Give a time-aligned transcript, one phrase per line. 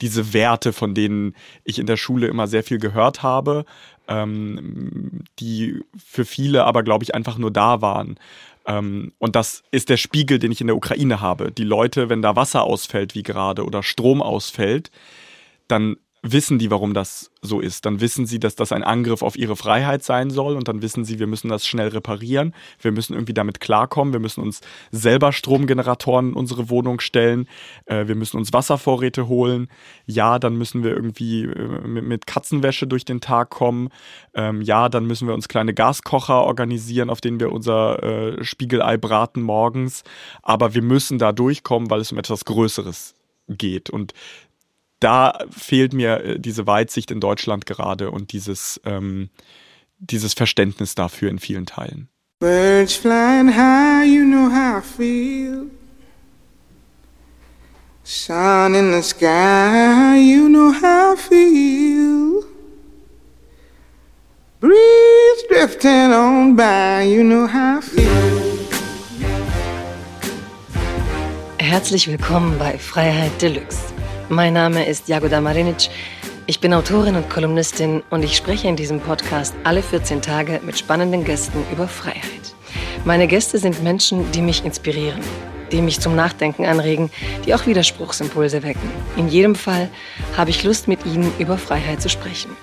[0.00, 1.34] diese Werte, von denen
[1.64, 3.64] ich in der Schule immer sehr viel gehört habe,
[4.08, 8.18] ähm, die für viele aber, glaube ich, einfach nur da waren.
[8.66, 11.52] Ähm, und das ist der Spiegel, den ich in der Ukraine habe.
[11.52, 14.90] Die Leute, wenn da Wasser ausfällt, wie gerade, oder Strom ausfällt,
[15.68, 17.84] dann wissen die, warum das so ist.
[17.84, 21.04] Dann wissen sie, dass das ein Angriff auf ihre Freiheit sein soll und dann wissen
[21.04, 22.54] sie, wir müssen das schnell reparieren.
[22.80, 24.14] Wir müssen irgendwie damit klarkommen.
[24.14, 27.46] Wir müssen uns selber Stromgeneratoren in unsere Wohnung stellen.
[27.84, 29.68] Äh, wir müssen uns Wasservorräte holen.
[30.06, 33.90] Ja, dann müssen wir irgendwie äh, mit Katzenwäsche durch den Tag kommen.
[34.32, 38.96] Ähm, ja, dann müssen wir uns kleine Gaskocher organisieren, auf denen wir unser äh, Spiegelei
[38.96, 40.04] braten morgens.
[40.42, 43.14] Aber wir müssen da durchkommen, weil es um etwas Größeres
[43.48, 43.90] geht.
[43.90, 44.14] Und
[45.04, 49.28] da fehlt mir äh, diese Weitsicht in Deutschland gerade und dieses, ähm,
[49.98, 52.08] dieses Verständnis dafür in vielen Teilen.
[52.40, 55.66] Birds flying high, you know how I feel.
[58.02, 62.44] Sun in the sky, you know how I feel.
[64.60, 68.08] Breeze drifting on by, you know how I feel.
[71.58, 73.93] Herzlich willkommen bei Freiheit Deluxe
[74.28, 75.90] mein Name ist Jagoda Marinic.
[76.46, 80.78] Ich bin Autorin und Kolumnistin und ich spreche in diesem Podcast alle 14 Tage mit
[80.78, 82.54] spannenden Gästen über Freiheit.
[83.04, 85.20] Meine Gäste sind Menschen, die mich inspirieren,
[85.72, 87.10] die mich zum Nachdenken anregen,
[87.44, 88.90] die auch Widerspruchsimpulse wecken.
[89.16, 89.88] In jedem Fall
[90.36, 92.56] habe ich Lust, mit ihnen über Freiheit zu sprechen.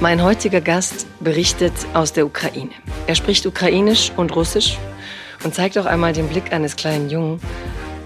[0.00, 2.72] Mein heutiger Gast berichtet aus der Ukraine.
[3.06, 4.78] Er spricht Ukrainisch und Russisch
[5.44, 7.40] und zeigt auch einmal den Blick eines kleinen Jungen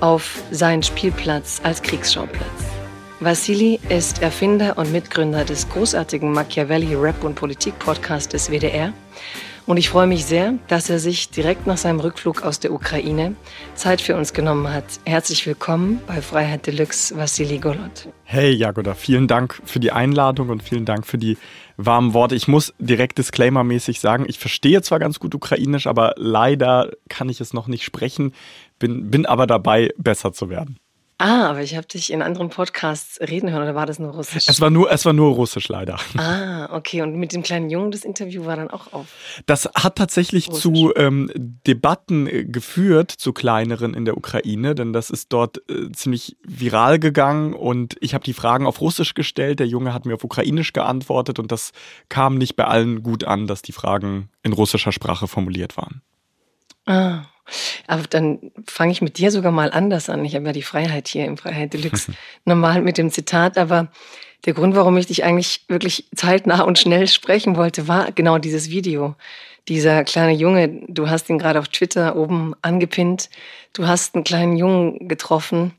[0.01, 2.76] auf seinen Spielplatz als Kriegsschauplatz.
[3.19, 8.93] Vassili ist Erfinder und Mitgründer des großartigen Machiavelli Rap und Politik Podcasts des WDR.
[9.65, 13.35] Und ich freue mich sehr, dass er sich direkt nach seinem Rückflug aus der Ukraine
[13.75, 14.85] Zeit für uns genommen hat.
[15.07, 18.07] Herzlich willkommen bei Freiheit Deluxe, Vassili Golot.
[18.25, 21.39] Hey Jagoda, vielen Dank für die Einladung und vielen Dank für die
[21.79, 22.35] warmen Worte.
[22.35, 27.41] Ich muss direkt disclaimermäßig sagen, ich verstehe zwar ganz gut Ukrainisch, aber leider kann ich
[27.41, 28.35] es noch nicht sprechen,
[28.79, 30.79] bin, bin aber dabei, besser zu werden.
[31.19, 34.45] Ah, aber ich habe dich in anderen Podcasts reden hören, oder war das nur Russisch?
[34.49, 35.99] Es war nur, es war nur Russisch leider.
[36.19, 37.01] Ah, okay.
[37.01, 39.07] Und mit dem kleinen Jungen, das Interview war dann auch auf.
[39.47, 40.63] Das hat tatsächlich Russisch.
[40.63, 45.91] zu ähm, Debatten äh, geführt, zu kleineren in der Ukraine, denn das ist dort äh,
[45.93, 49.59] ziemlich viral gegangen und ich habe die Fragen auf Russisch gestellt.
[49.59, 51.73] Der Junge hat mir auf Ukrainisch geantwortet und das
[52.11, 56.03] kam nicht bei allen gut an, dass die Fragen in russischer Sprache formuliert waren.
[56.85, 57.23] Ah,
[57.87, 60.25] aber dann fange ich mit dir sogar mal anders an.
[60.25, 62.13] Ich habe ja die Freiheit hier im Freiheit Deluxe
[62.45, 63.89] normal mit dem Zitat, aber
[64.45, 68.71] der Grund, warum ich dich eigentlich wirklich zeitnah und schnell sprechen wollte, war genau dieses
[68.71, 69.17] Video.
[69.69, 73.29] Dieser kleine Junge, du hast ihn gerade auf Twitter oben angepinnt.
[73.73, 75.73] Du hast einen kleinen Jungen getroffen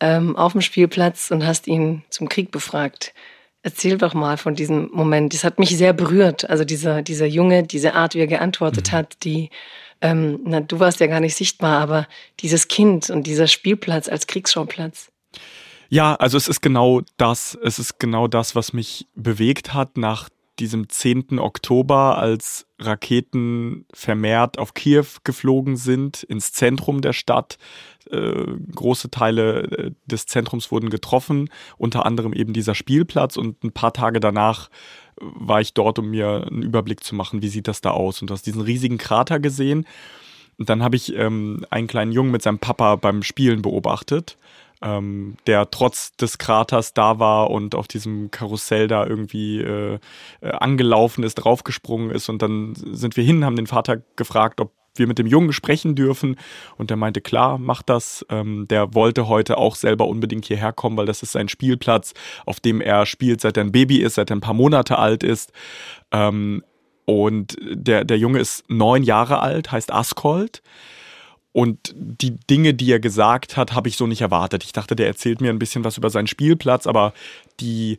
[0.00, 3.12] ähm, auf dem Spielplatz und hast ihn zum Krieg befragt.
[3.62, 5.34] Erzähl doch mal von diesem Moment.
[5.34, 6.48] Das hat mich sehr berührt.
[6.48, 8.96] Also dieser, dieser Junge, diese Art, wie er geantwortet mhm.
[8.96, 9.50] hat, die
[10.04, 12.06] ähm, na, du warst ja gar nicht sichtbar, aber
[12.40, 15.10] dieses Kind und dieser Spielplatz als Kriegsschauplatz.
[15.88, 20.28] Ja, also es ist genau das, es ist genau das, was mich bewegt hat nach
[20.58, 21.38] diesem 10.
[21.38, 27.56] Oktober, als Raketen vermehrt auf Kiew geflogen sind, ins Zentrum der Stadt.
[28.10, 28.44] Äh,
[28.74, 31.48] große Teile äh, des Zentrums wurden getroffen,
[31.78, 33.36] unter anderem eben dieser Spielplatz.
[33.36, 34.68] Und ein paar Tage danach
[35.20, 38.20] war ich dort, um mir einen Überblick zu machen, wie sieht das da aus.
[38.20, 39.86] Und du hast diesen riesigen Krater gesehen.
[40.58, 44.36] Und dann habe ich ähm, einen kleinen Jungen mit seinem Papa beim Spielen beobachtet,
[44.82, 49.98] ähm, der trotz des Kraters da war und auf diesem Karussell da irgendwie äh,
[50.40, 52.28] äh, angelaufen ist, draufgesprungen ist.
[52.28, 55.94] Und dann sind wir hin, haben den Vater gefragt, ob wir mit dem Jungen sprechen
[55.94, 56.36] dürfen.
[56.76, 58.24] Und der meinte, klar, mach das.
[58.30, 62.14] Ähm, der wollte heute auch selber unbedingt hierher kommen, weil das ist sein Spielplatz,
[62.46, 65.22] auf dem er spielt, seit er ein Baby ist, seit er ein paar Monate alt
[65.22, 65.52] ist.
[66.12, 66.62] Ähm,
[67.06, 70.62] und der, der Junge ist neun Jahre alt, heißt Askold.
[71.52, 74.64] Und die Dinge, die er gesagt hat, habe ich so nicht erwartet.
[74.64, 77.12] Ich dachte, der erzählt mir ein bisschen was über seinen Spielplatz, aber
[77.60, 77.98] die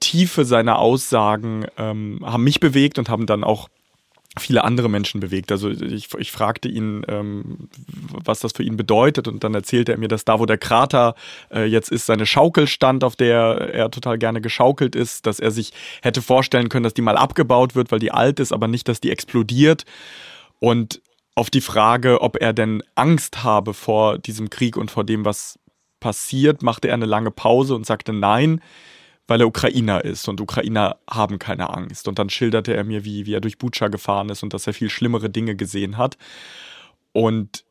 [0.00, 3.68] Tiefe seiner Aussagen ähm, haben mich bewegt und haben dann auch
[4.38, 5.52] viele andere Menschen bewegt.
[5.52, 7.68] Also ich, ich fragte ihn, ähm,
[8.24, 11.14] was das für ihn bedeutet und dann erzählte er mir, dass da, wo der Krater
[11.52, 15.50] äh, jetzt ist, seine Schaukel stand, auf der er total gerne geschaukelt ist, dass er
[15.50, 15.72] sich
[16.02, 19.00] hätte vorstellen können, dass die mal abgebaut wird, weil die alt ist, aber nicht, dass
[19.00, 19.84] die explodiert.
[20.58, 21.00] Und
[21.36, 25.58] auf die Frage, ob er denn Angst habe vor diesem Krieg und vor dem, was
[26.00, 28.60] passiert, machte er eine lange Pause und sagte nein
[29.26, 32.08] weil er Ukrainer ist und Ukrainer haben keine Angst.
[32.08, 34.74] Und dann schilderte er mir, wie, wie er durch Butscha gefahren ist und dass er
[34.74, 36.18] viel schlimmere Dinge gesehen hat.
[37.12, 37.64] Und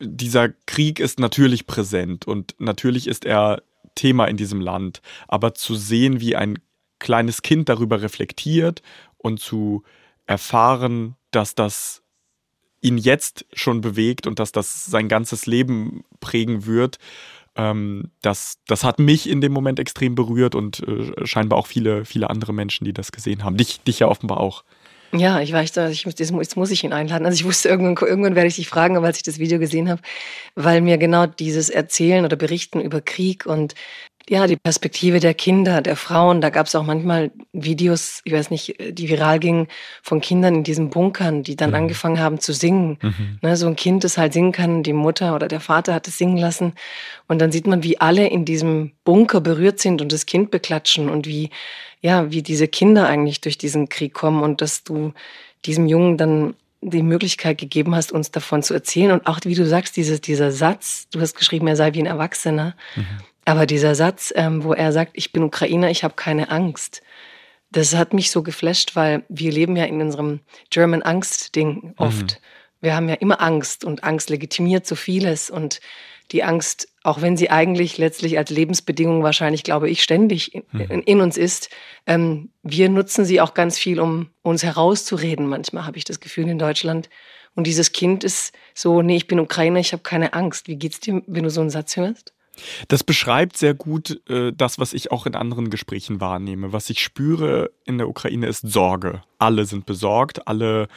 [0.00, 3.62] dieser Krieg ist natürlich präsent und natürlich ist er
[3.94, 5.02] Thema in diesem Land.
[5.28, 6.58] Aber zu sehen, wie ein
[6.98, 8.82] kleines Kind darüber reflektiert
[9.18, 9.82] und zu
[10.26, 12.02] erfahren, dass das
[12.80, 16.98] ihn jetzt schon bewegt und dass das sein ganzes Leben prägen wird,
[17.56, 22.04] ähm, das, das hat mich in dem Moment extrem berührt und äh, scheinbar auch viele,
[22.04, 23.56] viele andere Menschen, die das gesehen haben.
[23.56, 24.64] Dich, dich ja offenbar auch.
[25.12, 27.24] Ja, ich weiß, ich, jetzt muss ich ihn einladen.
[27.24, 29.88] Also ich wusste, irgendwann, irgendwann werde ich dich fragen, aber als ich das Video gesehen
[29.88, 30.02] habe,
[30.56, 33.74] weil mir genau dieses Erzählen oder Berichten über Krieg und
[34.28, 36.40] ja, die Perspektive der Kinder, der Frauen.
[36.40, 39.68] Da gab es auch manchmal Videos, ich weiß nicht, die viral gingen,
[40.02, 41.76] von Kindern in diesen Bunkern, die dann mhm.
[41.76, 42.98] angefangen haben zu singen.
[43.02, 43.38] Mhm.
[43.42, 46.16] Ne, so ein Kind, das halt singen kann, die Mutter oder der Vater hat es
[46.16, 46.72] singen lassen.
[47.28, 51.10] Und dann sieht man, wie alle in diesem Bunker berührt sind und das Kind beklatschen
[51.10, 51.50] und wie,
[52.00, 55.12] ja, wie diese Kinder eigentlich durch diesen Krieg kommen und dass du
[55.66, 59.12] diesem Jungen dann die Möglichkeit gegeben hast, uns davon zu erzählen.
[59.12, 62.06] Und auch, wie du sagst, dieses, dieser Satz, du hast geschrieben, er sei wie ein
[62.06, 62.74] Erwachsener.
[62.94, 63.06] Mhm.
[63.44, 67.02] Aber dieser Satz, ähm, wo er sagt, ich bin Ukrainer, ich habe keine Angst,
[67.70, 72.40] das hat mich so geflasht, weil wir leben ja in unserem German Angst-Ding oft.
[72.40, 72.44] Mhm.
[72.80, 75.80] Wir haben ja immer Angst und Angst legitimiert so vieles und
[76.30, 81.02] die Angst, auch wenn sie eigentlich letztlich als Lebensbedingung wahrscheinlich, glaube ich, ständig in, mhm.
[81.04, 81.68] in uns ist,
[82.06, 85.46] ähm, wir nutzen sie auch ganz viel, um uns herauszureden.
[85.46, 87.10] Manchmal habe ich das Gefühl in Deutschland.
[87.54, 90.66] Und dieses Kind ist so, nee, ich bin Ukrainer, ich habe keine Angst.
[90.66, 92.32] Wie geht's dir, wenn du so einen Satz hörst?
[92.88, 96.72] Das beschreibt sehr gut äh, das, was ich auch in anderen Gesprächen wahrnehme.
[96.72, 99.22] Was ich spüre in der Ukraine ist Sorge.
[99.38, 100.88] Alle sind besorgt, alle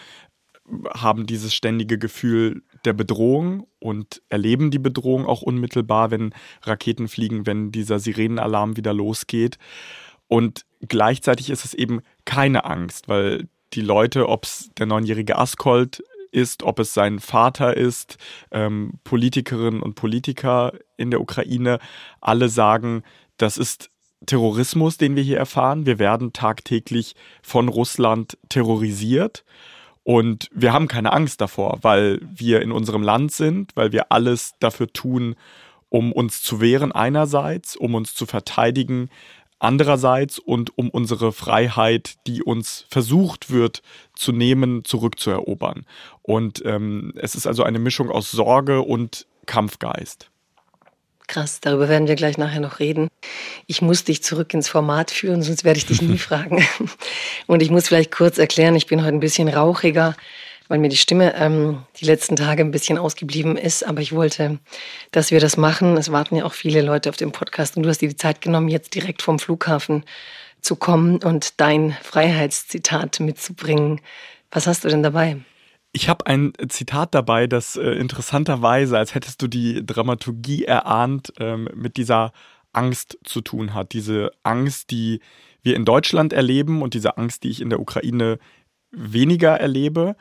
[0.93, 6.33] haben dieses ständige Gefühl der Bedrohung und erleben die Bedrohung auch unmittelbar, wenn
[6.63, 9.57] Raketen fliegen, wenn dieser Sirenenalarm wieder losgeht.
[10.27, 16.03] Und gleichzeitig ist es eben keine Angst, weil die Leute, ob es der neunjährige Askold
[16.31, 18.17] ist, ob es sein Vater ist,
[18.51, 21.79] ähm, Politikerinnen und Politiker in der Ukraine,
[22.21, 23.03] alle sagen,
[23.37, 23.89] das ist
[24.25, 25.85] Terrorismus, den wir hier erfahren.
[25.85, 29.43] Wir werden tagtäglich von Russland terrorisiert.
[30.03, 34.53] Und wir haben keine Angst davor, weil wir in unserem Land sind, weil wir alles
[34.59, 35.35] dafür tun,
[35.89, 39.09] um uns zu wehren einerseits, um uns zu verteidigen
[39.59, 43.81] andererseits und um unsere Freiheit, die uns versucht wird
[44.15, 45.85] zu nehmen, zurückzuerobern.
[46.21, 50.29] Und ähm, es ist also eine Mischung aus Sorge und Kampfgeist.
[51.27, 53.09] Krass, darüber werden wir gleich nachher noch reden.
[53.65, 56.65] Ich muss dich zurück ins Format führen, sonst werde ich dich nie fragen.
[57.47, 60.15] Und ich muss vielleicht kurz erklären, ich bin heute ein bisschen rauchiger
[60.67, 63.85] weil mir die Stimme ähm, die letzten Tage ein bisschen ausgeblieben ist.
[63.85, 64.59] Aber ich wollte,
[65.11, 65.97] dass wir das machen.
[65.97, 68.41] Es warten ja auch viele Leute auf dem Podcast und du hast dir die Zeit
[68.41, 70.03] genommen, jetzt direkt vom Flughafen
[70.61, 74.01] zu kommen und dein Freiheitszitat mitzubringen.
[74.51, 75.37] Was hast du denn dabei?
[75.93, 81.69] Ich habe ein Zitat dabei, das äh, interessanterweise, als hättest du die Dramaturgie erahnt, ähm,
[81.73, 82.33] mit dieser
[82.73, 83.93] Angst zu tun hat.
[83.93, 85.21] Diese Angst, die
[85.63, 88.37] wir in Deutschland erleben und diese Angst, die ich in der Ukraine
[88.91, 90.15] weniger erlebe.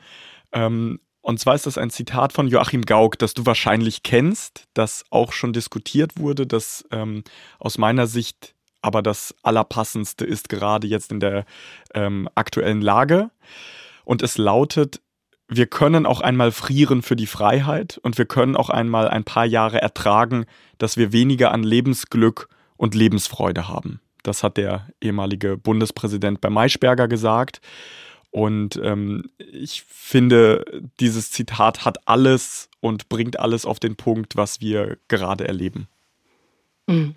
[0.56, 5.04] Ähm, und zwar ist das ein Zitat von Joachim Gauck, das du wahrscheinlich kennst, das
[5.10, 7.24] auch schon diskutiert wurde, das ähm,
[7.58, 8.54] aus meiner Sicht
[8.86, 11.44] aber das Allerpassendste ist gerade jetzt in der
[11.92, 13.32] ähm, aktuellen Lage.
[14.04, 15.00] Und es lautet,
[15.48, 19.44] wir können auch einmal frieren für die Freiheit und wir können auch einmal ein paar
[19.44, 20.46] Jahre ertragen,
[20.78, 24.00] dass wir weniger an Lebensglück und Lebensfreude haben.
[24.22, 27.60] Das hat der ehemalige Bundespräsident bei Maischberger gesagt.
[28.36, 34.60] Und ähm, ich finde, dieses Zitat hat alles und bringt alles auf den Punkt, was
[34.60, 35.88] wir gerade erleben.
[36.86, 37.14] Mhm.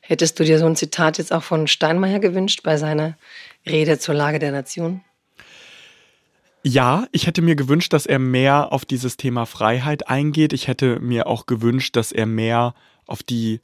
[0.00, 3.18] Hättest du dir so ein Zitat jetzt auch von Steinmeier gewünscht bei seiner
[3.66, 5.02] Rede zur Lage der Nation?
[6.62, 10.54] Ja, ich hätte mir gewünscht, dass er mehr auf dieses Thema Freiheit eingeht.
[10.54, 12.74] Ich hätte mir auch gewünscht, dass er mehr
[13.04, 13.60] auf die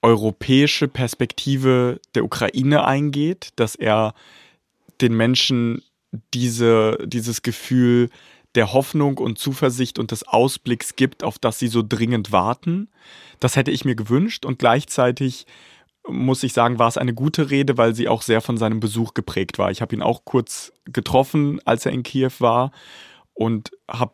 [0.00, 4.14] europäische Perspektive der Ukraine eingeht, dass er
[5.00, 5.82] den Menschen
[6.34, 8.10] diese, dieses Gefühl
[8.54, 12.88] der Hoffnung und Zuversicht und des Ausblicks gibt, auf das sie so dringend warten.
[13.40, 15.46] Das hätte ich mir gewünscht und gleichzeitig
[16.08, 19.14] muss ich sagen, war es eine gute Rede, weil sie auch sehr von seinem Besuch
[19.14, 19.70] geprägt war.
[19.70, 22.72] Ich habe ihn auch kurz getroffen, als er in Kiew war
[23.34, 24.12] und habe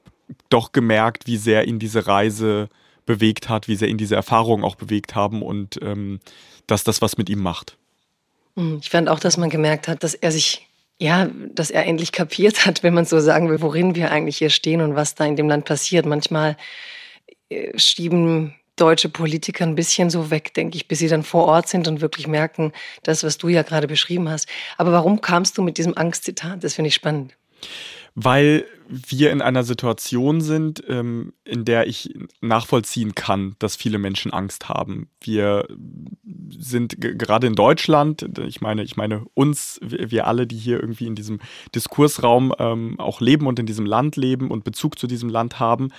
[0.51, 2.69] doch gemerkt, wie sehr ihn diese Reise
[3.07, 6.21] bewegt hat, wie sehr ihn diese Erfahrungen auch bewegt haben und ähm,
[6.67, 7.79] dass das was mit ihm macht.
[8.57, 10.68] Hm, ich fand auch, dass man gemerkt hat, dass er sich
[11.01, 14.51] ja, dass er endlich kapiert hat, wenn man so sagen will, worin wir eigentlich hier
[14.51, 16.07] stehen und was da in dem Land passiert.
[16.07, 16.57] Manchmal
[17.49, 21.69] äh, schieben deutsche Politiker ein bisschen so weg, denke ich, bis sie dann vor Ort
[21.69, 24.49] sind und wirklich merken, das, was du ja gerade beschrieben hast.
[24.77, 26.63] Aber warum kamst du mit diesem Angstzitat?
[26.63, 27.35] Das finde ich spannend.
[28.21, 34.33] Weil wir in einer Situation sind, ähm, in der ich nachvollziehen kann, dass viele Menschen
[34.33, 35.09] Angst haben.
[35.21, 35.69] Wir
[36.51, 41.15] sind gerade in Deutschland, ich meine, ich meine uns, wir alle, die hier irgendwie in
[41.15, 41.39] diesem
[41.77, 45.93] Diskursraum ähm, auch leben und in diesem Land leben und Bezug zu diesem Land haben,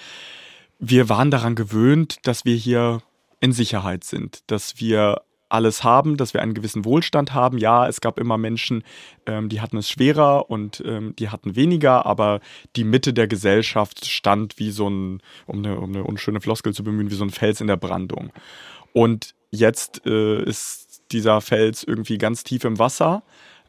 [0.80, 3.02] wir waren daran gewöhnt, dass wir hier
[3.40, 7.58] in Sicherheit sind, dass wir alles haben, dass wir einen gewissen Wohlstand haben.
[7.58, 8.84] Ja, es gab immer Menschen,
[9.26, 12.40] ähm, die hatten es schwerer und ähm, die hatten weniger, aber
[12.76, 16.84] die Mitte der Gesellschaft stand wie so ein, um eine, um eine unschöne Floskel zu
[16.84, 18.32] bemühen, wie so ein Fels in der Brandung.
[18.94, 23.24] Und jetzt äh, ist dieser Fels irgendwie ganz tief im Wasser.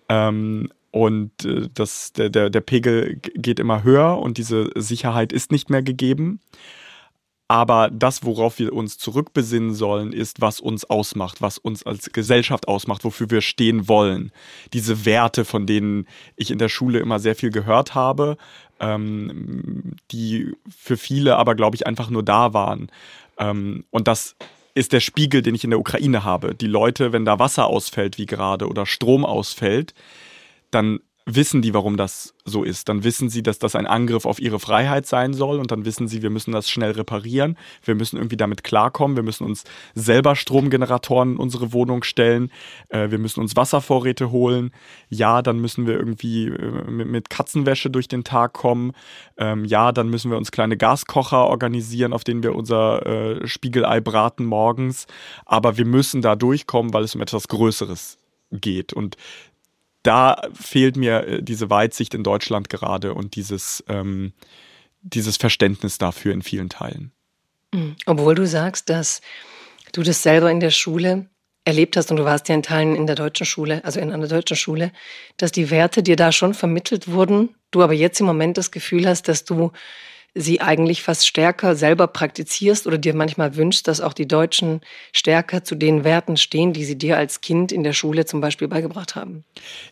[0.09, 5.53] Ähm, und äh, das, der, der, der Pegel geht immer höher und diese Sicherheit ist
[5.53, 6.41] nicht mehr gegeben.
[7.50, 12.69] Aber das, worauf wir uns zurückbesinnen sollen, ist, was uns ausmacht, was uns als Gesellschaft
[12.69, 14.30] ausmacht, wofür wir stehen wollen.
[14.73, 18.37] Diese Werte, von denen ich in der Schule immer sehr viel gehört habe,
[18.78, 22.87] ähm, die für viele aber, glaube ich, einfach nur da waren.
[23.37, 24.37] Ähm, und das
[24.75, 26.54] ist der Spiegel, den ich in der Ukraine habe.
[26.54, 29.92] Die Leute, wenn da Wasser ausfällt, wie gerade, oder Strom ausfällt,
[30.71, 31.00] dann
[31.35, 32.89] wissen die, warum das so ist.
[32.89, 36.09] Dann wissen sie, dass das ein Angriff auf ihre Freiheit sein soll und dann wissen
[36.09, 37.57] sie, wir müssen das schnell reparieren.
[37.85, 39.17] Wir müssen irgendwie damit klarkommen.
[39.17, 42.51] Wir müssen uns selber Stromgeneratoren in unsere Wohnung stellen.
[42.89, 44.73] Äh, wir müssen uns Wasservorräte holen.
[45.09, 48.93] Ja, dann müssen wir irgendwie äh, mit Katzenwäsche durch den Tag kommen.
[49.37, 54.01] Ähm, ja, dann müssen wir uns kleine Gaskocher organisieren, auf denen wir unser äh, Spiegelei
[54.01, 55.07] braten morgens.
[55.47, 58.19] Aber wir müssen da durchkommen, weil es um etwas Größeres
[58.53, 58.93] geht.
[58.93, 59.17] Und
[60.02, 64.33] da fehlt mir äh, diese Weitsicht in Deutschland gerade und dieses, ähm,
[65.02, 67.12] dieses Verständnis dafür in vielen Teilen.
[67.73, 67.97] Mhm.
[68.07, 69.21] Obwohl du sagst, dass
[69.92, 71.28] du das selber in der Schule
[71.64, 74.28] erlebt hast und du warst ja in Teilen in der deutschen Schule, also in einer
[74.28, 74.92] deutschen Schule,
[75.37, 79.07] dass die Werte dir da schon vermittelt wurden, du aber jetzt im Moment das Gefühl
[79.07, 79.71] hast, dass du
[80.35, 84.81] sie eigentlich fast stärker selber praktizierst oder dir manchmal wünschst, dass auch die Deutschen
[85.13, 88.69] stärker zu den Werten stehen, die sie dir als Kind in der Schule zum Beispiel
[88.69, 89.45] beigebracht haben?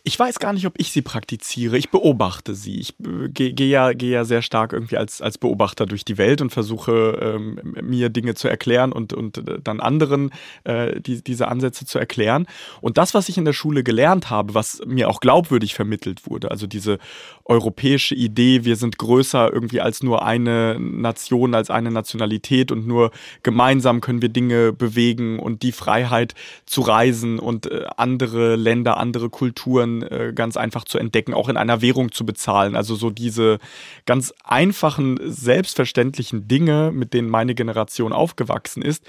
[0.04, 1.76] Ich weiß gar nicht, ob ich sie praktiziere.
[1.76, 2.78] Ich beobachte sie.
[2.78, 6.18] Ich äh, gehe geh ja, geh ja sehr stark irgendwie als, als Beobachter durch die
[6.18, 10.30] Welt und versuche ähm, mir Dinge zu erklären und, und äh, dann anderen
[10.64, 12.47] äh, die, diese Ansätze zu erklären.
[12.80, 16.50] Und das, was ich in der Schule gelernt habe, was mir auch glaubwürdig vermittelt wurde,
[16.50, 16.99] also diese
[17.45, 23.11] europäische Idee, wir sind größer irgendwie als nur eine Nation, als eine Nationalität und nur
[23.42, 26.35] gemeinsam können wir Dinge bewegen und die Freiheit
[26.66, 31.56] zu reisen und äh, andere Länder, andere Kulturen äh, ganz einfach zu entdecken, auch in
[31.56, 32.76] einer Währung zu bezahlen.
[32.76, 33.58] Also so diese
[34.04, 39.04] ganz einfachen, selbstverständlichen Dinge, mit denen meine Generation aufgewachsen ist,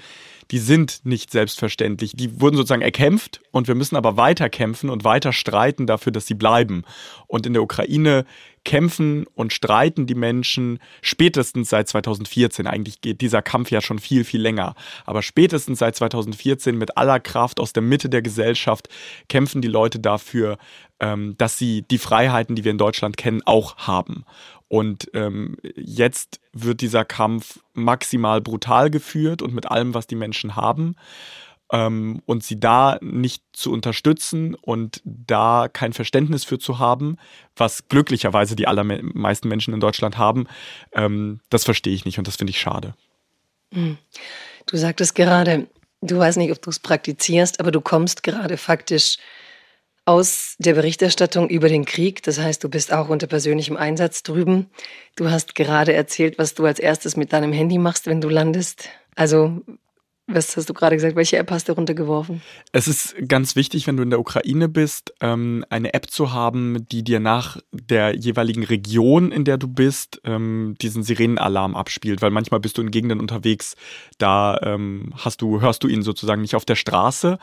[0.50, 2.12] die sind nicht selbstverständlich.
[2.14, 6.26] Die wurden sozusagen erkämpft und wir müssen aber weiter kämpfen und weiter streiten dafür, dass
[6.26, 6.82] sie bleiben.
[7.28, 8.24] Und in der Ukraine
[8.64, 12.66] kämpfen und streiten die Menschen spätestens seit 2014.
[12.66, 14.74] Eigentlich geht dieser Kampf ja schon viel, viel länger.
[15.06, 18.88] Aber spätestens seit 2014 mit aller Kraft aus der Mitte der Gesellschaft
[19.28, 20.58] kämpfen die Leute dafür,
[21.00, 24.24] ähm, dass sie die Freiheiten, die wir in Deutschland kennen, auch haben.
[24.68, 30.54] Und ähm, jetzt wird dieser Kampf maximal brutal geführt und mit allem, was die Menschen
[30.54, 30.94] haben.
[31.72, 37.16] Ähm, und sie da nicht zu unterstützen und da kein Verständnis für zu haben,
[37.54, 40.46] was glücklicherweise die allermeisten Menschen in Deutschland haben,
[40.92, 42.94] ähm, das verstehe ich nicht und das finde ich schade.
[43.72, 43.98] Hm.
[44.66, 45.68] Du sagtest gerade,
[46.00, 49.18] du weißt nicht, ob du es praktizierst, aber du kommst gerade faktisch
[50.04, 52.22] aus der Berichterstattung über den Krieg.
[52.22, 54.68] Das heißt, du bist auch unter persönlichem Einsatz drüben.
[55.14, 58.88] Du hast gerade erzählt, was du als erstes mit deinem Handy machst, wenn du landest.
[59.14, 59.60] Also,
[60.32, 61.16] was hast du gerade gesagt?
[61.16, 62.42] Welche App hast du runtergeworfen?
[62.72, 66.86] Es ist ganz wichtig, wenn du in der Ukraine bist, ähm, eine App zu haben,
[66.90, 72.22] die dir nach der jeweiligen Region, in der du bist, ähm, diesen Sirenenalarm abspielt.
[72.22, 73.76] Weil manchmal bist du in Gegenden unterwegs,
[74.18, 77.38] da ähm, hast du, hörst du ihn sozusagen nicht auf der Straße.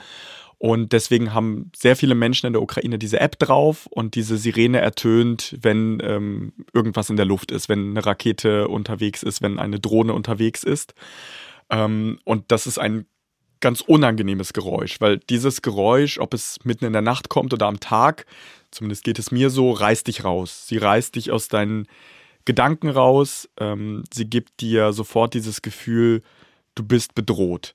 [0.59, 4.79] Und deswegen haben sehr viele Menschen in der Ukraine diese App drauf und diese Sirene
[4.79, 9.79] ertönt, wenn ähm, irgendwas in der Luft ist, wenn eine Rakete unterwegs ist, wenn eine
[9.79, 10.95] Drohne unterwegs ist.
[11.69, 13.05] Ähm, und das ist ein
[13.59, 17.79] ganz unangenehmes Geräusch, weil dieses Geräusch, ob es mitten in der Nacht kommt oder am
[17.79, 18.25] Tag,
[18.69, 20.67] zumindest geht es mir so, reißt dich raus.
[20.67, 21.87] Sie reißt dich aus deinen
[22.45, 23.49] Gedanken raus.
[23.59, 26.21] Ähm, sie gibt dir sofort dieses Gefühl,
[26.75, 27.73] du bist bedroht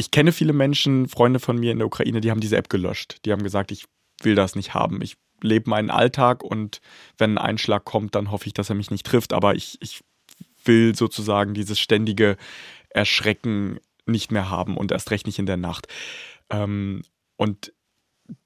[0.00, 3.18] ich kenne viele Menschen, Freunde von mir in der Ukraine, die haben diese App gelöscht.
[3.26, 3.84] Die haben gesagt, ich
[4.22, 5.02] will das nicht haben.
[5.02, 6.80] Ich lebe meinen Alltag und
[7.18, 9.34] wenn ein Einschlag kommt, dann hoffe ich, dass er mich nicht trifft.
[9.34, 10.00] Aber ich, ich
[10.64, 12.38] will sozusagen dieses ständige
[12.90, 15.86] Erschrecken nicht mehr haben und erst recht nicht in der Nacht.
[16.50, 17.02] Ähm,
[17.36, 17.72] und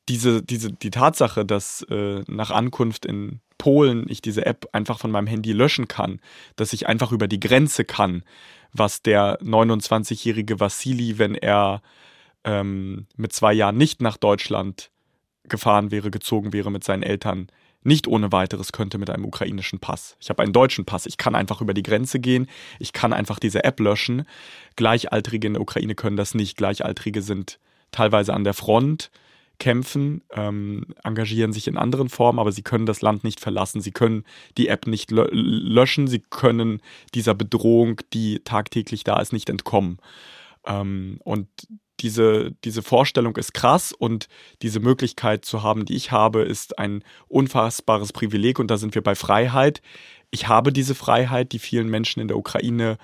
[0.08, 5.10] diese, diese, die Tatsache, dass äh, nach Ankunft in Polen ich diese App einfach von
[5.10, 6.20] meinem Handy löschen kann,
[6.56, 8.24] dass ich einfach über die Grenze kann,
[8.72, 11.82] was der 29-jährige Vassili, wenn er
[12.44, 14.90] ähm, mit zwei Jahren nicht nach Deutschland
[15.44, 17.48] gefahren wäre, gezogen wäre mit seinen Eltern,
[17.84, 20.16] nicht ohne weiteres könnte mit einem ukrainischen Pass.
[20.20, 21.06] Ich habe einen deutschen Pass.
[21.06, 22.48] Ich kann einfach über die Grenze gehen.
[22.78, 24.26] Ich kann einfach diese App löschen.
[24.76, 26.56] Gleichaltrige in der Ukraine können das nicht.
[26.56, 27.58] Gleichaltrige sind
[27.92, 29.10] teilweise an der Front
[29.58, 33.80] kämpfen, ähm, engagieren sich in anderen Formen, aber sie können das Land nicht verlassen.
[33.80, 34.24] Sie können
[34.58, 36.08] die App nicht löschen.
[36.08, 36.82] Sie können
[37.14, 39.98] dieser Bedrohung, die tagtäglich da ist, nicht entkommen.
[40.66, 41.48] Ähm, und
[42.00, 44.28] diese, diese Vorstellung ist krass und
[44.62, 49.02] diese Möglichkeit zu haben, die ich habe, ist ein unfassbares Privileg und da sind wir
[49.02, 49.80] bei Freiheit.
[50.30, 52.98] Ich habe diese Freiheit, die vielen Menschen in der Ukraine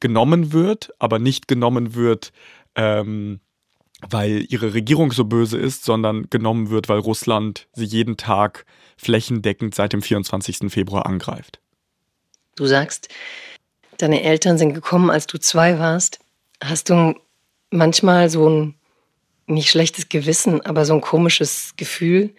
[0.00, 2.32] genommen wird, aber nicht genommen wird,
[2.74, 3.40] ähm,
[4.06, 8.66] weil ihre Regierung so böse ist, sondern genommen wird, weil Russland sie jeden Tag
[8.98, 10.70] flächendeckend seit dem 24.
[10.70, 11.60] Februar angreift.
[12.56, 13.08] Du sagst,
[13.98, 16.20] deine Eltern sind gekommen, als du zwei warst.
[16.62, 17.14] Hast du
[17.74, 18.74] manchmal so ein
[19.46, 22.30] nicht schlechtes Gewissen, aber so ein komisches Gefühl,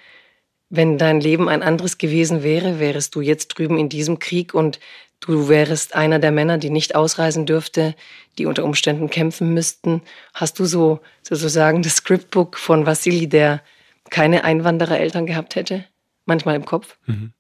[0.69, 4.79] wenn dein Leben ein anderes gewesen wäre, wärest du jetzt drüben in diesem Krieg und
[5.19, 7.95] du wärst einer der Männer, die nicht ausreisen dürfte,
[8.37, 10.01] die unter Umständen kämpfen müssten.
[10.33, 13.61] Hast du so sozusagen das Scriptbook von Vassili, der
[14.09, 15.85] keine Einwanderereltern gehabt hätte,
[16.25, 16.97] manchmal im Kopf?
[17.05, 17.33] Mhm.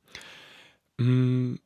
[0.97, 1.59] Mm,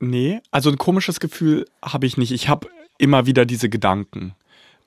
[0.00, 2.32] nee, also ein komisches Gefühl habe ich nicht.
[2.32, 4.34] Ich habe immer wieder diese Gedanken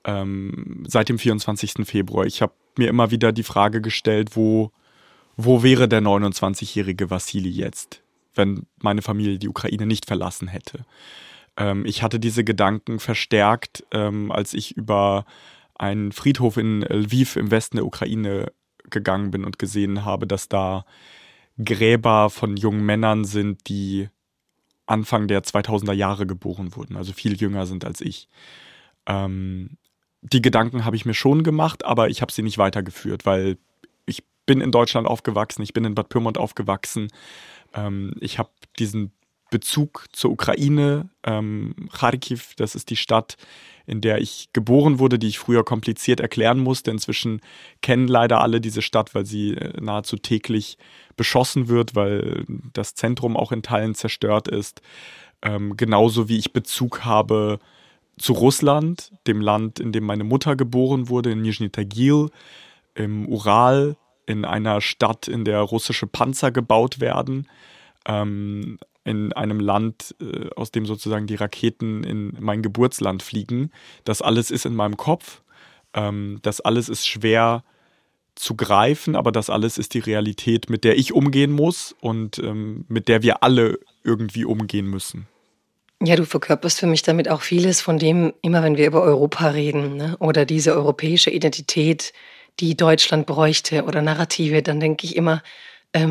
[0.08, 1.86] ähm, seit dem 24.
[1.86, 2.24] Februar.
[2.24, 4.72] Ich habe mir immer wieder die Frage gestellt, wo,
[5.36, 8.02] wo wäre der 29-jährige Vassili jetzt,
[8.34, 10.86] wenn meine Familie die Ukraine nicht verlassen hätte.
[11.58, 15.26] Ähm, ich hatte diese Gedanken verstärkt, ähm, als ich über
[15.74, 18.50] einen Friedhof in Lviv im Westen der Ukraine
[18.88, 20.86] gegangen bin und gesehen habe, dass da
[21.62, 24.08] Gräber von jungen Männern sind, die
[24.86, 28.26] Anfang der 2000er Jahre geboren wurden, also viel jünger sind als ich.
[29.06, 29.76] Ähm,
[30.22, 33.58] die Gedanken habe ich mir schon gemacht, aber ich habe sie nicht weitergeführt, weil
[34.06, 37.08] ich bin in Deutschland aufgewachsen, ich bin in Bad Pyrmont aufgewachsen.
[37.74, 39.12] Ähm, ich habe diesen
[39.50, 41.08] Bezug zur Ukraine.
[41.24, 43.36] Ähm, Kharkiv, das ist die Stadt,
[43.86, 46.90] in der ich geboren wurde, die ich früher kompliziert erklären musste.
[46.90, 47.40] Inzwischen
[47.80, 50.76] kennen leider alle diese Stadt, weil sie äh, nahezu täglich
[51.16, 54.82] beschossen wird, weil das Zentrum auch in Teilen zerstört ist.
[55.40, 57.58] Ähm, genauso wie ich Bezug habe
[58.18, 62.28] zu Russland, dem Land, in dem meine Mutter geboren wurde, in Nizhny Tagil,
[62.94, 67.48] im Ural, in einer Stadt, in der russische Panzer gebaut werden,
[68.06, 73.70] ähm, in einem Land, äh, aus dem sozusagen die Raketen in mein Geburtsland fliegen.
[74.04, 75.42] Das alles ist in meinem Kopf.
[75.94, 77.64] Ähm, das alles ist schwer
[78.34, 82.84] zu greifen, aber das alles ist die Realität, mit der ich umgehen muss und ähm,
[82.88, 85.26] mit der wir alle irgendwie umgehen müssen.
[86.00, 89.48] Ja, du verkörperst für mich damit auch vieles von dem, immer wenn wir über Europa
[89.48, 90.16] reden ne?
[90.20, 92.12] oder diese europäische Identität,
[92.60, 95.42] die Deutschland bräuchte oder Narrative, dann denke ich immer,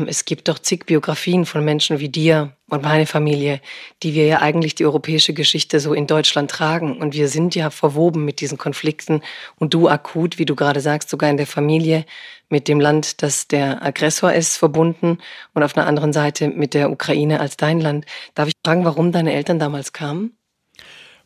[0.08, 3.60] es gibt doch zig Biografien von Menschen wie dir und meine Familie,
[4.02, 6.98] die wir ja eigentlich die europäische Geschichte so in Deutschland tragen.
[6.98, 9.22] Und wir sind ja verwoben mit diesen Konflikten
[9.56, 12.04] und du akut, wie du gerade sagst, sogar in der Familie
[12.48, 15.18] mit dem Land, das der Aggressor ist, verbunden
[15.54, 18.06] und auf einer anderen Seite mit der Ukraine als dein Land.
[18.34, 20.32] Darf ich fragen, warum deine Eltern damals kamen?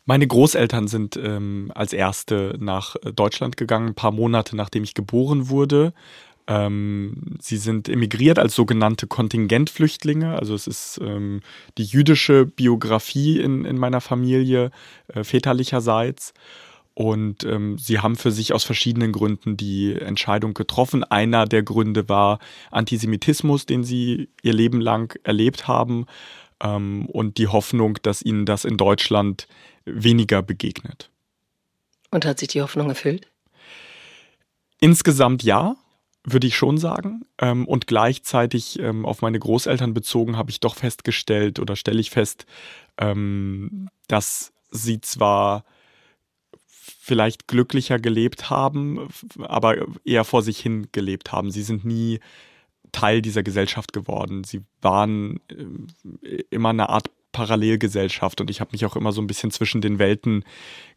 [0.05, 5.47] Meine Großeltern sind ähm, als erste nach Deutschland gegangen, ein paar Monate nachdem ich geboren
[5.47, 5.93] wurde.
[6.47, 10.37] Ähm, sie sind emigriert als sogenannte Kontingentflüchtlinge.
[10.37, 11.41] Also es ist ähm,
[11.77, 14.71] die jüdische Biografie in, in meiner Familie
[15.07, 16.33] äh, väterlicherseits.
[16.95, 21.03] Und ähm, sie haben für sich aus verschiedenen Gründen die Entscheidung getroffen.
[21.03, 22.39] Einer der Gründe war
[22.71, 26.05] Antisemitismus, den sie ihr Leben lang erlebt haben.
[26.61, 29.47] Ähm, und die Hoffnung, dass ihnen das in Deutschland
[29.85, 31.09] weniger begegnet.
[32.11, 33.27] Und hat sich die Hoffnung erfüllt?
[34.79, 35.77] Insgesamt ja
[36.23, 37.25] würde ich schon sagen.
[37.39, 42.09] Ähm, und gleichzeitig ähm, auf meine Großeltern bezogen habe ich doch festgestellt oder stelle ich
[42.09, 42.45] fest,
[42.97, 45.65] ähm, dass sie zwar
[46.65, 49.09] vielleicht glücklicher gelebt haben,
[49.39, 51.51] aber eher vor sich hin gelebt haben.
[51.51, 52.19] Sie sind nie
[52.93, 54.43] Teil dieser Gesellschaft geworden.
[54.45, 59.27] Sie waren äh, immer eine Art Parallelgesellschaft und ich habe mich auch immer so ein
[59.27, 60.45] bisschen zwischen den Welten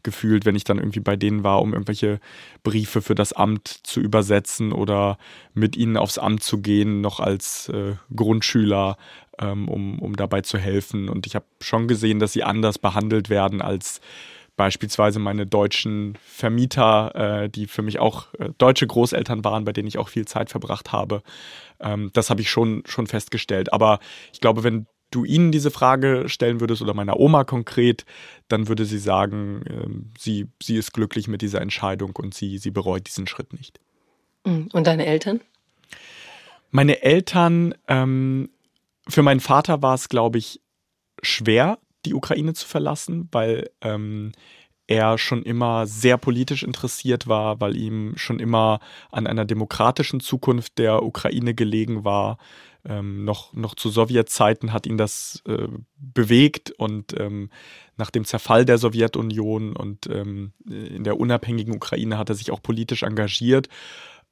[0.03, 2.21] gefühlt, wenn ich dann irgendwie bei denen war, um irgendwelche
[2.63, 5.17] Briefe für das Amt zu übersetzen oder
[5.53, 8.97] mit ihnen aufs Amt zu gehen, noch als äh, Grundschüler,
[9.39, 11.09] ähm, um, um dabei zu helfen.
[11.09, 13.99] Und ich habe schon gesehen, dass sie anders behandelt werden als
[14.55, 19.87] beispielsweise meine deutschen Vermieter, äh, die für mich auch äh, deutsche Großeltern waren, bei denen
[19.87, 21.21] ich auch viel Zeit verbracht habe.
[21.79, 23.71] Ähm, das habe ich schon, schon festgestellt.
[23.71, 23.99] Aber
[24.33, 28.05] ich glaube, wenn du ihnen diese Frage stellen würdest oder meiner Oma konkret,
[28.47, 32.71] dann würde sie sagen, ähm, sie, sie ist glücklich mit dieser Entscheidung und sie, sie
[32.71, 33.79] bereut diesen Schritt nicht.
[34.45, 34.69] Mhm.
[34.73, 35.41] Und deine Eltern?
[36.71, 38.49] Meine Eltern, ähm,
[39.07, 40.61] für meinen Vater war es, glaube ich,
[41.21, 44.33] schwer, die Ukraine zu verlassen, weil ähm,
[44.87, 48.79] er schon immer sehr politisch interessiert war, weil ihm schon immer
[49.11, 52.37] an einer demokratischen Zukunft der Ukraine gelegen war.
[52.87, 57.49] Ähm, noch, noch zu Sowjetzeiten hat ihn das äh, bewegt und ähm,
[57.97, 62.61] nach dem Zerfall der Sowjetunion und ähm, in der unabhängigen Ukraine hat er sich auch
[62.61, 63.67] politisch engagiert.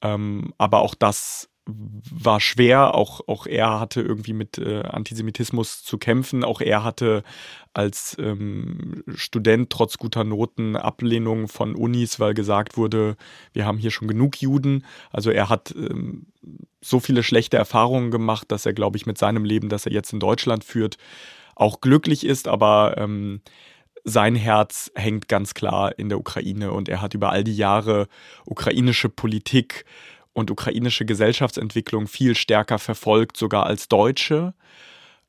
[0.00, 2.94] Ähm, aber auch das war schwer.
[2.94, 6.44] Auch, auch er hatte irgendwie mit äh, Antisemitismus zu kämpfen.
[6.44, 7.24] Auch er hatte
[7.74, 13.16] als ähm, Student trotz guter Noten Ablehnung von Unis, weil gesagt wurde,
[13.52, 14.84] wir haben hier schon genug Juden.
[15.10, 16.26] Also er hat ähm,
[16.80, 20.12] so viele schlechte Erfahrungen gemacht, dass er, glaube ich, mit seinem Leben, das er jetzt
[20.12, 20.98] in Deutschland führt,
[21.56, 22.46] auch glücklich ist.
[22.46, 23.40] Aber ähm,
[24.04, 28.06] sein Herz hängt ganz klar in der Ukraine und er hat über all die Jahre
[28.44, 29.84] ukrainische Politik
[30.36, 34.52] und ukrainische Gesellschaftsentwicklung viel stärker verfolgt, sogar als Deutsche,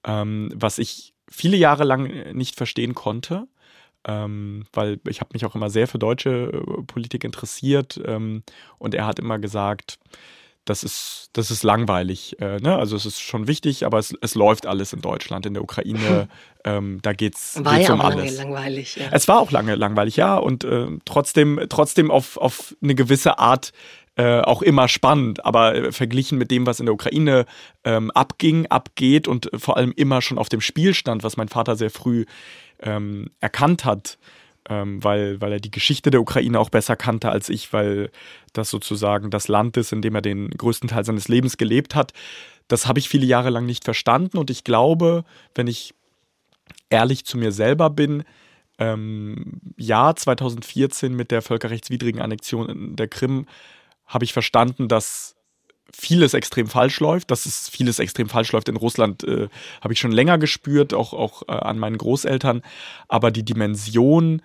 [0.06, 3.48] ähm, was ich viele Jahre lang nicht verstehen konnte.
[4.06, 8.44] Ähm, weil ich habe mich auch immer sehr für deutsche äh, Politik interessiert ähm,
[8.78, 10.00] und er hat immer gesagt,
[10.64, 12.40] das ist, das ist langweilig.
[12.40, 12.78] Äh, ne?
[12.78, 16.28] Also es ist schon wichtig, aber es, es läuft alles in Deutschland, in der Ukraine.
[16.66, 18.38] ähm, da geht's, war geht's ja um auch alles.
[18.38, 18.96] lange langweilig.
[18.98, 19.08] Ja.
[19.12, 23.72] Es war auch lange langweilig, ja, und äh, trotzdem, trotzdem auf, auf eine gewisse Art
[24.18, 27.46] äh, auch immer spannend, aber äh, verglichen mit dem, was in der Ukraine
[27.84, 31.76] ähm, abging, abgeht und vor allem immer schon auf dem Spiel stand, was mein Vater
[31.76, 32.26] sehr früh
[32.82, 34.18] ähm, erkannt hat,
[34.70, 38.10] ähm, weil, weil er die Geschichte der Ukraine auch besser kannte als ich, weil
[38.54, 42.12] das sozusagen das Land ist, in dem er den größten Teil seines Lebens gelebt hat.
[42.68, 45.94] Das habe ich viele Jahre lang nicht verstanden und ich glaube, wenn ich
[46.90, 48.24] ehrlich zu mir selber bin,
[48.80, 53.46] ähm, ja, 2014 mit der völkerrechtswidrigen Annexion der Krim
[54.08, 55.36] habe ich verstanden, dass
[55.92, 57.32] vieles extrem falsch läuft.
[57.32, 59.50] Dass es vieles extrem falsch läuft in Russland, äh,
[59.82, 62.62] habe ich schon länger gespürt, auch, auch äh, an meinen Großeltern.
[63.08, 64.42] Aber die Dimension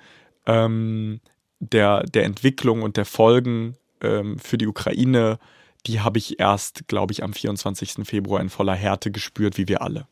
[0.46, 1.20] ähm,
[1.60, 5.38] der, der Entwicklung und der Folgen ähm, für die Ukraine,
[5.86, 8.04] die habe ich erst, glaube ich, am 24.
[8.04, 10.06] Februar in voller Härte gespürt, wie wir alle.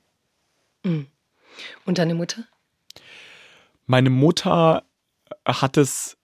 [0.84, 1.06] Mhm.
[1.84, 2.44] Und deine Mutter?
[3.86, 4.84] Meine Mutter
[5.44, 6.16] hat es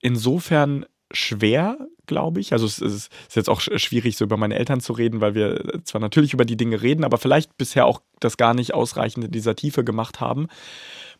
[0.00, 2.52] insofern schwer, glaube ich.
[2.52, 6.00] Also es ist, jetzt auch schwierig, so über meine Eltern zu reden, weil wir zwar
[6.00, 9.56] natürlich über die Dinge reden, aber vielleicht bisher auch das gar nicht ausreichend in dieser
[9.56, 10.48] Tiefe gemacht haben.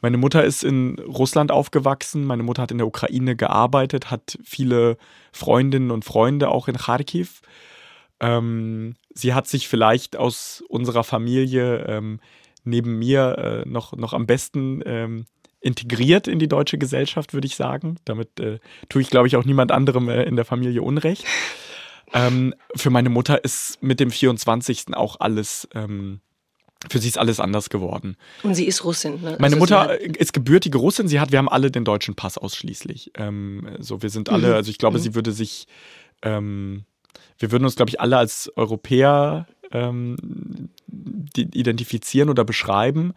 [0.00, 4.96] Meine Mutter ist in Russland aufgewachsen, meine Mutter hat in der Ukraine gearbeitet, hat viele
[5.32, 7.42] Freundinnen und Freunde auch in Kharkiv.
[8.18, 12.20] Ähm, sie hat sich vielleicht aus unserer Familie ähm,
[12.64, 15.26] neben mir äh, noch, noch am besten ähm,
[15.62, 17.96] integriert in die deutsche Gesellschaft, würde ich sagen.
[18.04, 21.24] Damit äh, tue ich, glaube ich, auch niemand anderem äh, in der Familie Unrecht.
[22.12, 24.94] Ähm, für meine Mutter ist mit dem 24.
[24.94, 26.20] auch alles, ähm,
[26.90, 28.16] für sie ist alles anders geworden.
[28.42, 29.22] Und sie ist Russin.
[29.22, 29.36] Ne?
[29.38, 31.08] Meine also Mutter ist gebürtige Russin.
[31.08, 33.12] Sie hat, wir haben alle den deutschen Pass ausschließlich.
[33.16, 34.54] Ähm, so, wir sind alle, mhm.
[34.54, 35.02] also ich glaube, mhm.
[35.02, 35.68] sie würde sich,
[36.22, 36.84] ähm,
[37.38, 40.16] wir würden uns, glaube ich, alle als Europäer ähm,
[41.34, 43.14] identifizieren oder beschreiben.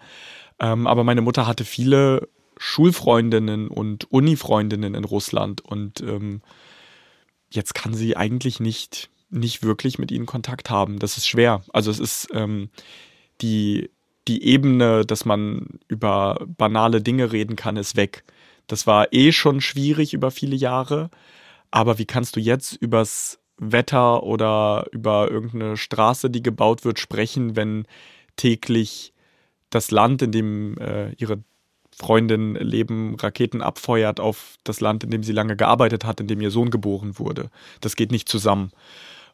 [0.60, 6.42] Ähm, aber meine Mutter hatte viele Schulfreundinnen und Unifreundinnen in Russland und ähm,
[7.50, 11.00] jetzt kann sie eigentlich nicht, nicht wirklich mit ihnen Kontakt haben.
[11.00, 11.64] Das ist schwer.
[11.74, 12.70] Also es ist ähm,
[13.42, 13.90] die,
[14.28, 18.24] die Ebene, dass man über banale Dinge reden kann, ist weg.
[18.68, 21.10] Das war eh schon schwierig über viele Jahre.
[21.72, 27.56] Aber wie kannst du jetzt übers Wetter oder über irgendeine Straße, die gebaut wird, sprechen,
[27.56, 27.86] wenn
[28.36, 29.14] täglich
[29.70, 31.44] das Land, in dem äh, ihre
[31.96, 36.42] Freundin Leben Raketen abfeuert auf das Land, in dem sie lange gearbeitet hat, in dem
[36.42, 37.50] ihr Sohn geboren wurde.
[37.80, 38.72] Das geht nicht zusammen.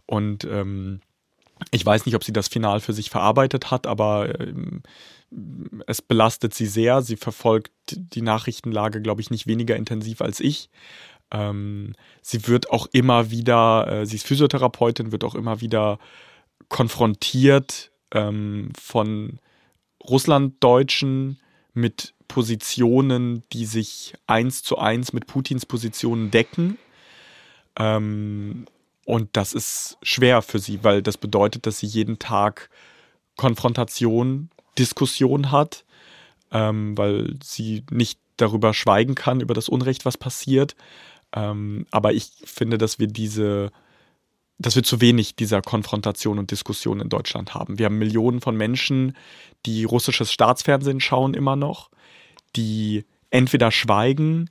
[0.06, 1.02] Und ähm,
[1.72, 4.84] ich weiß nicht, ob sie das final für sich verarbeitet hat, aber ähm,
[5.88, 7.02] es belastet sie sehr.
[7.02, 10.70] Sie verfolgt die Nachrichtenlage, glaube ich, nicht weniger intensiv als ich.
[11.32, 15.98] Ähm, sie wird auch immer wieder, äh, sie ist Physiotherapeutin, wird auch immer wieder
[16.70, 19.40] konfrontiert ähm, von
[20.04, 21.40] Russlanddeutschen
[21.74, 26.78] mit Positionen, die sich eins zu eins mit Putins Positionen decken.
[27.78, 28.66] Ähm,
[29.06, 32.70] und das ist schwer für sie, weil das bedeutet, dass sie jeden Tag
[33.36, 35.84] Konfrontation, Diskussion hat,
[36.52, 40.76] ähm, weil sie nicht darüber schweigen kann, über das Unrecht, was passiert.
[41.34, 43.72] Ähm, aber ich finde, dass wir diese,
[44.62, 47.80] dass wir zu wenig dieser Konfrontation und Diskussion in Deutschland haben.
[47.80, 49.16] Wir haben Millionen von Menschen,
[49.66, 51.90] die russisches Staatsfernsehen schauen immer noch,
[52.56, 54.50] die entweder schweigen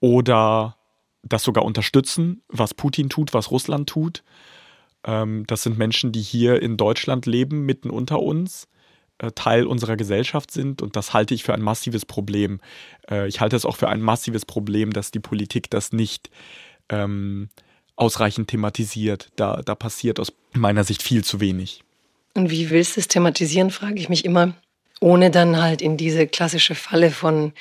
[0.00, 0.76] oder
[1.22, 4.22] das sogar unterstützen, was Putin tut, was Russland tut.
[5.04, 8.68] Ähm, das sind Menschen, die hier in Deutschland leben, mitten unter uns,
[9.18, 10.82] äh, Teil unserer Gesellschaft sind.
[10.82, 12.60] Und das halte ich für ein massives Problem.
[13.10, 16.30] Äh, ich halte es auch für ein massives Problem, dass die Politik das nicht
[16.90, 17.48] ähm,
[17.96, 19.30] ausreichend thematisiert.
[19.36, 21.82] Da, da passiert aus meiner Sicht viel zu wenig.
[22.34, 24.54] Und wie willst du es thematisieren, frage ich mich immer,
[25.00, 27.52] ohne dann halt in diese klassische Falle von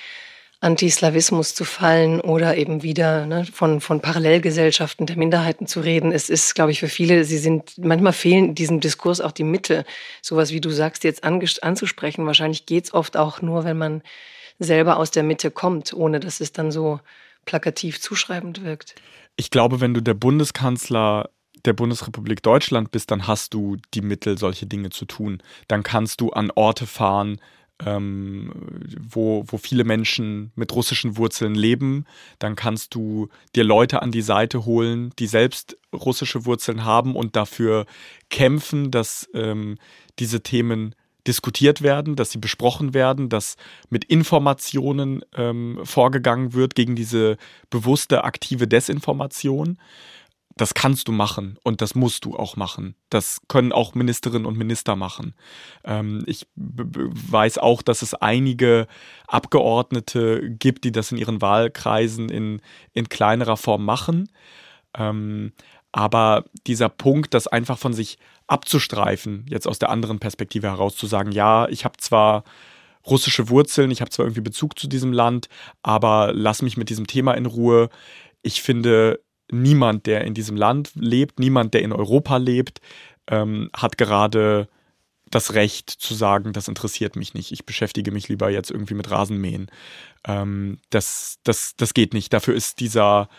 [0.63, 6.13] Antislawismus zu fallen oder eben wieder ne, von, von Parallelgesellschaften der Minderheiten zu reden.
[6.13, 9.83] Es ist, glaube ich, für viele, sie sind, manchmal fehlen diesem Diskurs auch die Mitte,
[10.21, 12.25] sowas wie du sagst, jetzt anzusprechen.
[12.25, 14.03] Wahrscheinlich geht es oft auch nur, wenn man
[14.57, 17.01] selber aus der Mitte kommt, ohne dass es dann so
[17.43, 18.95] plakativ zuschreibend wirkt.
[19.35, 21.29] Ich glaube, wenn du der Bundeskanzler
[21.65, 25.41] der Bundesrepublik Deutschland bist, dann hast du die Mittel, solche Dinge zu tun.
[25.67, 27.39] Dann kannst du an Orte fahren,
[27.85, 28.51] ähm,
[28.99, 32.05] wo, wo viele Menschen mit russischen Wurzeln leben,
[32.39, 37.35] dann kannst du dir Leute an die Seite holen, die selbst russische Wurzeln haben und
[37.35, 37.85] dafür
[38.29, 39.77] kämpfen, dass ähm,
[40.19, 40.95] diese Themen
[41.27, 43.55] diskutiert werden, dass sie besprochen werden, dass
[43.89, 47.37] mit Informationen ähm, vorgegangen wird gegen diese
[47.69, 49.77] bewusste aktive Desinformation
[50.55, 52.95] das kannst du machen und das musst du auch machen.
[53.09, 55.33] Das können auch Ministerinnen und Minister machen.
[55.83, 58.87] Ähm, ich weiß auch, dass es einige
[59.27, 62.61] Abgeordnete gibt, die das in ihren Wahlkreisen in,
[62.93, 64.29] in kleinerer Form machen.
[64.95, 65.53] Ähm,
[65.91, 71.07] aber dieser Punkt, das einfach von sich abzustreifen, jetzt aus der anderen Perspektive heraus zu
[71.07, 72.43] sagen, ja, ich habe zwar
[73.05, 75.49] russische Wurzeln, ich habe zwar irgendwie Bezug zu diesem Land,
[75.81, 77.89] aber lass mich mit diesem Thema in Ruhe.
[78.41, 79.19] Ich finde,
[79.51, 82.79] niemand, der in diesem Land lebt, niemand, der in Europa lebt,
[83.27, 84.67] ähm, hat gerade
[85.29, 87.51] das Recht zu sagen, das interessiert mich nicht.
[87.51, 89.69] Ich beschäftige mich lieber jetzt irgendwie mit Rasenmähen.
[90.25, 92.31] Ähm, das, das, das geht nicht.
[92.33, 93.29] Dafür ist dieser,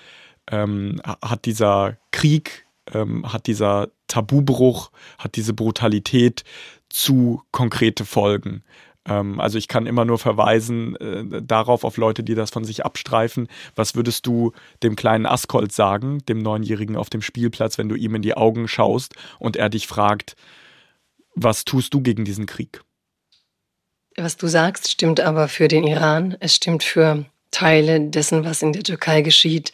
[0.51, 6.45] ähm, hat dieser Krieg, ähm, hat dieser Tabubruch, hat diese Brutalität
[6.89, 8.63] zu konkrete Folgen.
[9.07, 12.85] Ähm, also ich kann immer nur verweisen äh, darauf, auf Leute, die das von sich
[12.85, 13.49] abstreifen.
[13.75, 18.15] Was würdest du dem kleinen Askold sagen, dem Neunjährigen auf dem Spielplatz, wenn du ihm
[18.15, 20.37] in die Augen schaust und er dich fragt,
[21.35, 22.83] was tust du gegen diesen Krieg?
[24.17, 26.37] Was du sagst, stimmt aber für den Iran.
[26.39, 29.73] Es stimmt für Teile dessen, was in der Türkei geschieht,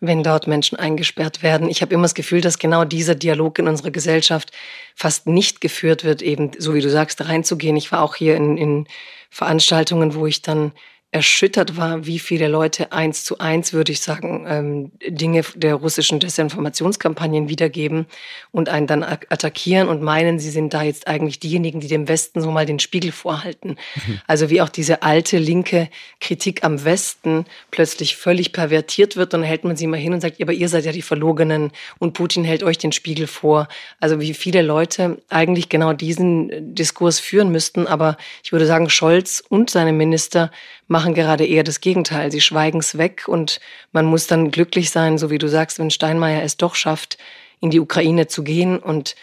[0.00, 1.68] wenn dort Menschen eingesperrt werden.
[1.68, 4.52] Ich habe immer das Gefühl, dass genau dieser Dialog in unserer Gesellschaft
[4.94, 7.76] fast nicht geführt wird, eben so wie du sagst, reinzugehen.
[7.76, 8.86] Ich war auch hier in, in
[9.30, 10.72] Veranstaltungen, wo ich dann
[11.12, 16.20] erschüttert war, wie viele Leute eins zu eins, würde ich sagen, ähm, Dinge der russischen
[16.20, 18.06] Desinformationskampagnen wiedergeben
[18.50, 22.40] und einen dann attackieren und meinen, sie sind da jetzt eigentlich diejenigen, die dem Westen
[22.40, 23.76] so mal den Spiegel vorhalten.
[23.94, 24.20] Mhm.
[24.26, 29.48] Also wie auch diese alte linke Kritik am Westen plötzlich völlig pervertiert wird und dann
[29.48, 32.42] hält man sie mal hin und sagt, aber ihr seid ja die Verlogenen und Putin
[32.42, 33.68] hält euch den Spiegel vor.
[34.00, 39.44] Also wie viele Leute eigentlich genau diesen Diskurs führen müssten, aber ich würde sagen, Scholz
[39.46, 40.50] und seine Minister
[40.92, 42.30] machen gerade eher das Gegenteil.
[42.30, 43.58] Sie schweigen es weg und
[43.90, 47.18] man muss dann glücklich sein, so wie du sagst, wenn Steinmeier es doch schafft,
[47.60, 49.16] in die Ukraine zu gehen und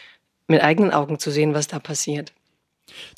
[0.48, 2.34] mit eigenen Augen zu sehen, was da passiert.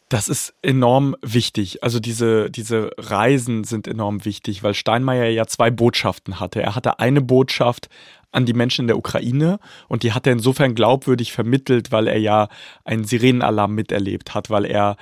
[0.10, 1.82] Das ist enorm wichtig.
[1.82, 6.62] Also diese, diese Reisen sind enorm wichtig, weil Steinmeier ja zwei Botschaften hatte.
[6.62, 7.88] Er hatte eine Botschaft
[8.34, 12.18] an die Menschen in der Ukraine und die hat er insofern glaubwürdig vermittelt, weil er
[12.18, 12.50] ja
[12.84, 14.98] einen Sirenenalarm miterlebt hat, weil er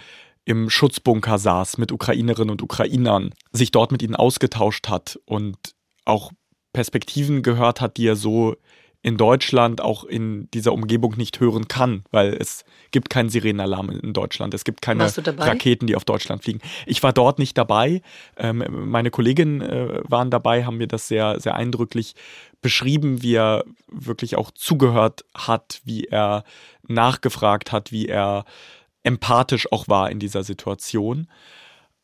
[0.50, 5.56] im Schutzbunker saß mit Ukrainerinnen und Ukrainern, sich dort mit ihnen ausgetauscht hat und
[6.06, 6.32] auch
[6.74, 8.56] Perspektiven gehört hat, die er so
[9.04, 14.12] in Deutschland auch in dieser Umgebung nicht hören kann, weil es gibt keinen Sirenenalarm in
[14.12, 14.56] Deutschland.
[14.56, 16.62] Es gibt keine Raketen, die auf Deutschland fliegen.
[16.88, 18.02] Ich war dort nicht dabei.
[18.36, 22.16] Ähm, meine Kolleginnen äh, waren dabei, haben mir das sehr, sehr eindrücklich
[22.62, 26.44] beschrieben, wie er wirklich auch zugehört hat, wie er
[26.88, 28.46] nachgefragt hat, wie er
[29.04, 31.28] empathisch auch war in dieser Situation.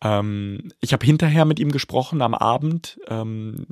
[0.01, 3.65] Ähm, ich habe hinterher mit ihm gesprochen am Abend, ähm,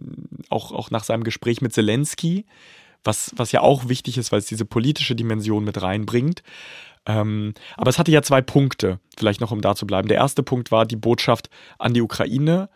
[0.49, 2.45] auch, auch nach seinem Gespräch mit Zelensky,
[3.03, 6.43] was, was ja auch wichtig ist, weil es diese politische Dimension mit reinbringt.
[7.05, 10.07] Ähm, aber es hatte ja zwei Punkte, vielleicht noch um da zu bleiben.
[10.07, 12.69] Der erste Punkt war die Botschaft an die Ukraine,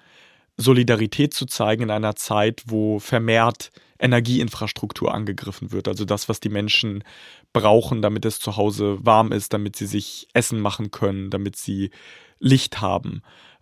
[0.58, 5.88] Solidarität zu zeigen in einer Zeit, wo vermehrt Energieinfrastruktur angegriffen wird.
[5.88, 7.04] Also das, was die Menschen
[7.54, 11.92] brauchen, damit es zu Hause warm ist, damit sie sich Essen machen können, damit sie
[12.40, 13.22] Licht haben.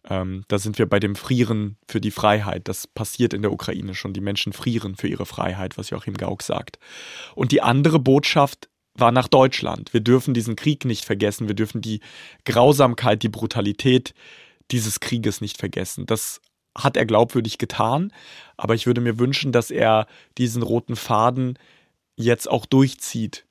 [0.09, 2.67] Ähm, da sind wir bei dem Frieren für die Freiheit.
[2.67, 4.13] Das passiert in der Ukraine schon.
[4.13, 6.79] Die Menschen frieren für ihre Freiheit, was Joachim Gauck sagt.
[7.33, 9.93] Und die andere Botschaft war nach Deutschland.
[9.93, 11.47] Wir dürfen diesen Krieg nicht vergessen.
[11.47, 12.01] Wir dürfen die
[12.45, 14.13] Grausamkeit, die Brutalität
[14.71, 16.05] dieses Krieges nicht vergessen.
[16.05, 16.41] Das
[16.77, 18.11] hat er glaubwürdig getan.
[18.57, 20.07] Aber ich würde mir wünschen, dass er
[20.37, 21.57] diesen roten Faden
[22.15, 23.45] jetzt auch durchzieht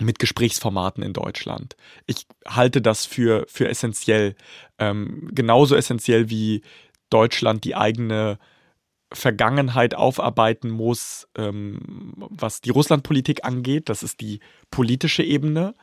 [0.00, 1.76] mit Gesprächsformaten in Deutschland.
[2.06, 4.34] Ich halte das für, für essentiell,
[4.78, 6.62] ähm, genauso essentiell wie
[7.10, 8.38] Deutschland die eigene
[9.12, 13.90] Vergangenheit aufarbeiten muss, ähm, was die Russlandpolitik angeht.
[13.90, 15.74] Das ist die politische Ebene.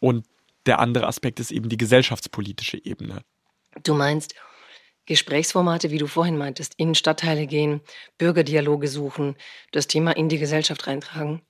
[0.00, 0.26] Und
[0.66, 3.22] der andere Aspekt ist eben die gesellschaftspolitische Ebene.
[3.84, 4.34] Du meinst
[5.08, 7.80] Gesprächsformate, wie du vorhin meintest, in Stadtteile gehen,
[8.18, 9.36] Bürgerdialoge suchen,
[9.72, 11.40] das Thema in die Gesellschaft reintragen?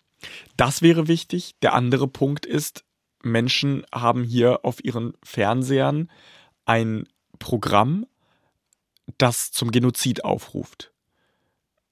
[0.57, 1.57] Das wäre wichtig.
[1.61, 2.85] Der andere Punkt ist,
[3.21, 6.09] Menschen haben hier auf ihren Fernsehern
[6.66, 7.09] ein
[7.40, 8.07] Programm,
[9.18, 10.92] das zum Genozid aufruft.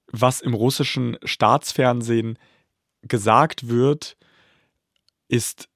[0.07, 2.39] Was im russischen Staatsfernsehen
[3.03, 4.17] gesagt wird,
[5.27, 5.69] ist,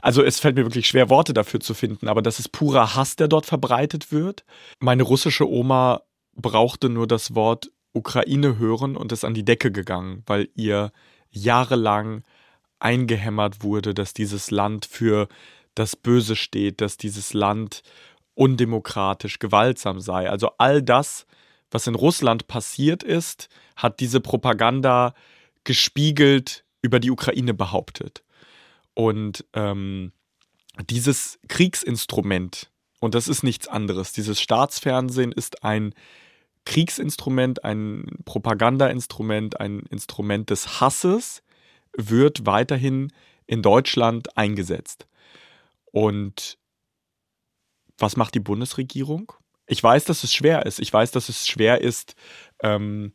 [0.00, 3.16] also es fällt mir wirklich schwer, Worte dafür zu finden, aber das ist purer Hass,
[3.16, 4.44] der dort verbreitet wird.
[4.78, 6.02] Meine russische Oma
[6.34, 10.92] brauchte nur das Wort Ukraine hören und ist an die Decke gegangen, weil ihr
[11.30, 12.22] jahrelang
[12.78, 15.28] eingehämmert wurde, dass dieses Land für
[15.74, 17.82] das Böse steht, dass dieses Land
[18.34, 20.30] undemokratisch, gewaltsam sei.
[20.30, 21.26] Also all das,
[21.70, 25.14] was in Russland passiert ist, hat diese Propaganda
[25.64, 28.22] gespiegelt über die Ukraine behauptet.
[28.94, 30.12] Und ähm,
[30.88, 35.94] dieses Kriegsinstrument, und das ist nichts anderes, dieses Staatsfernsehen ist ein
[36.64, 41.42] Kriegsinstrument, ein Propagandainstrument, ein Instrument des Hasses
[41.96, 43.12] wird weiterhin
[43.46, 45.06] in Deutschland eingesetzt.
[45.86, 46.58] Und
[47.98, 49.32] was macht die Bundesregierung?
[49.66, 50.80] Ich weiß, dass es schwer ist.
[50.80, 52.14] Ich weiß, dass es schwer ist,
[52.62, 53.12] ähm,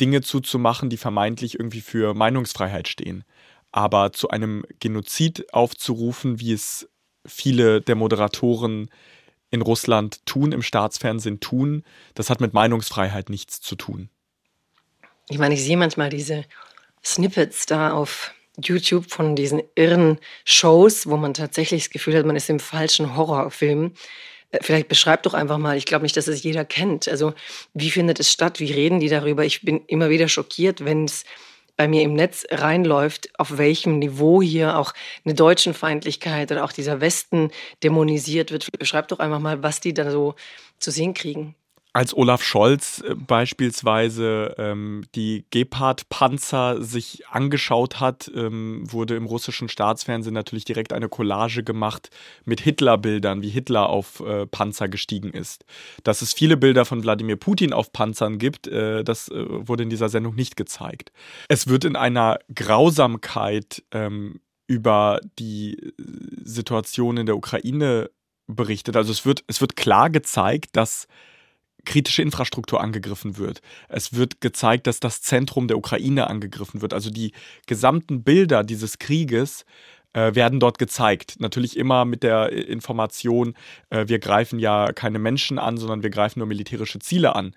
[0.00, 3.24] Dinge zuzumachen, die vermeintlich irgendwie für Meinungsfreiheit stehen.
[3.72, 6.88] Aber zu einem Genozid aufzurufen, wie es
[7.26, 8.90] viele der Moderatoren
[9.50, 14.08] in Russland tun, im Staatsfernsehen tun, das hat mit Meinungsfreiheit nichts zu tun.
[15.28, 16.44] Ich meine, ich sehe manchmal diese
[17.04, 22.36] Snippets da auf YouTube von diesen irren Shows, wo man tatsächlich das Gefühl hat, man
[22.36, 23.94] ist im falschen Horrorfilm.
[24.50, 27.08] Äh, vielleicht beschreib doch einfach mal, ich glaube nicht, dass es jeder kennt.
[27.08, 27.34] Also,
[27.74, 28.60] wie findet es statt?
[28.60, 29.44] Wie reden die darüber?
[29.44, 31.24] Ich bin immer wieder schockiert, wenn es
[31.82, 34.92] bei mir im Netz reinläuft, auf welchem Niveau hier auch
[35.24, 37.50] eine Deutschenfeindlichkeit oder auch dieser Westen
[37.82, 38.68] dämonisiert wird.
[38.78, 40.36] Beschreib doch einfach mal, was die da so
[40.78, 41.56] zu sehen kriegen
[41.92, 49.68] als Olaf Scholz äh, beispielsweise ähm, die Gepard-Panzer sich angeschaut hat, ähm, wurde im russischen
[49.68, 52.10] Staatsfernsehen natürlich direkt eine Collage gemacht
[52.44, 55.64] mit Hitler-Bildern, wie Hitler auf äh, Panzer gestiegen ist.
[56.02, 59.90] Dass es viele Bilder von Wladimir Putin auf Panzern gibt, äh, das äh, wurde in
[59.90, 61.12] dieser Sendung nicht gezeigt.
[61.48, 65.92] Es wird in einer Grausamkeit ähm, über die äh,
[66.42, 68.10] Situation in der Ukraine
[68.46, 68.96] berichtet.
[68.96, 71.06] Also es wird, es wird klar gezeigt, dass
[71.84, 73.60] kritische Infrastruktur angegriffen wird.
[73.88, 76.94] Es wird gezeigt, dass das Zentrum der Ukraine angegriffen wird.
[76.94, 77.32] Also die
[77.66, 79.64] gesamten Bilder dieses Krieges
[80.12, 81.36] äh, werden dort gezeigt.
[81.38, 83.54] Natürlich immer mit der Information,
[83.90, 87.54] äh, wir greifen ja keine Menschen an, sondern wir greifen nur militärische Ziele an.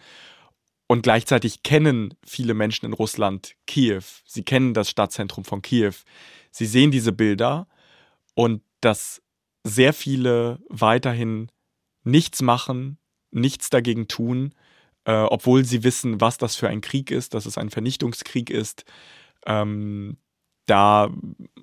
[0.88, 4.04] Und gleichzeitig kennen viele Menschen in Russland Kiew.
[4.26, 5.94] Sie kennen das Stadtzentrum von Kiew.
[6.52, 7.68] Sie sehen diese Bilder
[8.36, 9.22] und dass
[9.64, 11.50] sehr viele weiterhin
[12.04, 13.00] nichts machen,
[13.36, 14.54] nichts dagegen tun,
[15.06, 18.86] äh, obwohl sie wissen, was das für ein Krieg ist, dass es ein Vernichtungskrieg ist.
[19.46, 20.18] Ähm,
[20.66, 21.12] da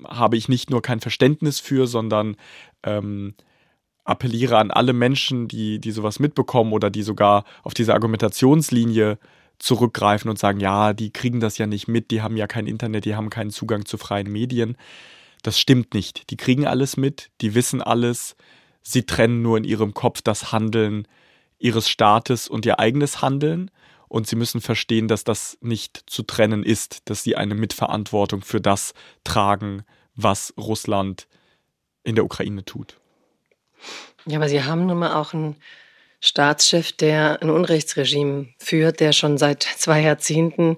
[0.05, 2.37] habe ich nicht nur kein Verständnis für, sondern
[2.85, 3.35] ähm,
[4.05, 9.19] appelliere an alle Menschen, die, die sowas mitbekommen oder die sogar auf diese Argumentationslinie
[9.59, 13.05] zurückgreifen und sagen, ja, die kriegen das ja nicht mit, die haben ja kein Internet,
[13.05, 14.77] die haben keinen Zugang zu freien Medien.
[15.43, 16.31] Das stimmt nicht.
[16.31, 18.37] Die kriegen alles mit, die wissen alles,
[18.83, 21.07] sie trennen nur in ihrem Kopf das Handeln
[21.62, 23.70] ihres Staates und ihr eigenes Handeln.
[24.09, 28.61] Und sie müssen verstehen, dass das nicht zu trennen ist, dass sie eine Mitverantwortung für
[28.61, 28.92] das
[29.25, 31.29] tragen, was Russland
[32.05, 32.98] in der Ukraine tut.
[34.27, 35.57] Ja, aber Sie haben nun mal auch einen
[36.20, 40.77] Staatschef, der ein Unrechtsregime führt, der schon seit zwei Jahrzehnten,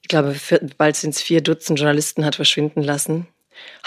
[0.00, 0.36] ich glaube,
[0.78, 3.26] bald sind es vier Dutzend Journalisten hat verschwinden lassen.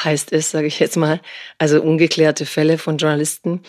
[0.04, 1.22] Heißt es, sage ich jetzt mal,
[1.58, 3.62] also ungeklärte Fälle von Journalisten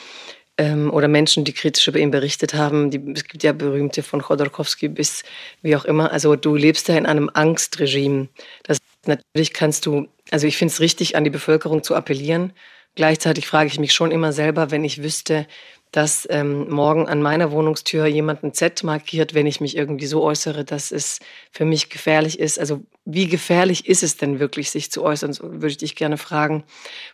[0.60, 2.90] ähm, oder Menschen, die kritisch über ihn berichtet haben.
[2.90, 5.22] Die, es gibt ja berühmte von Chodorkowski bis
[5.62, 6.12] wie auch immer.
[6.12, 8.28] Also du lebst ja in einem Angstregime.
[8.64, 12.52] Das natürlich kannst du, also ich finde es richtig, an die Bevölkerung zu appellieren.
[12.94, 15.46] Gleichzeitig frage ich mich schon immer selber, wenn ich wüsste,
[15.92, 20.22] dass ähm, morgen an meiner Wohnungstür jemand ein Z markiert, wenn ich mich irgendwie so
[20.22, 22.60] äußere, dass es für mich gefährlich ist.
[22.60, 25.32] Also wie gefährlich ist es denn wirklich, sich zu äußern?
[25.32, 26.64] So würde ich dich gerne fragen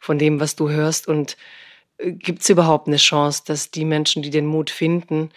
[0.00, 1.06] von dem, was du hörst.
[1.06, 1.36] Und
[1.98, 5.30] gibt es überhaupt eine Chance, dass die Menschen, die den Mut finden,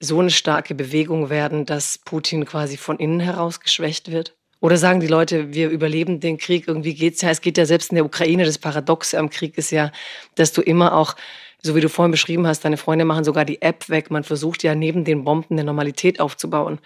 [0.00, 4.36] so eine starke Bewegung werden, dass Putin quasi von innen heraus geschwächt wird?
[4.60, 7.30] Oder sagen die Leute, wir überleben den Krieg, irgendwie geht's ja.
[7.30, 9.92] Es geht ja selbst in der Ukraine, das Paradoxe am Krieg ist ja,
[10.36, 11.16] dass du immer auch
[11.64, 14.10] so wie du vorhin beschrieben hast, deine Freunde machen sogar die App weg.
[14.10, 16.78] Man versucht ja neben den Bomben eine Normalität aufzubauen.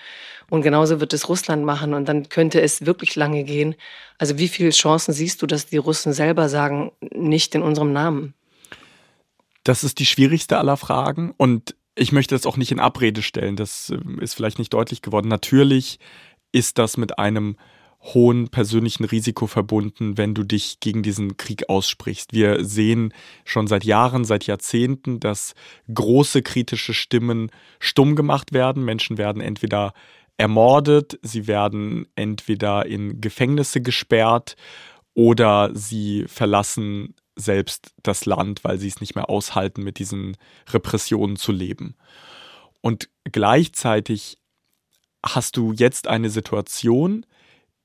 [0.51, 1.95] Und genauso wird es Russland machen.
[1.95, 3.75] Und dann könnte es wirklich lange gehen.
[4.19, 8.35] Also wie viele Chancen siehst du, dass die Russen selber sagen, nicht in unserem Namen?
[9.65, 11.33] Das ist die schwierigste aller Fragen.
[11.37, 13.57] Und ich möchte das auch nicht in Abrede stellen.
[13.57, 15.29] Das äh, ist vielleicht nicht deutlich geworden.
[15.29, 15.99] Natürlich
[16.53, 17.57] ist das mit einem
[18.01, 22.33] hohen persönlichen Risiko verbunden, wenn du dich gegen diesen Krieg aussprichst.
[22.33, 23.13] Wir sehen
[23.45, 25.55] schon seit Jahren, seit Jahrzehnten, dass
[25.93, 27.51] große kritische Stimmen
[27.81, 28.85] stumm gemacht werden.
[28.85, 29.95] Menschen werden entweder
[30.37, 34.55] ermordet, sie werden entweder in Gefängnisse gesperrt
[35.15, 40.37] oder sie verlassen selbst das Land, weil sie es nicht mehr aushalten, mit diesen
[40.69, 41.97] Repressionen zu leben.
[42.81, 44.39] Und gleichzeitig
[45.25, 47.25] hast du jetzt eine Situation,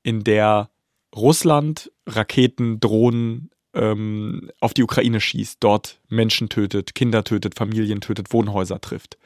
[0.02, 0.70] in der
[1.14, 8.32] Russland Raketen, Drohnen ähm, auf die Ukraine schießt, dort Menschen tötet, Kinder tötet, Familien tötet,
[8.32, 9.16] Wohnhäuser trifft.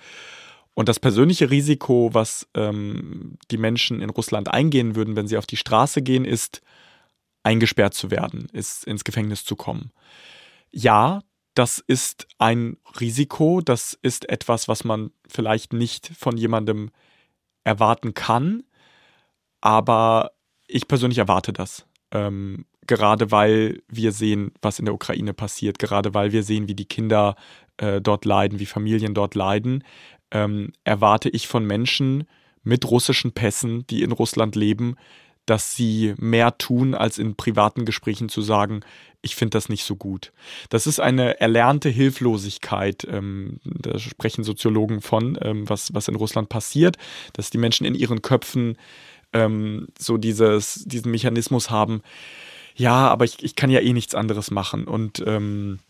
[0.75, 5.47] Und das persönliche Risiko, was ähm, die Menschen in Russland eingehen würden, wenn sie auf
[5.47, 6.63] die Straße gehen, ist,
[7.49, 9.91] eingesperrt zu werden, ist ins Gefängnis zu kommen.
[10.71, 11.23] Ja,
[11.55, 16.91] das ist ein Risiko, das ist etwas, was man vielleicht nicht von jemandem
[17.65, 18.65] erwarten kann,
[19.63, 20.33] aber
[20.67, 21.87] ich persönlich erwarte das.
[22.11, 26.75] Ähm, gerade weil wir sehen, was in der Ukraine passiert, gerade weil wir sehen, wie
[26.75, 27.35] die Kinder
[27.79, 29.85] äh, dort leiden, wie Familien dort leiden,
[30.31, 32.25] ähm, erwarte ich von Menschen
[32.63, 34.97] mit russischen Pässen, die in Russland leben,
[35.49, 38.81] dass sie mehr tun, als in privaten Gesprächen zu sagen,
[39.23, 40.33] ich finde das nicht so gut.
[40.69, 46.49] Das ist eine erlernte Hilflosigkeit, ähm, da sprechen Soziologen von, ähm, was, was in Russland
[46.49, 46.97] passiert,
[47.33, 48.77] dass die Menschen in ihren Köpfen
[49.33, 52.03] ähm, so dieses, diesen Mechanismus haben,
[52.79, 54.85] ja, aber ich, ich kann ja eh nichts anderes machen.
[54.87, 55.81] Und ähm,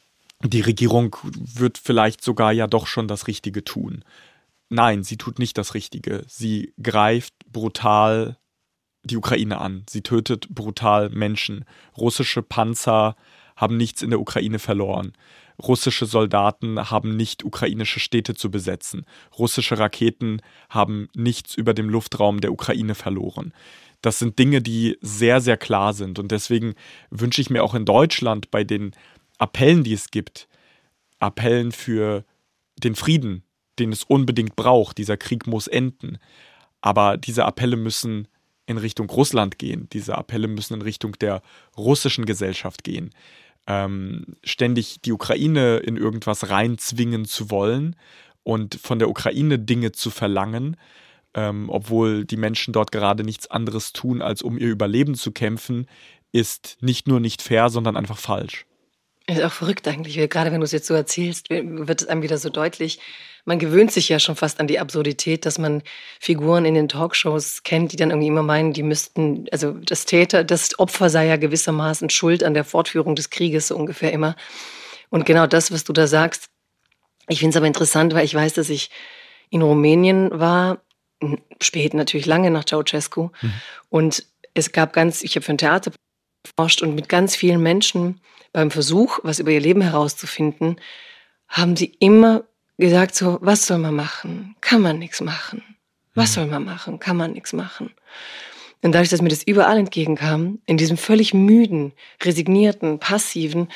[0.42, 4.04] die Regierung wird vielleicht sogar ja doch schon das Richtige tun.
[4.70, 6.24] Nein, sie tut nicht das Richtige.
[6.26, 8.38] Sie greift brutal
[9.11, 9.84] die Ukraine an.
[9.88, 11.64] Sie tötet brutal Menschen.
[11.96, 13.16] Russische Panzer
[13.56, 15.12] haben nichts in der Ukraine verloren.
[15.61, 19.04] Russische Soldaten haben nicht ukrainische Städte zu besetzen.
[19.36, 20.40] Russische Raketen
[20.70, 23.52] haben nichts über dem Luftraum der Ukraine verloren.
[24.00, 26.20] Das sind Dinge, die sehr, sehr klar sind.
[26.20, 26.74] Und deswegen
[27.11, 28.92] wünsche ich mir auch in Deutschland bei den
[29.38, 30.48] Appellen, die es gibt,
[31.18, 32.24] Appellen für
[32.76, 33.42] den Frieden,
[33.80, 34.98] den es unbedingt braucht.
[34.98, 36.18] Dieser Krieg muss enden.
[36.80, 38.28] Aber diese Appelle müssen
[38.69, 39.89] in Richtung Russland gehen.
[39.93, 41.43] Diese Appelle müssen in Richtung der
[41.77, 43.11] russischen Gesellschaft gehen
[43.69, 47.95] ähm, ständig die Ukraine in irgendwas reinzwingen zu wollen
[48.43, 50.77] und von der Ukraine Dinge zu verlangen,
[51.35, 55.87] ähm, obwohl die Menschen dort gerade nichts anderes tun, als um ihr Überleben zu kämpfen,
[56.33, 58.64] ist nicht nur nicht fair, sondern einfach falsch.
[59.29, 62.39] Ist auch verrückt eigentlich, gerade wenn du es jetzt so erzählst, wird es einem wieder
[62.39, 62.99] so deutlich,
[63.49, 65.83] man gewöhnt sich ja schon fast an die Absurdität, dass man
[66.20, 70.45] Figuren in den Talkshows kennt, die dann irgendwie immer meinen, die müssten, also das Täter,
[70.45, 74.37] das Opfer sei ja gewissermaßen schuld an der Fortführung des Krieges, so ungefähr immer.
[75.09, 76.51] Und genau das, was du da sagst,
[77.26, 78.91] ich finde es aber interessant, weil ich weiß, dass ich
[79.49, 80.83] in Rumänien war,
[81.62, 83.31] spät natürlich lange nach Ceausescu.
[83.41, 83.53] Mhm.
[83.89, 85.93] Und es gab ganz, ich habe für ein Theater
[86.43, 88.20] geforscht und mit ganz vielen Menschen
[88.53, 90.76] beim Versuch, was über ihr Leben herauszufinden,
[91.49, 92.45] haben sie immer
[92.78, 94.57] gesagt so, was soll man machen?
[94.61, 95.62] Kann man nichts machen.
[96.14, 96.34] Was mhm.
[96.34, 96.99] soll man machen?
[96.99, 97.93] Kann man nichts machen.
[98.82, 103.68] Und dadurch, dass mir das überall entgegenkam, in diesem völlig müden, resignierten, passiven,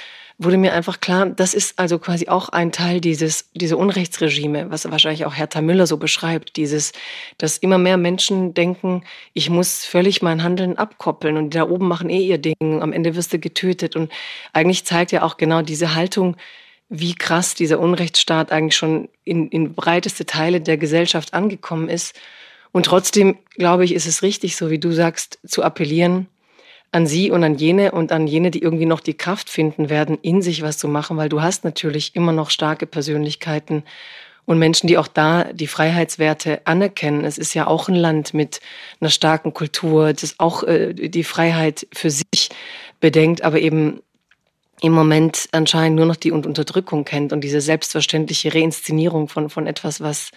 [0.45, 4.91] wurde mir einfach klar, das ist also quasi auch ein Teil dieses, dieser Unrechtsregime, was
[4.91, 6.93] wahrscheinlich auch Hertha Müller so beschreibt, dieses,
[7.39, 11.89] dass immer mehr Menschen denken, ich muss völlig mein Handeln abkoppeln und die da oben
[11.89, 14.13] machen eh ihr Ding, am Ende wirst du getötet und
[14.53, 16.37] eigentlich zeigt ja auch genau diese Haltung,
[16.89, 22.15] wie krass dieser Unrechtsstaat eigentlich schon in, in breiteste Teile der Gesellschaft angekommen ist.
[22.71, 26.27] Und trotzdem, glaube ich, ist es richtig, so wie du sagst, zu appellieren
[26.93, 30.19] an sie und an jene und an jene, die irgendwie noch die Kraft finden werden,
[30.21, 33.83] in sich was zu machen, weil du hast natürlich immer noch starke Persönlichkeiten
[34.45, 37.25] und Menschen, die auch da die Freiheitswerte anerkennen.
[37.25, 38.61] Es ist ja auch ein Land mit
[39.01, 42.51] einer starken Kultur, das auch äh, die Freiheit für sich
[43.01, 44.03] bedenkt, aber eben
[44.83, 50.01] im Moment anscheinend nur noch die Unterdrückung kennt und diese selbstverständliche Reinszenierung von, von etwas,
[50.01, 50.31] was,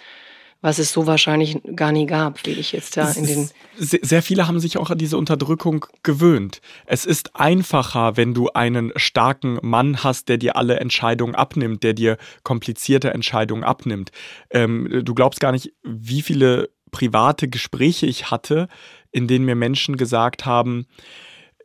[0.65, 3.49] was es so wahrscheinlich gar nie gab, wie ich jetzt da in den.
[3.77, 6.59] Sehr viele haben sich auch an diese Unterdrückung gewöhnt.
[6.87, 11.93] Es ist einfacher, wenn du einen starken Mann hast, der dir alle Entscheidungen abnimmt, der
[11.93, 14.11] dir komplizierte Entscheidungen abnimmt.
[14.49, 18.67] Ähm, du glaubst gar nicht, wie viele private Gespräche ich hatte,
[19.11, 20.87] in denen mir Menschen gesagt haben,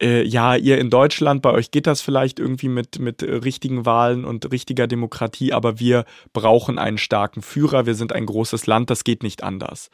[0.01, 4.25] äh, ja, ihr in Deutschland, bei euch geht das vielleicht irgendwie mit, mit richtigen Wahlen
[4.25, 9.05] und richtiger Demokratie, aber wir brauchen einen starken Führer, wir sind ein großes Land, das
[9.05, 9.91] geht nicht anders.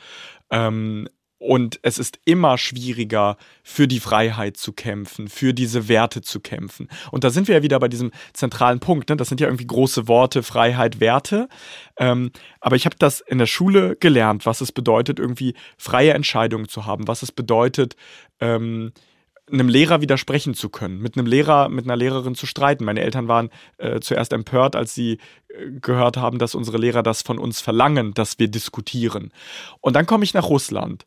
[0.51, 6.41] Ähm, und es ist immer schwieriger, für die Freiheit zu kämpfen, für diese Werte zu
[6.41, 6.89] kämpfen.
[7.11, 9.11] Und da sind wir ja wieder bei diesem zentralen Punkt.
[9.11, 9.17] Ne?
[9.17, 11.49] Das sind ja irgendwie große Worte, Freiheit, Werte.
[11.99, 12.31] Ähm,
[12.61, 16.87] aber ich habe das in der Schule gelernt, was es bedeutet, irgendwie freie Entscheidungen zu
[16.87, 17.97] haben, was es bedeutet,
[18.41, 18.93] ähm,
[19.51, 22.85] einem Lehrer widersprechen zu können, mit einem Lehrer, mit einer Lehrerin zu streiten.
[22.85, 25.19] Meine Eltern waren äh, zuerst empört, als sie
[25.49, 29.33] äh, gehört haben, dass unsere Lehrer das von uns verlangen, dass wir diskutieren.
[29.81, 31.07] Und dann komme ich nach Russland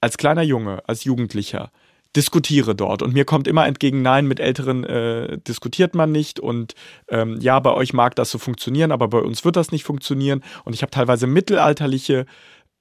[0.00, 1.70] als kleiner Junge, als Jugendlicher,
[2.14, 6.74] diskutiere dort und mir kommt immer entgegen, nein, mit Älteren äh, diskutiert man nicht und
[7.08, 10.42] ähm, ja, bei euch mag das so funktionieren, aber bei uns wird das nicht funktionieren
[10.64, 12.24] und ich habe teilweise mittelalterliche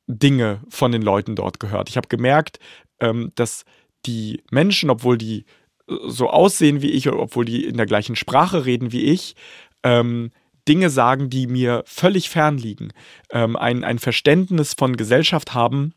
[0.08, 1.90] Dinge von den Leuten dort gehört.
[1.90, 2.60] Ich habe gemerkt,
[3.02, 3.66] ähm, dass
[4.06, 5.46] die Menschen, obwohl die
[5.88, 9.36] äh, so aussehen wie ich, obwohl die in der gleichen Sprache reden wie ich,
[9.84, 10.32] ähm,
[10.68, 12.90] Dinge sagen, die mir völlig fern liegen,
[13.30, 15.94] ähm, ein, ein Verständnis von Gesellschaft haben,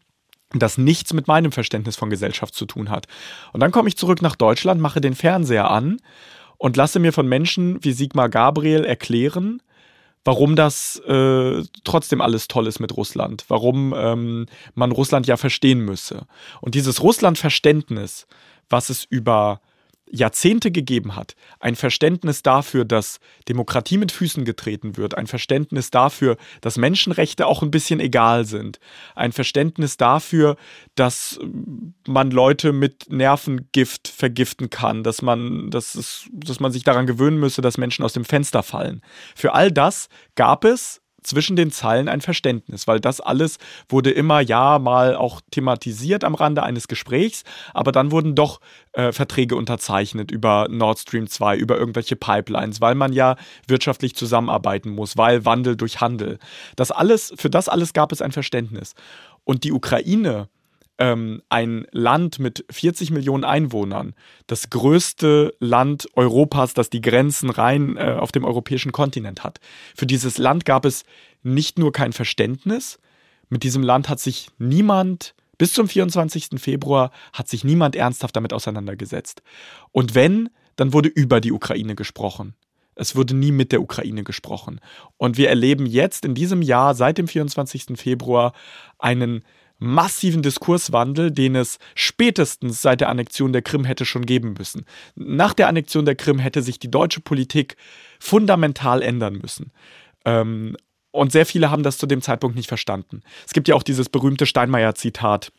[0.52, 3.06] das nichts mit meinem Verständnis von Gesellschaft zu tun hat.
[3.52, 5.98] Und dann komme ich zurück nach Deutschland, mache den Fernseher an
[6.56, 9.62] und lasse mir von Menschen wie Sigmar Gabriel erklären,
[10.24, 15.80] warum das äh, trotzdem alles toll ist mit Russland, warum ähm, man Russland ja verstehen
[15.80, 16.26] müsse.
[16.60, 18.26] Und dieses Russland-Verständnis,
[18.68, 19.60] was es über
[20.10, 26.36] Jahrzehnte gegeben hat, ein Verständnis dafür, dass Demokratie mit Füßen getreten wird, ein Verständnis dafür,
[26.60, 28.80] dass Menschenrechte auch ein bisschen egal sind,
[29.14, 30.56] ein Verständnis dafür,
[30.94, 31.38] dass
[32.06, 37.38] man Leute mit Nervengift vergiften kann, dass man, dass, es, dass man sich daran gewöhnen
[37.38, 39.02] müsse, dass Menschen aus dem Fenster fallen.
[39.34, 43.58] Für all das gab es zwischen den Zeilen ein Verständnis, weil das alles
[43.88, 47.44] wurde immer ja mal auch thematisiert am Rande eines Gesprächs,
[47.74, 48.60] aber dann wurden doch
[48.92, 54.90] äh, Verträge unterzeichnet über Nord Stream 2, über irgendwelche Pipelines, weil man ja wirtschaftlich zusammenarbeiten
[54.90, 56.38] muss, weil Wandel durch Handel.
[56.76, 58.94] Das alles, für das alles gab es ein Verständnis.
[59.44, 60.48] Und die Ukraine
[60.98, 64.14] ähm, ein Land mit 40 Millionen Einwohnern,
[64.46, 69.60] das größte Land Europas, das die Grenzen rein äh, auf dem europäischen Kontinent hat.
[69.96, 71.04] Für dieses Land gab es
[71.42, 72.98] nicht nur kein Verständnis,
[73.48, 76.60] mit diesem Land hat sich niemand bis zum 24.
[76.60, 79.42] Februar hat sich niemand ernsthaft damit auseinandergesetzt.
[79.90, 82.54] Und wenn, dann wurde über die Ukraine gesprochen.
[82.94, 84.80] Es wurde nie mit der Ukraine gesprochen.
[85.16, 87.96] Und wir erleben jetzt in diesem Jahr, seit dem 24.
[87.96, 88.52] Februar,
[88.98, 89.44] einen
[89.78, 94.84] massiven Diskurswandel, den es spätestens seit der Annexion der Krim hätte schon geben müssen.
[95.14, 97.76] Nach der Annexion der Krim hätte sich die deutsche Politik
[98.18, 99.72] fundamental ändern müssen.
[100.24, 100.76] Ähm,
[101.10, 103.22] und sehr viele haben das zu dem Zeitpunkt nicht verstanden.
[103.46, 105.52] Es gibt ja auch dieses berühmte Steinmeier-Zitat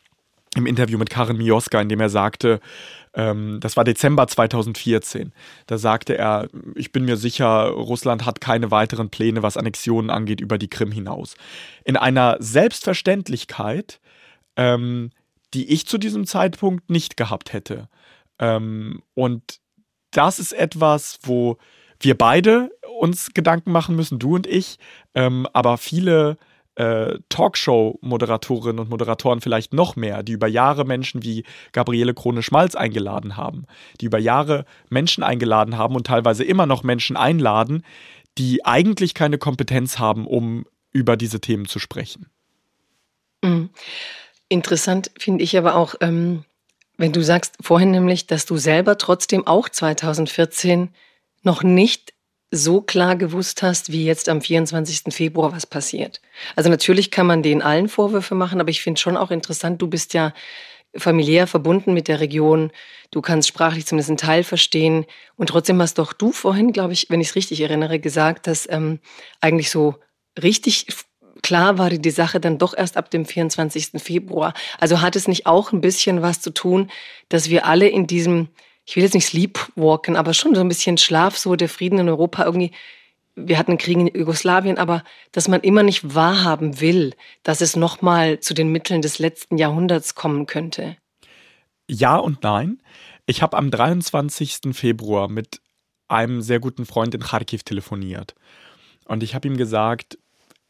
[0.56, 2.60] im Interview mit Karin Mioska, in dem er sagte,
[3.14, 5.32] ähm, das war Dezember 2014,
[5.66, 10.40] da sagte er, ich bin mir sicher, Russland hat keine weiteren Pläne, was Annexionen angeht,
[10.40, 11.34] über die Krim hinaus.
[11.84, 14.00] In einer Selbstverständlichkeit,
[14.60, 15.10] ähm,
[15.54, 17.88] die ich zu diesem Zeitpunkt nicht gehabt hätte.
[18.38, 19.58] Ähm, und
[20.10, 21.56] das ist etwas, wo
[21.98, 24.78] wir beide uns Gedanken machen müssen, du und ich,
[25.14, 26.36] ähm, aber viele
[26.74, 33.38] äh, Talkshow-Moderatorinnen und Moderatoren vielleicht noch mehr, die über Jahre Menschen wie Gabriele Krone-Schmalz eingeladen
[33.38, 33.64] haben,
[34.00, 37.82] die über Jahre Menschen eingeladen haben und teilweise immer noch Menschen einladen,
[38.36, 42.26] die eigentlich keine Kompetenz haben, um über diese Themen zu sprechen.
[43.42, 43.70] Mhm.
[44.50, 46.44] Interessant finde ich aber auch, ähm,
[46.98, 50.90] wenn du sagst vorhin nämlich, dass du selber trotzdem auch 2014
[51.42, 52.12] noch nicht
[52.50, 55.14] so klar gewusst hast, wie jetzt am 24.
[55.14, 56.20] Februar was passiert.
[56.56, 59.86] Also natürlich kann man denen allen Vorwürfe machen, aber ich finde schon auch interessant, du
[59.86, 60.34] bist ja
[60.96, 62.72] familiär verbunden mit der Region,
[63.12, 67.08] du kannst sprachlich zumindest einen Teil verstehen und trotzdem hast doch du vorhin, glaube ich,
[67.08, 68.98] wenn ich es richtig erinnere, gesagt, dass ähm,
[69.40, 69.94] eigentlich so
[70.42, 70.88] richtig
[71.42, 74.02] klar war die Sache dann doch erst ab dem 24.
[74.02, 74.54] Februar.
[74.78, 76.90] Also hat es nicht auch ein bisschen was zu tun,
[77.28, 78.48] dass wir alle in diesem
[78.90, 82.08] ich will jetzt nicht sleepwalken, aber schon so ein bisschen Schlaf, so der Frieden in
[82.08, 82.72] Europa irgendwie.
[83.36, 87.14] Wir hatten einen Krieg in Jugoslawien, aber dass man immer nicht wahrhaben will,
[87.44, 90.96] dass es nochmal zu den Mitteln des letzten Jahrhunderts kommen könnte.
[91.88, 92.82] Ja und nein.
[93.26, 94.72] Ich habe am 23.
[94.72, 95.60] Februar mit
[96.08, 98.34] einem sehr guten Freund in Kharkiv telefoniert.
[99.04, 100.18] Und ich habe ihm gesagt,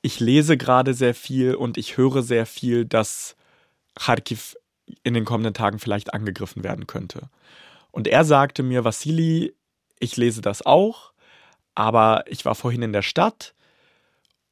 [0.03, 3.37] ich lese gerade sehr viel und ich höre sehr viel, dass
[3.95, 4.57] Kharkiv
[5.03, 7.29] in den kommenden Tagen vielleicht angegriffen werden könnte.
[7.91, 9.55] Und er sagte mir, Vassili,
[9.99, 11.13] ich lese das auch,
[11.75, 13.55] aber ich war vorhin in der Stadt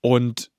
[0.01, 0.51] und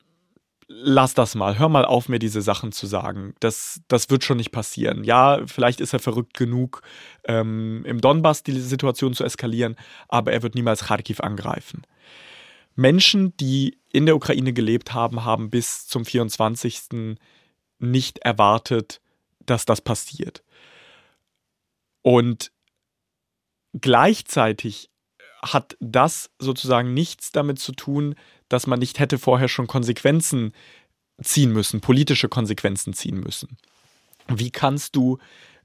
[0.67, 3.33] lass das mal, hör mal auf, mir diese Sachen zu sagen.
[3.39, 5.03] Das, das wird schon nicht passieren.
[5.03, 6.81] Ja, vielleicht ist er verrückt genug,
[7.25, 9.75] ähm, im Donbass die Situation zu eskalieren,
[10.07, 11.83] aber er wird niemals Kharkiv angreifen.
[12.79, 17.17] Menschen, die in der Ukraine gelebt haben, haben bis zum 24.
[17.77, 19.01] nicht erwartet,
[19.45, 20.43] dass das passiert.
[22.01, 22.53] Und
[23.73, 24.89] gleichzeitig
[25.41, 28.15] hat das sozusagen nichts damit zu tun,
[28.47, 30.53] dass man nicht hätte vorher schon Konsequenzen
[31.21, 33.57] ziehen müssen, politische Konsequenzen ziehen müssen.
[34.29, 35.17] Wie kannst du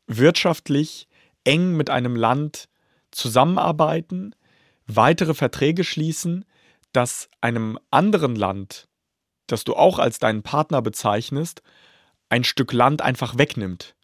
[0.08, 1.06] wirtschaftlich
[1.44, 2.68] eng mit einem Land
[3.12, 4.34] zusammenarbeiten,
[4.88, 6.44] weitere Verträge schließen,
[6.94, 8.88] das einem anderen Land,
[9.46, 11.62] das du auch als deinen Partner bezeichnest,
[12.28, 13.94] ein Stück Land einfach wegnimmt.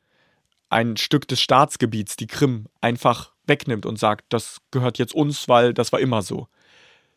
[0.69, 5.75] Ein Stück des Staatsgebiets, die Krim, einfach wegnimmt und sagt, das gehört jetzt uns, weil
[5.75, 6.49] das war immer so.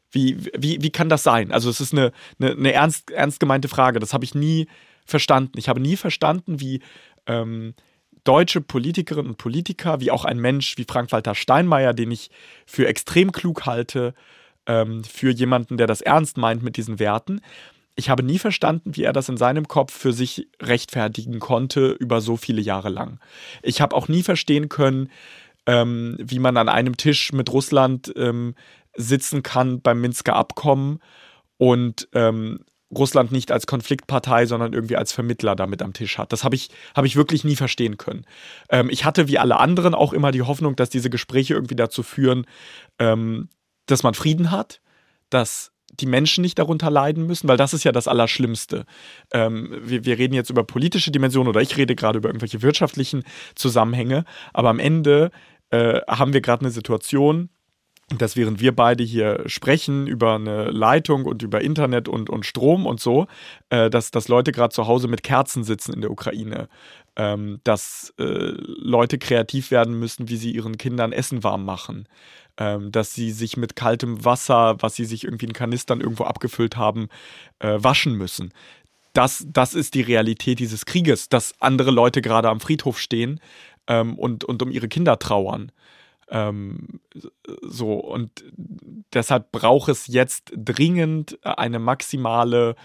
[0.09, 1.51] Wie, wie, wie kann das sein?
[1.51, 3.99] Also es ist eine, eine, eine ernst, ernst gemeinte Frage.
[3.99, 4.67] Das habe ich nie
[5.05, 5.57] verstanden.
[5.57, 6.81] Ich habe nie verstanden, wie
[7.25, 7.73] ähm,
[8.23, 12.29] deutsche Politikerinnen und Politiker, wie auch ein Mensch wie Frank-Walter Steinmeier, den ich
[12.65, 14.13] für extrem klug halte,
[14.67, 17.41] ähm, für jemanden, der das ernst meint mit diesen Werten,
[17.95, 22.21] ich habe nie verstanden, wie er das in seinem Kopf für sich rechtfertigen konnte über
[22.21, 23.19] so viele Jahre lang.
[23.61, 25.09] Ich habe auch nie verstehen können,
[25.65, 28.55] ähm, wie man an einem Tisch mit Russland ähm,
[28.95, 30.99] sitzen kann beim Minsker Abkommen
[31.57, 36.31] und ähm, Russland nicht als Konfliktpartei, sondern irgendwie als Vermittler damit am Tisch hat.
[36.31, 38.25] Das habe ich, hab ich wirklich nie verstehen können.
[38.69, 42.03] Ähm, ich hatte wie alle anderen auch immer die Hoffnung, dass diese Gespräche irgendwie dazu
[42.03, 42.45] führen,
[42.99, 43.49] ähm,
[43.85, 44.81] dass man Frieden hat,
[45.29, 48.85] dass die Menschen nicht darunter leiden müssen, weil das ist ja das Allerschlimmste.
[49.31, 53.23] Ähm, wir, wir reden jetzt über politische Dimensionen oder ich rede gerade über irgendwelche wirtschaftlichen
[53.55, 55.31] Zusammenhänge, aber am Ende
[55.69, 57.49] äh, haben wir gerade eine Situation,
[58.09, 62.85] dass während wir beide hier sprechen über eine Leitung und über Internet und, und Strom
[62.85, 63.27] und so,
[63.69, 66.67] äh, dass, dass Leute gerade zu Hause mit Kerzen sitzen in der Ukraine,
[67.15, 72.07] ähm, dass äh, Leute kreativ werden müssen, wie sie ihren Kindern Essen warm machen,
[72.57, 76.77] ähm, dass sie sich mit kaltem Wasser, was sie sich irgendwie in Kanistern irgendwo abgefüllt
[76.77, 77.09] haben,
[77.59, 78.53] äh, waschen müssen.
[79.13, 83.39] Das, das ist die Realität dieses Krieges, dass andere Leute gerade am Friedhof stehen
[83.87, 85.71] ähm, und, und um ihre Kinder trauern.
[86.29, 86.99] Ähm,
[87.61, 88.43] so, und
[89.13, 92.75] deshalb braucht es jetzt dringend eine maximale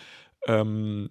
[0.46, 1.08] ähm,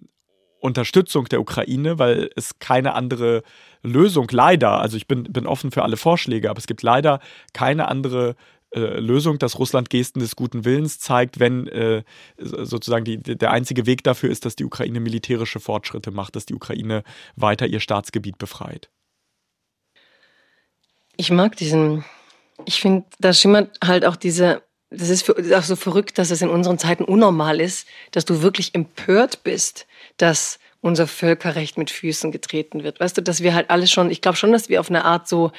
[0.60, 3.42] Unterstützung der Ukraine, weil es keine andere
[3.82, 7.20] Lösung leider, also ich bin, bin offen für alle Vorschläge, aber es gibt leider
[7.52, 8.34] keine andere
[8.74, 12.02] äh, Lösung, dass Russland Gesten des guten Willens zeigt, wenn äh,
[12.36, 16.54] sozusagen die, der einzige Weg dafür ist, dass die Ukraine militärische Fortschritte macht, dass die
[16.54, 17.02] Ukraine
[17.34, 18.90] weiter ihr Staatsgebiet befreit.
[21.16, 22.04] Ich mag diesen,
[22.66, 26.18] ich finde, da schimmert halt auch diese, das ist, für, das ist auch so verrückt,
[26.18, 29.86] dass es in unseren Zeiten unnormal ist, dass du wirklich empört bist,
[30.16, 33.00] dass unser Völkerrecht mit Füßen getreten wird.
[33.00, 35.28] Weißt du, dass wir halt alles schon, ich glaube schon, dass wir auf eine Art
[35.28, 35.52] so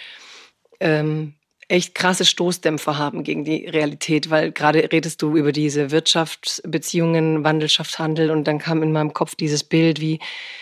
[0.80, 1.34] ähm,
[1.68, 8.32] echt krasse Stoßdämpfer haben gegen die Realität, weil gerade redest du über diese Wirtschaftsbeziehungen, Wandelschaftshandel
[8.32, 10.20] und dann kam in meinem Kopf dieses Bild, wie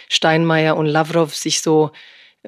[0.09, 1.91] Steinmeier und Lavrov sich so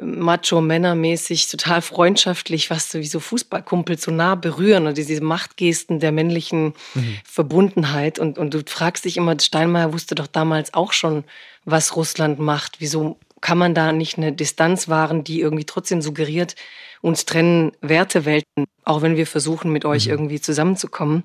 [0.02, 6.12] macho-männermäßig, total freundschaftlich, fast so wie so Fußballkumpel so nah berühren und diese Machtgesten der
[6.12, 7.18] männlichen mhm.
[7.24, 8.20] Verbundenheit.
[8.20, 11.24] Und, und du fragst dich immer, Steinmeier wusste doch damals auch schon,
[11.66, 12.78] was Russland macht.
[12.80, 16.56] Wieso kann man da nicht eine Distanz wahren, die irgendwie trotzdem suggeriert,
[17.02, 20.12] uns trennen Wertewelten, auch wenn wir versuchen, mit euch mhm.
[20.12, 21.24] irgendwie zusammenzukommen.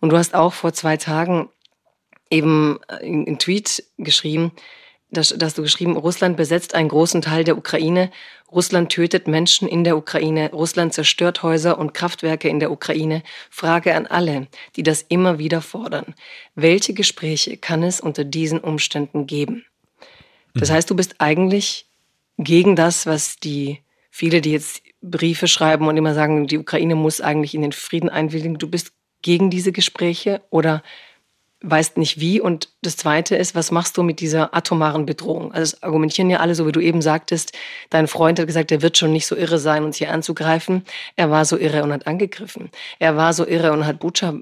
[0.00, 1.48] Und du hast auch vor zwei Tagen
[2.30, 4.52] eben in Tweet geschrieben,
[5.10, 8.10] dass, dass du geschrieben, Russland besetzt einen großen Teil der Ukraine,
[8.50, 13.22] Russland tötet Menschen in der Ukraine, Russland zerstört Häuser und Kraftwerke in der Ukraine.
[13.48, 16.14] Frage an alle, die das immer wieder fordern.
[16.54, 19.64] Welche Gespräche kann es unter diesen Umständen geben?
[20.54, 20.74] Das mhm.
[20.74, 21.86] heißt, du bist eigentlich
[22.38, 23.80] gegen das, was die
[24.10, 28.08] viele, die jetzt Briefe schreiben und immer sagen, die Ukraine muss eigentlich in den Frieden
[28.08, 28.58] einwilligen.
[28.58, 28.92] Du bist
[29.22, 30.82] gegen diese Gespräche oder
[31.62, 32.40] weißt nicht wie.
[32.40, 35.52] Und das Zweite ist, was machst du mit dieser atomaren Bedrohung?
[35.52, 37.52] Also es argumentieren ja alle, so wie du eben sagtest,
[37.90, 40.84] dein Freund hat gesagt, er wird schon nicht so irre sein, uns hier anzugreifen.
[41.16, 42.70] Er war so irre und hat angegriffen.
[42.98, 44.34] Er war so irre und hat Butscha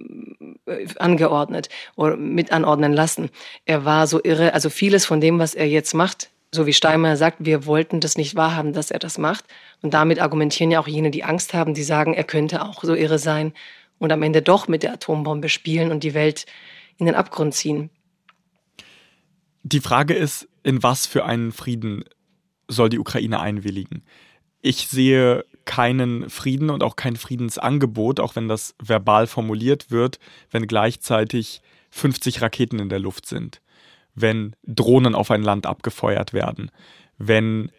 [0.67, 3.31] äh, angeordnet oder mit anordnen lassen.
[3.65, 7.17] Er war so irre, also vieles von dem, was er jetzt macht, so wie Steinmeier
[7.17, 9.45] sagt, wir wollten das nicht wahrhaben, dass er das macht.
[9.83, 12.95] Und damit argumentieren ja auch jene, die Angst haben, die sagen, er könnte auch so
[12.95, 13.53] irre sein
[13.99, 16.47] und am Ende doch mit der Atombombe spielen und die Welt
[16.99, 17.91] in den Abgrund ziehen.
[19.63, 22.05] Die Frage ist, in was für einen Frieden
[22.69, 24.03] soll die Ukraine einwilligen?
[24.61, 30.19] Ich sehe keinen Frieden und auch kein Friedensangebot, auch wenn das verbal formuliert wird,
[30.51, 33.61] wenn gleichzeitig 50 Raketen in der Luft sind,
[34.15, 36.71] wenn Drohnen auf ein Land abgefeuert werden,
[37.19, 37.71] wenn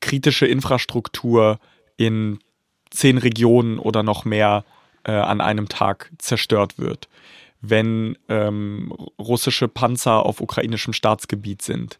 [0.00, 1.58] kritische Infrastruktur
[1.96, 2.38] in
[2.90, 4.64] zehn Regionen oder noch mehr
[5.04, 7.08] äh, an einem Tag zerstört wird,
[7.62, 11.98] wenn ähm, russische Panzer auf ukrainischem Staatsgebiet sind.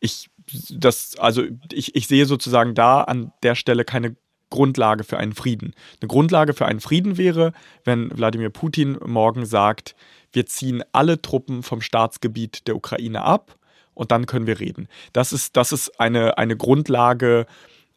[0.00, 0.28] Ich,
[0.70, 4.16] das, also ich, ich sehe sozusagen da an der Stelle keine
[4.50, 5.74] Grundlage für einen Frieden.
[6.00, 7.52] Eine Grundlage für einen Frieden wäre,
[7.84, 9.94] wenn Wladimir Putin morgen sagt,
[10.32, 13.56] wir ziehen alle Truppen vom Staatsgebiet der Ukraine ab
[13.94, 14.88] und dann können wir reden.
[15.12, 17.46] Das ist, das ist eine, eine Grundlage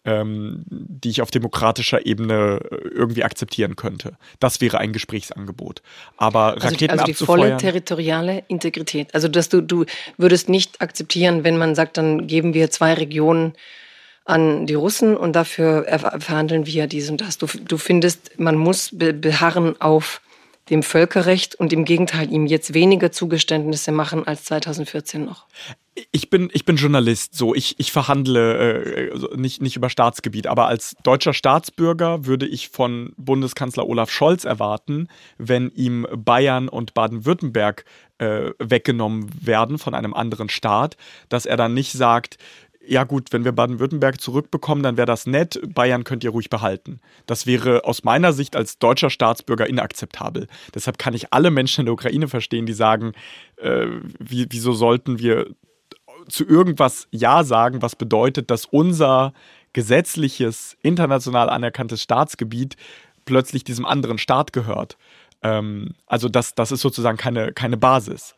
[0.06, 4.18] ähm, die ich auf demokratischer Ebene äh, irgendwie akzeptieren könnte.
[4.39, 5.82] Das wäre ein Gesprächsangebot.
[6.18, 9.14] Aber also, Raketen also die volle territoriale Integrität.
[9.16, 9.86] Also dass du, du
[10.18, 13.54] würdest nicht akzeptieren, wenn man sagt, dann geben wir zwei Regionen
[14.26, 15.86] an die Russen und dafür
[16.20, 17.38] verhandeln wir dies und das.
[17.38, 20.22] Du, du findest, man muss beharren auf
[20.70, 25.47] dem Völkerrecht und im Gegenteil ihm jetzt weniger Zugeständnisse machen als 2014 noch.
[26.11, 30.68] Ich bin, ich bin Journalist, so ich, ich verhandle äh, nicht, nicht über Staatsgebiet, aber
[30.68, 35.07] als deutscher Staatsbürger würde ich von Bundeskanzler Olaf Scholz erwarten,
[35.38, 37.86] wenn ihm Bayern und Baden-Württemberg
[38.18, 40.97] äh, weggenommen werden von einem anderen Staat,
[41.30, 42.38] dass er dann nicht sagt,
[42.86, 47.00] ja gut, wenn wir Baden-Württemberg zurückbekommen, dann wäre das nett, Bayern könnt ihr ruhig behalten.
[47.26, 50.48] Das wäre aus meiner Sicht als deutscher Staatsbürger inakzeptabel.
[50.76, 53.14] Deshalb kann ich alle Menschen in der Ukraine verstehen, die sagen,
[53.58, 53.88] äh,
[54.20, 55.48] wie, wieso sollten wir
[56.28, 59.34] zu irgendwas Ja sagen, was bedeutet, dass unser
[59.74, 62.78] gesetzliches, international anerkanntes Staatsgebiet
[63.26, 64.98] plötzlich diesem anderen Staat gehört.
[65.42, 68.36] Ähm, also das, das ist sozusagen keine, keine Basis.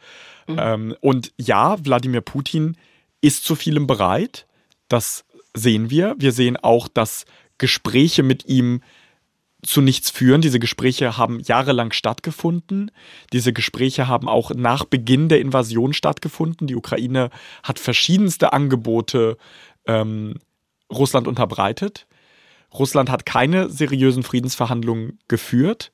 [0.48, 0.56] Mhm.
[0.60, 2.78] Ähm, und ja, Wladimir Putin
[3.26, 4.48] ist zu vielem bereit.
[4.88, 6.16] Das sehen wir.
[6.18, 7.26] Wir sehen auch, dass
[7.58, 8.82] Gespräche mit ihm
[9.64, 10.42] zu nichts führen.
[10.42, 12.92] Diese Gespräche haben jahrelang stattgefunden.
[13.34, 16.68] Diese Gespräche haben auch nach Beginn der Invasion stattgefunden.
[16.68, 17.32] Die Ukraine
[17.64, 19.38] hat verschiedenste Angebote
[19.88, 20.36] ähm,
[20.92, 22.06] Russland unterbreitet.
[22.74, 25.92] Russland hat keine seriösen Friedensverhandlungen geführt.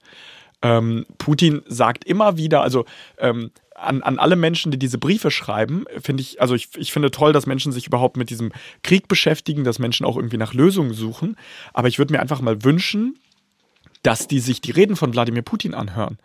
[0.61, 2.85] Ähm, Putin sagt immer wieder, also
[3.17, 3.51] ähm,
[3.81, 7.33] an, an alle Menschen, die diese Briefe schreiben, finde ich, also ich, ich finde toll,
[7.33, 8.51] dass Menschen sich überhaupt mit diesem
[8.83, 11.35] Krieg beschäftigen, dass Menschen auch irgendwie nach Lösungen suchen.
[11.73, 13.17] Aber ich würde mir einfach mal wünschen,
[14.03, 16.17] dass die sich die Reden von Wladimir Putin anhören.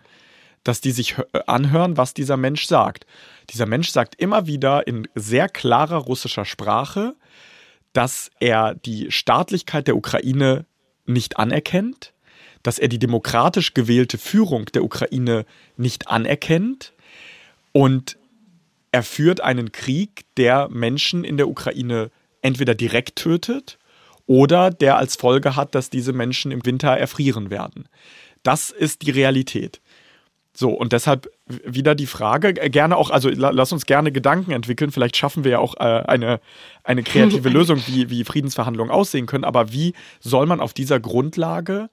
[0.65, 1.17] Dass die sich
[1.47, 3.07] anhören, was dieser Mensch sagt.
[3.51, 7.15] Dieser Mensch sagt immer wieder in sehr klarer russischer Sprache,
[7.93, 10.67] dass er die Staatlichkeit der Ukraine
[11.07, 12.13] nicht anerkennt,
[12.67, 15.47] dass er die demokratisch gewählte Führung der Ukraine
[15.77, 16.93] nicht anerkennt
[17.71, 18.19] und
[18.91, 22.11] er führt einen Krieg, der Menschen in der Ukraine
[22.43, 23.79] entweder direkt tötet
[24.27, 27.89] oder der als Folge hat, dass diese Menschen im Winter erfrieren werden.
[28.43, 29.81] Das ist die Realität.
[30.53, 34.91] So, und deshalb wieder die Frage, äh, gerne auch, also lass uns gerne Gedanken entwickeln,
[34.91, 36.41] vielleicht schaffen wir ja auch äh, eine,
[36.83, 41.91] eine kreative Lösung, wie, wie Friedensverhandlungen aussehen können, aber wie soll man auf dieser Grundlage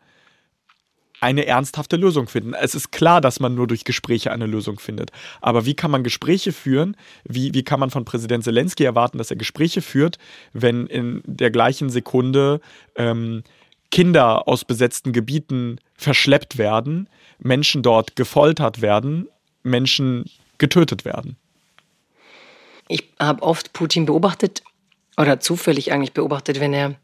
[1.23, 2.53] eine ernsthafte Lösung finden.
[2.53, 5.11] Es ist klar, dass man nur durch Gespräche eine Lösung findet.
[5.39, 6.97] Aber wie kann man Gespräche führen?
[7.23, 10.17] Wie, wie kann man von Präsident Zelensky erwarten, dass er Gespräche führt,
[10.51, 12.59] wenn in der gleichen Sekunde
[12.95, 13.43] ähm,
[13.89, 17.07] Kinder aus besetzten Gebieten verschleppt werden,
[17.39, 19.29] Menschen dort gefoltert werden,
[19.63, 20.25] Menschen
[20.57, 21.37] getötet werden?
[22.89, 24.61] Ich habe oft Putin beobachtet
[25.15, 26.95] oder zufällig eigentlich beobachtet, wenn er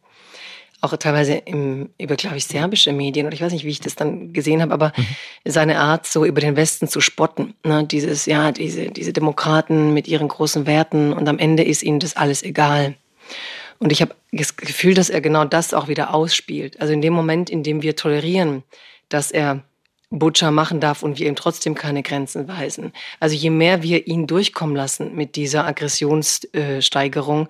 [0.81, 3.95] auch teilweise im, über, glaube ich, serbische Medien, oder ich weiß nicht, wie ich das
[3.95, 5.05] dann gesehen habe, aber mhm.
[5.45, 7.53] seine Art, so über den Westen zu spotten.
[7.63, 7.85] Ne?
[7.85, 12.15] Dieses, ja, diese, diese Demokraten mit ihren großen Werten und am Ende ist ihnen das
[12.15, 12.95] alles egal.
[13.79, 16.79] Und ich habe das Gefühl, dass er genau das auch wieder ausspielt.
[16.81, 18.63] Also in dem Moment, in dem wir tolerieren,
[19.07, 19.63] dass er
[20.11, 22.93] Butcher machen darf und wir ihm trotzdem keine Grenzen weisen.
[23.19, 27.47] Also je mehr wir ihn durchkommen lassen mit dieser Aggressionssteigerung,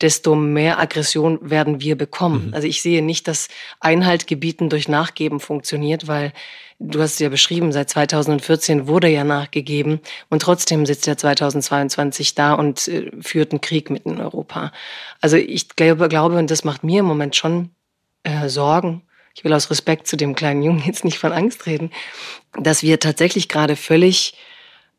[0.00, 2.48] desto mehr Aggression werden wir bekommen.
[2.48, 2.54] Mhm.
[2.54, 3.48] Also ich sehe nicht, dass
[3.80, 6.32] Einhalt gebieten durch Nachgeben funktioniert, weil
[6.78, 12.34] du hast es ja beschrieben, seit 2014 wurde ja nachgegeben und trotzdem sitzt er 2022
[12.34, 14.72] da und äh, führt einen Krieg mitten in Europa.
[15.20, 17.70] Also ich glaube, glaube, und das macht mir im Moment schon
[18.22, 19.02] äh, Sorgen,
[19.34, 21.90] ich will aus Respekt zu dem kleinen Jungen jetzt nicht von Angst reden,
[22.58, 24.34] dass wir tatsächlich gerade völlig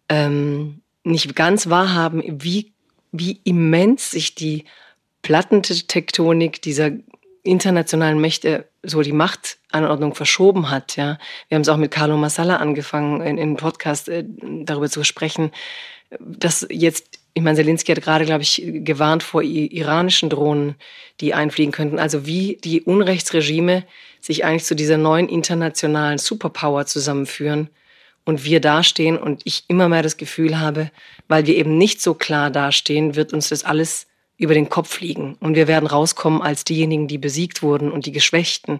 [0.07, 2.73] ähm, nicht ganz wahrhaben, wie,
[3.11, 4.65] wie immens sich die
[5.21, 6.91] Plattentektonik dieser
[7.43, 10.95] internationalen Mächte so die Machtanordnung verschoben hat.
[10.95, 11.17] Ja,
[11.47, 14.23] wir haben es auch mit Carlo Massala angefangen, in, in Podcast äh,
[14.63, 15.51] darüber zu sprechen,
[16.19, 20.75] dass jetzt, ich meine, Zelensky hat gerade, glaube ich, gewarnt vor iranischen Drohnen,
[21.19, 21.99] die einfliegen könnten.
[21.99, 23.85] Also wie die Unrechtsregime
[24.19, 27.69] sich eigentlich zu dieser neuen internationalen Superpower zusammenführen
[28.25, 30.91] und wir dastehen und ich immer mehr das Gefühl habe,
[31.27, 34.07] weil wir eben nicht so klar dastehen, wird uns das alles
[34.41, 35.35] über den Kopf fliegen.
[35.39, 38.79] Und wir werden rauskommen als diejenigen, die besiegt wurden und die Geschwächten.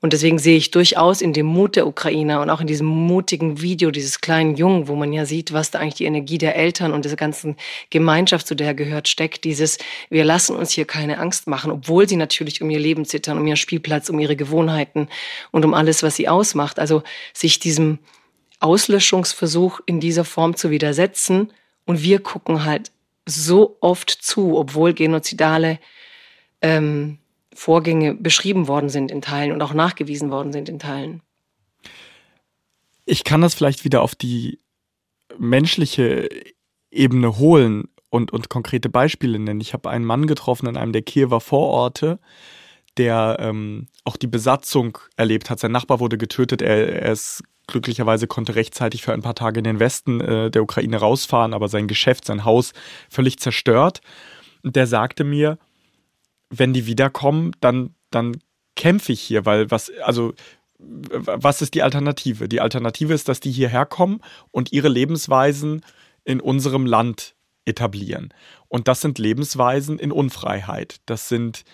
[0.00, 3.62] Und deswegen sehe ich durchaus in dem Mut der Ukrainer und auch in diesem mutigen
[3.62, 6.92] Video dieses kleinen Jungen, wo man ja sieht, was da eigentlich die Energie der Eltern
[6.92, 7.56] und dieser ganzen
[7.90, 9.78] Gemeinschaft, zu der gehört, steckt, dieses,
[10.10, 13.46] wir lassen uns hier keine Angst machen, obwohl sie natürlich um ihr Leben zittern, um
[13.46, 15.08] ihren Spielplatz, um ihre Gewohnheiten
[15.50, 16.78] und um alles, was sie ausmacht.
[16.78, 17.02] Also
[17.32, 17.98] sich diesem
[18.60, 21.50] Auslöschungsversuch in dieser Form zu widersetzen
[21.86, 22.92] und wir gucken halt
[23.28, 25.78] so oft zu, obwohl genozidale
[26.60, 27.18] ähm,
[27.54, 31.22] Vorgänge beschrieben worden sind in Teilen und auch nachgewiesen worden sind in Teilen.
[33.04, 34.60] Ich kann das vielleicht wieder auf die
[35.38, 36.28] menschliche
[36.90, 39.60] Ebene holen und, und konkrete Beispiele nennen.
[39.60, 42.18] Ich habe einen Mann getroffen in einem der Kiewer Vororte,
[42.96, 45.60] der ähm, auch die Besatzung erlebt hat.
[45.60, 46.62] Sein Nachbar wurde getötet.
[46.62, 50.62] Er, er ist glücklicherweise konnte rechtzeitig für ein paar Tage in den Westen äh, der
[50.62, 52.72] Ukraine rausfahren, aber sein Geschäft, sein Haus
[53.08, 54.00] völlig zerstört.
[54.64, 55.58] Und der sagte mir,
[56.50, 58.38] wenn die wiederkommen, dann, dann
[58.74, 60.34] kämpfe ich hier, weil was, also
[60.78, 62.48] was ist die Alternative?
[62.48, 65.84] Die Alternative ist, dass die hierher kommen und ihre Lebensweisen
[66.24, 68.32] in unserem Land etablieren.
[68.68, 70.96] Und das sind Lebensweisen in Unfreiheit.
[71.06, 71.64] Das sind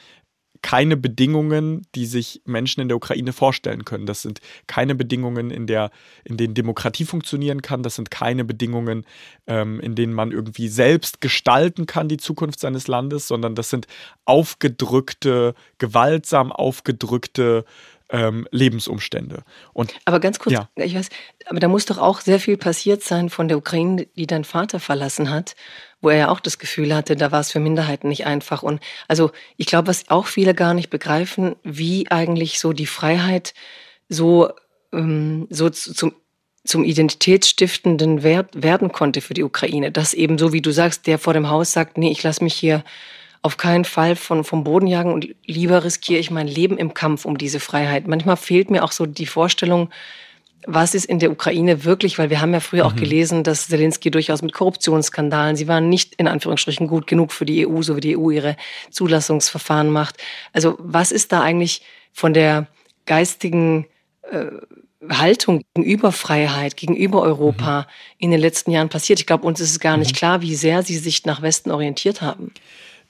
[0.65, 4.07] keine Bedingungen, die sich Menschen in der Ukraine vorstellen können.
[4.07, 5.91] Das sind keine Bedingungen, in, der,
[6.25, 7.83] in denen Demokratie funktionieren kann.
[7.83, 9.05] Das sind keine Bedingungen,
[9.47, 13.89] ähm, in denen man irgendwie selbst gestalten kann, die Zukunft seines Landes, sondern das sind
[14.25, 17.67] aufgedrückte, gewaltsam aufgedrückte
[18.15, 19.43] ähm, Lebensumstände.
[19.73, 20.69] Und, aber ganz kurz, ja.
[20.77, 21.09] ich weiß,
[21.47, 24.79] aber da muss doch auch sehr viel passiert sein von der Ukraine, die dein Vater
[24.79, 25.57] verlassen hat,
[26.01, 28.63] wo er ja auch das Gefühl hatte, da war es für Minderheiten nicht einfach.
[28.63, 33.53] Und also ich glaube, was auch viele gar nicht begreifen, wie eigentlich so die Freiheit
[34.09, 34.51] so,
[34.93, 36.15] ähm, so zum
[36.67, 39.93] zum identitätsstiftenden Wert werden konnte für die Ukraine.
[39.93, 42.55] Dass eben so, wie du sagst, der vor dem Haus sagt, nee, ich lasse mich
[42.55, 42.85] hier
[43.45, 47.27] auf keinen Fall von, vom Boden jagen und lieber riskiere ich mein Leben im Kampf
[47.27, 48.09] um diese Freiheit.
[48.09, 49.91] Manchmal fehlt mir auch so die Vorstellung,
[50.67, 52.91] was ist in der Ukraine wirklich, weil wir haben ja früher mhm.
[52.91, 57.45] auch gelesen, dass Zelensky durchaus mit Korruptionsskandalen, sie waren nicht in Anführungsstrichen gut genug für
[57.45, 58.57] die EU, so wie die EU ihre
[58.91, 60.17] Zulassungsverfahren macht.
[60.55, 61.83] Also was ist da eigentlich
[62.15, 62.67] von der
[63.05, 63.85] geistigen
[64.31, 64.47] äh,
[65.11, 67.85] Haltung gegenüber Freiheit, gegenüber Europa mhm.
[68.17, 69.21] in den letzten Jahren passiert?
[69.21, 70.17] Ich glaube, uns ist es gar nicht mhm.
[70.17, 72.55] klar, wie sehr sie sich nach Westen orientiert haben.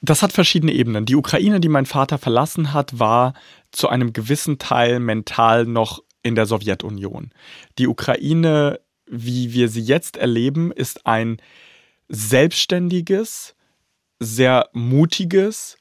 [0.05, 1.07] Das hat verschiedene Ebenen.
[1.07, 3.33] Die Ukraine, die mein Vater verlassen hat, war
[3.71, 7.31] zu einem gewissen Teil mental noch in der Sowjetunion.
[7.79, 11.39] Die Ukraine, wie wir sie jetzt erleben, ist ein
[12.09, 13.55] selbstständiges,
[14.21, 15.79] sehr mutiges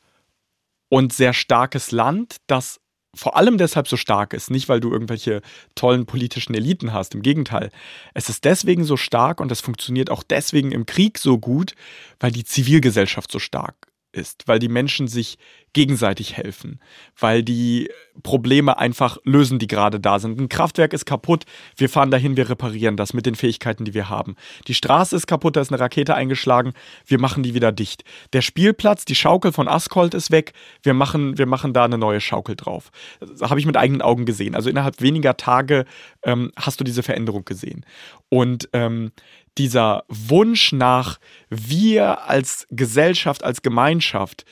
[0.87, 2.79] und sehr starkes Land, das
[3.13, 5.41] vor allem deshalb so stark ist, nicht weil du irgendwelche
[5.75, 7.71] tollen politischen Eliten hast, im Gegenteil.
[8.13, 11.75] Es ist deswegen so stark und es funktioniert auch deswegen im Krieg so gut,
[12.21, 15.37] weil die Zivilgesellschaft so stark ist, weil die Menschen sich
[15.73, 16.79] gegenseitig helfen,
[17.19, 17.89] weil die
[18.21, 20.39] Probleme einfach lösen, die gerade da sind.
[20.39, 21.45] Ein Kraftwerk ist kaputt,
[21.75, 24.35] wir fahren dahin, wir reparieren das mit den Fähigkeiten, die wir haben.
[24.67, 26.73] Die Straße ist kaputt, da ist eine Rakete eingeschlagen,
[27.07, 28.03] wir machen die wieder dicht.
[28.33, 30.53] Der Spielplatz, die Schaukel von Askold ist weg,
[30.83, 32.91] wir machen, wir machen da eine neue Schaukel drauf.
[33.19, 34.53] Das habe ich mit eigenen Augen gesehen.
[34.53, 35.85] Also innerhalb weniger Tage
[36.21, 37.83] ähm, hast du diese Veränderung gesehen.
[38.29, 39.11] Und ähm,
[39.57, 44.45] dieser Wunsch nach wir als Gesellschaft, als Gemeinschaft,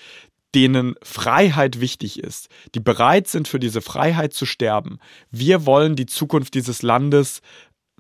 [0.54, 5.00] denen Freiheit wichtig ist, die bereit sind, für diese Freiheit zu sterben.
[5.32, 7.42] Wir wollen die Zukunft dieses Landes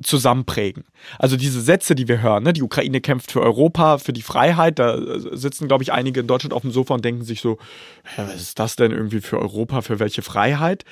[0.04, 0.86] zusammenprägen.
[1.20, 4.80] Also diese Sätze, die wir hören, ne, die Ukraine kämpft für Europa, für die Freiheit,
[4.80, 4.97] da
[5.32, 7.58] sitzen, glaube ich, einige in Deutschland auf dem Sofa und denken sich so,
[8.18, 10.86] was ist das denn irgendwie für Europa, für welche Freiheit?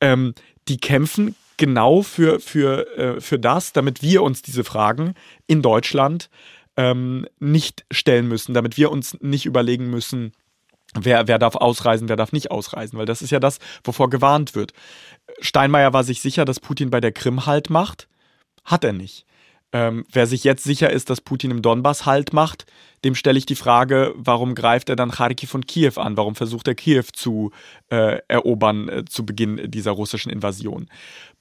[0.00, 0.34] Ähm,
[0.68, 5.14] die kämpfen genau für, für, äh, für das, damit wir uns diese Fragen
[5.46, 6.30] in Deutschland
[6.76, 10.32] ähm, nicht stellen müssen, damit wir uns nicht überlegen müssen,
[10.94, 14.54] wer, wer darf ausreisen, wer darf nicht ausreisen, weil das ist ja das, wovor gewarnt
[14.54, 14.72] wird.
[15.40, 18.08] Steinmeier war sich sicher, dass Putin bei der Krim Halt macht.
[18.64, 19.26] Hat er nicht.
[19.72, 22.66] Ähm, wer sich jetzt sicher ist, dass Putin im Donbass Halt macht,
[23.04, 26.16] dem stelle ich die Frage, warum greift er dann Kharkiv und Kiew an?
[26.16, 27.50] Warum versucht er Kiew zu
[27.90, 30.88] äh, erobern äh, zu Beginn dieser russischen Invasion?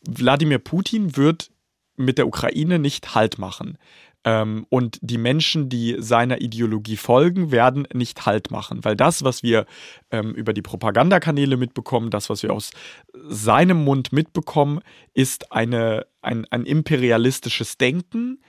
[0.07, 1.51] Wladimir Putin wird
[1.97, 3.77] mit der Ukraine nicht Halt machen.
[4.23, 9.41] Ähm, und die Menschen, die seiner Ideologie folgen, werden nicht Halt machen, weil das, was
[9.41, 9.65] wir
[10.11, 12.71] ähm, über die Propagandakanäle mitbekommen, das, was wir aus
[13.13, 14.81] seinem Mund mitbekommen,
[15.13, 18.41] ist eine, ein, ein imperialistisches Denken,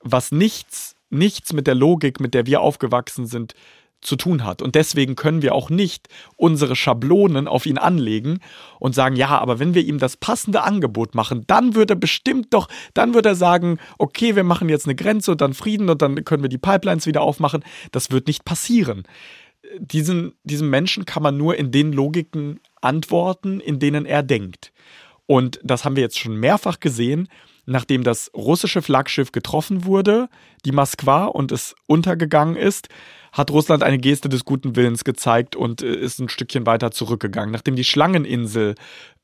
[0.00, 3.54] was nichts, nichts mit der Logik, mit der wir aufgewachsen sind,
[4.00, 4.62] zu tun hat.
[4.62, 8.38] Und deswegen können wir auch nicht unsere Schablonen auf ihn anlegen
[8.78, 12.54] und sagen, ja, aber wenn wir ihm das passende Angebot machen, dann wird er bestimmt
[12.54, 16.00] doch, dann wird er sagen, okay, wir machen jetzt eine Grenze und dann Frieden und
[16.00, 17.64] dann können wir die Pipelines wieder aufmachen.
[17.90, 19.02] Das wird nicht passieren.
[19.80, 24.72] Diesen, diesem Menschen kann man nur in den Logiken antworten, in denen er denkt.
[25.28, 27.28] Und das haben wir jetzt schon mehrfach gesehen,
[27.66, 30.30] nachdem das russische Flaggschiff getroffen wurde,
[30.64, 32.88] die Moskwa, und es untergegangen ist,
[33.30, 37.52] hat Russland eine Geste des guten Willens gezeigt und äh, ist ein Stückchen weiter zurückgegangen.
[37.52, 38.74] Nachdem die Schlangeninsel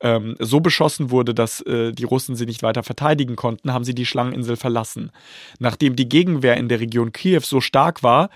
[0.01, 3.95] ähm, so beschossen wurde, dass äh, die Russen sie nicht weiter verteidigen konnten, haben sie
[3.95, 5.11] die Schlangeninsel verlassen.
[5.59, 8.29] Nachdem die Gegenwehr in der Region Kiew so stark war,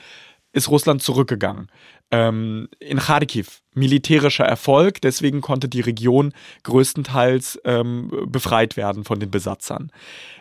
[0.53, 1.69] ist Russland zurückgegangen.
[2.11, 6.33] Ähm, in Kharkiv militärischer Erfolg, deswegen konnte die Region
[6.63, 9.93] größtenteils ähm, befreit werden von den Besatzern.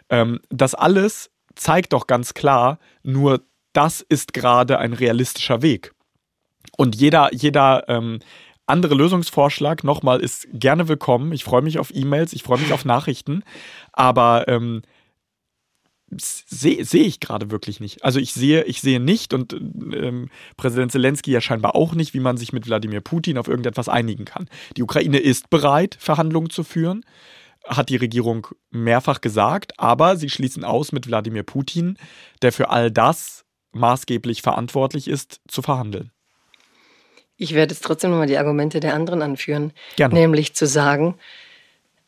[0.10, 3.42] Ähm, das alles zeigt doch ganz klar, nur
[3.74, 5.94] das ist gerade ein realistischer Weg.
[6.78, 8.20] Und jeder, jeder ähm,
[8.66, 11.32] andere Lösungsvorschlag, nochmal, ist gerne willkommen.
[11.32, 13.44] Ich freue mich auf E-Mails, ich freue mich auf Nachrichten,
[13.94, 14.82] aber ähm,
[16.10, 18.04] sehe seh ich gerade wirklich nicht.
[18.04, 22.20] Also ich sehe, ich sehe nicht und ähm, Präsident Zelensky ja scheinbar auch nicht, wie
[22.20, 24.50] man sich mit Wladimir Putin auf irgendetwas einigen kann.
[24.78, 27.04] Die Ukraine ist bereit, Verhandlungen zu führen,
[27.66, 31.98] hat die Regierung mehrfach gesagt, aber sie schließen aus, mit Wladimir Putin,
[32.42, 33.44] der für all das
[33.74, 36.12] maßgeblich verantwortlich ist, zu verhandeln.
[37.36, 39.74] Ich werde jetzt trotzdem nochmal die Argumente der anderen anführen.
[39.96, 40.14] Gerne.
[40.14, 41.18] Nämlich zu sagen,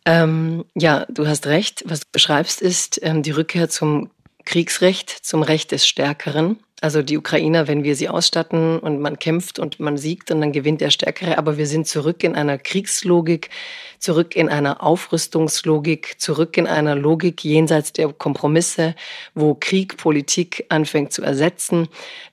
[0.10, 4.10] ähm, ja, du hast recht, was du beschreibst, ist ähm, die Rückkehr zum
[4.43, 6.57] Kriegsrecht, zum Recht des Stärkeren.
[6.82, 10.51] Also die Ukrainer, wenn wir sie ausstatten und man kämpft und man siegt und dann
[10.51, 13.51] gewinnt der Stärkere, aber wir sind zurück in einer Kriegslogik,
[13.99, 18.95] zurück in einer Aufrüstungslogik, zurück in einer Logik jenseits der Kompromisse,
[19.36, 21.88] wo Krieg Politik anfängt zu ersetzen.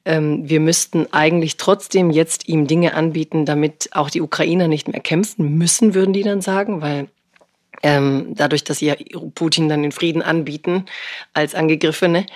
[0.07, 5.01] Ähm, wir müssten eigentlich trotzdem jetzt ihm Dinge anbieten, damit auch die Ukrainer nicht mehr
[5.01, 7.09] kämpfen müssen, würden die dann sagen, weil
[7.83, 8.97] ähm, dadurch, dass sie ja
[9.35, 10.87] Putin dann den Frieden anbieten
[11.33, 12.27] als Angegriffene,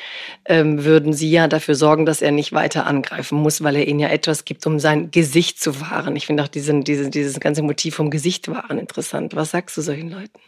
[0.46, 4.00] ähm, würden sie ja dafür sorgen, dass er nicht weiter angreifen muss, weil er ihnen
[4.00, 6.16] ja etwas gibt, um sein Gesicht zu wahren.
[6.16, 9.34] Ich finde auch diesen, diese, dieses ganze Motiv vom Gesicht wahren interessant.
[9.34, 10.38] Was sagst du solchen Leuten?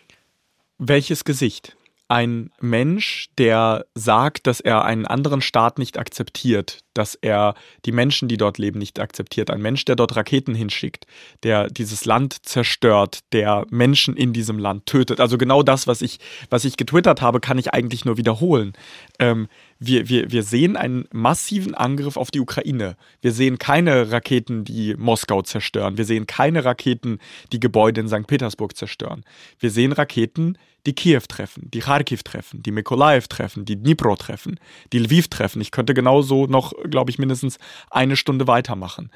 [0.78, 1.76] Welches Gesicht?
[2.12, 8.28] ein Mensch, der sagt, dass er einen anderen Staat nicht akzeptiert, dass er die Menschen,
[8.28, 9.50] die dort leben, nicht akzeptiert.
[9.50, 11.06] Ein Mensch, der dort Raketen hinschickt,
[11.42, 15.20] der dieses Land zerstört, der Menschen in diesem Land tötet.
[15.20, 16.18] Also genau das, was ich,
[16.50, 18.72] was ich getwittert habe, kann ich eigentlich nur wiederholen.
[19.18, 22.96] Ähm, wir, wir, wir sehen einen massiven Angriff auf die Ukraine.
[23.20, 25.98] Wir sehen keine Raketen, die Moskau zerstören.
[25.98, 27.18] Wir sehen keine Raketen,
[27.52, 28.26] die Gebäude in St.
[28.26, 29.24] Petersburg zerstören.
[29.58, 34.58] Wir sehen Raketen, die Kiew treffen, die Kharkiv treffen, die Mykolaiv treffen, die Dnipro treffen,
[34.92, 35.60] die Lviv treffen.
[35.60, 37.58] Ich könnte genauso noch, glaube ich, mindestens
[37.90, 39.10] eine Stunde weitermachen.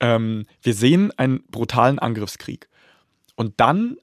[0.00, 2.68] Ähm, wir sehen einen brutalen Angriffskrieg.
[3.36, 3.96] Und dann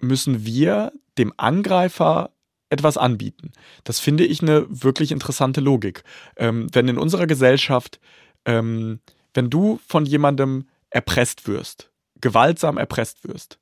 [0.00, 2.30] müssen wir dem Angreifer
[2.68, 3.52] etwas anbieten.
[3.84, 6.02] Das finde ich eine wirklich interessante Logik.
[6.36, 8.00] Ähm, wenn in unserer Gesellschaft,
[8.44, 9.00] ähm,
[9.32, 13.58] wenn du von jemandem erpresst wirst, gewaltsam erpresst wirst,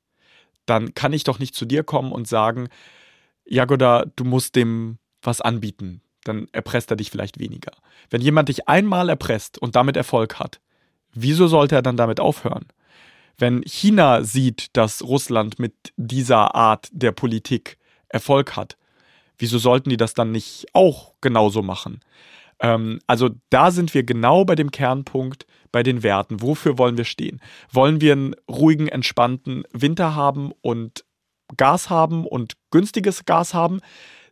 [0.65, 2.69] dann kann ich doch nicht zu dir kommen und sagen,
[3.45, 6.01] Jagoda, du musst dem was anbieten.
[6.23, 7.71] Dann erpresst er dich vielleicht weniger.
[8.09, 10.59] Wenn jemand dich einmal erpresst und damit Erfolg hat,
[11.13, 12.65] wieso sollte er dann damit aufhören?
[13.37, 17.77] Wenn China sieht, dass Russland mit dieser Art der Politik
[18.09, 18.77] Erfolg hat,
[19.37, 22.01] wieso sollten die das dann nicht auch genauso machen?
[22.59, 26.41] Ähm, also da sind wir genau bei dem Kernpunkt, bei den Werten.
[26.41, 27.41] Wofür wollen wir stehen?
[27.71, 31.03] Wollen wir einen ruhigen, entspannten Winter haben und
[31.57, 33.81] Gas haben und günstiges Gas haben?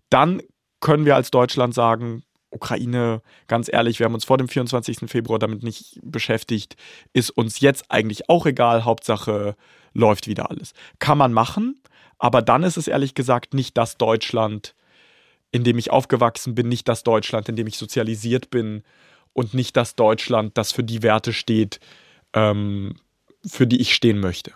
[0.09, 0.41] Dann
[0.81, 5.09] können wir als Deutschland sagen, Ukraine, ganz ehrlich, wir haben uns vor dem 24.
[5.09, 6.75] Februar damit nicht beschäftigt,
[7.13, 9.55] ist uns jetzt eigentlich auch egal, Hauptsache
[9.93, 10.73] läuft wieder alles.
[10.99, 11.81] Kann man machen,
[12.19, 14.75] aber dann ist es ehrlich gesagt nicht das Deutschland,
[15.51, 18.83] in dem ich aufgewachsen bin, nicht das Deutschland, in dem ich sozialisiert bin
[19.33, 21.79] und nicht das Deutschland, das für die Werte steht,
[22.33, 22.95] ähm,
[23.45, 24.53] für die ich stehen möchte.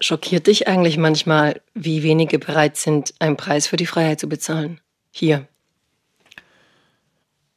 [0.00, 4.80] Schockiert dich eigentlich manchmal, wie wenige bereit sind, einen Preis für die Freiheit zu bezahlen?
[5.10, 5.46] Hier.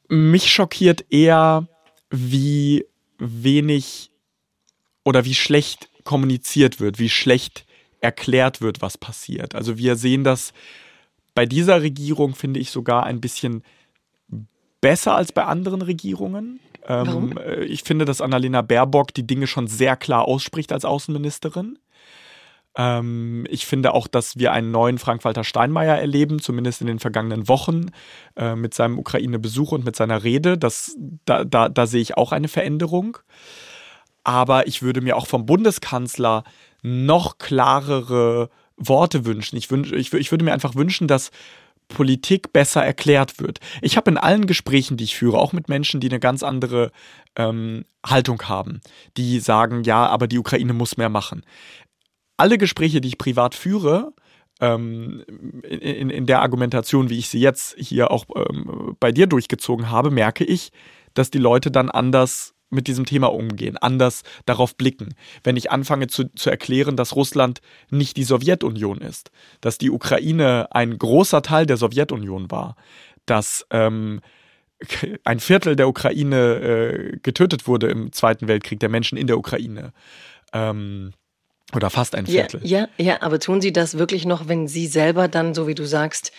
[0.08, 1.68] Mich schockiert eher,
[2.10, 2.86] wie
[3.18, 4.10] wenig
[5.04, 7.66] oder wie schlecht kommuniziert wird, wie schlecht
[8.00, 9.54] erklärt wird, was passiert.
[9.54, 10.52] Also wir sehen das
[11.34, 13.62] bei dieser Regierung finde ich sogar ein bisschen
[14.80, 16.60] besser als bei anderen Regierungen.
[16.86, 21.78] Ähm, äh, ich finde, dass Annalena Baerbock die Dinge schon sehr klar ausspricht als Außenministerin.
[22.76, 27.48] Ähm, ich finde auch, dass wir einen neuen Frank-Walter Steinmeier erleben, zumindest in den vergangenen
[27.48, 27.86] Wochen,
[28.36, 30.56] äh, mit seinem Ukraine-Besuch und mit seiner Rede.
[30.56, 33.18] Das, da, da, da sehe ich auch eine Veränderung.
[34.22, 36.44] Aber ich würde mir auch vom Bundeskanzler
[36.82, 39.56] noch klarere Worte wünschen.
[39.56, 41.30] Ich, wünsch, ich, ich würde mir einfach wünschen, dass
[41.88, 43.60] Politik besser erklärt wird.
[43.82, 46.92] Ich habe in allen Gesprächen, die ich führe, auch mit Menschen, die eine ganz andere
[47.36, 48.80] ähm, Haltung haben,
[49.18, 51.42] die sagen, ja, aber die Ukraine muss mehr machen.
[52.40, 54.14] Alle Gespräche, die ich privat führe,
[54.62, 55.22] ähm,
[55.62, 60.10] in, in, der Argumentation, wie ich sie jetzt hier auch ähm, bei dir durchgezogen habe,
[60.10, 60.72] merke ich,
[61.12, 65.14] dass die Leute dann anders mit diesem Thema umgehen, anders darauf blicken.
[65.44, 67.60] Wenn ich anfange zu, zu erklären, dass Russland
[67.90, 69.30] nicht die Sowjetunion ist,
[69.60, 72.74] dass die Ukraine ein großer Teil der Sowjetunion war,
[73.26, 74.22] dass ähm,
[75.24, 79.92] ein Viertel der Ukraine äh, getötet wurde im Zweiten Weltkrieg, der Menschen in der Ukraine.
[80.54, 81.12] Ähm,
[81.74, 82.60] oder fast ein Viertel.
[82.64, 85.74] Ja, ja, ja, aber tun Sie das wirklich noch, wenn Sie selber dann, so wie
[85.74, 86.32] du sagst,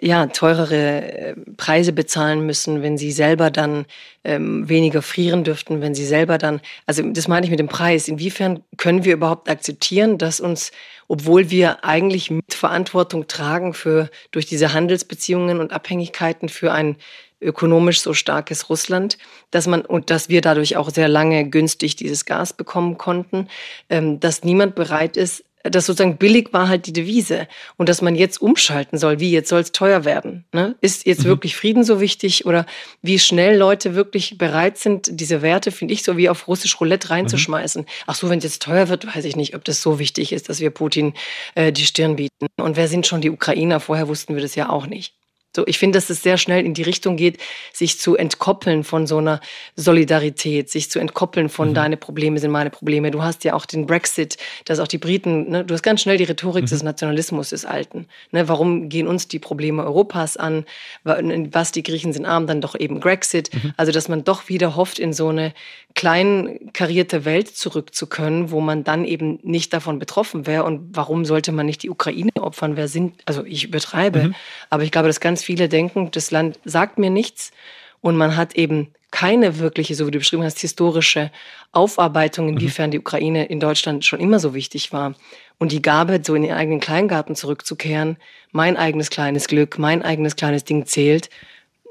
[0.00, 3.86] ja, teurere äh, Preise bezahlen müssen, wenn sie selber dann
[4.24, 8.08] ähm, weniger frieren dürften, wenn sie selber dann, also das meine ich mit dem Preis.
[8.08, 10.72] Inwiefern können wir überhaupt akzeptieren, dass uns,
[11.08, 16.96] obwohl wir eigentlich Mitverantwortung tragen für durch diese Handelsbeziehungen und Abhängigkeiten für ein
[17.40, 19.18] ökonomisch so starkes Russland,
[19.50, 23.48] dass man und dass wir dadurch auch sehr lange günstig dieses Gas bekommen konnten,
[23.88, 28.14] ähm, dass niemand bereit ist, dass sozusagen billig war halt die Devise und dass man
[28.14, 30.44] jetzt umschalten soll, wie jetzt soll es teuer werden.
[30.52, 30.74] Ne?
[30.80, 31.28] Ist jetzt mhm.
[31.28, 32.64] wirklich Frieden so wichtig oder
[33.02, 37.10] wie schnell Leute wirklich bereit sind, diese Werte, finde ich, so wie auf russisch Roulette
[37.10, 37.82] reinzuschmeißen.
[37.82, 37.86] Mhm.
[38.06, 40.48] Ach so, wenn es jetzt teuer wird, weiß ich nicht, ob das so wichtig ist,
[40.48, 41.12] dass wir Putin
[41.54, 42.46] äh, die Stirn bieten.
[42.56, 43.80] Und wer sind schon die Ukrainer?
[43.80, 45.14] Vorher wussten wir das ja auch nicht.
[45.54, 47.38] So, ich finde, dass es sehr schnell in die Richtung geht,
[47.72, 49.40] sich zu entkoppeln von so einer
[49.74, 51.74] Solidarität, sich zu entkoppeln von mhm.
[51.74, 53.10] deine Probleme sind meine Probleme.
[53.10, 56.18] Du hast ja auch den Brexit, dass auch die Briten, ne, du hast ganz schnell
[56.18, 56.68] die Rhetorik mhm.
[56.68, 58.06] des Nationalismus des Alten.
[58.30, 60.64] Ne, warum gehen uns die Probleme Europas an?
[61.02, 63.52] Was die Griechen sind arm, dann doch eben Brexit.
[63.52, 63.72] Mhm.
[63.76, 65.52] Also, dass man doch wieder hofft, in so eine
[65.94, 70.62] klein karierte Welt zurück zu können, wo man dann eben nicht davon betroffen wäre.
[70.64, 72.76] Und warum sollte man nicht die Ukraine opfern?
[72.76, 74.34] Wer sind, also ich übertreibe, mhm.
[74.68, 77.52] aber ich glaube, dass ganz viele denken, das Land sagt mir nichts
[78.00, 81.30] und man hat eben keine wirkliche, so wie du beschrieben hast, historische
[81.72, 82.52] Aufarbeitung, mhm.
[82.54, 85.14] inwiefern die Ukraine in Deutschland schon immer so wichtig war.
[85.58, 88.16] Und die Gabe, so in den eigenen Kleingarten zurückzukehren,
[88.52, 91.28] mein eigenes kleines Glück, mein eigenes kleines Ding zählt,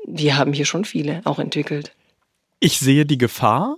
[0.06, 1.94] die haben hier schon viele auch entwickelt.
[2.60, 3.78] Ich sehe die Gefahr,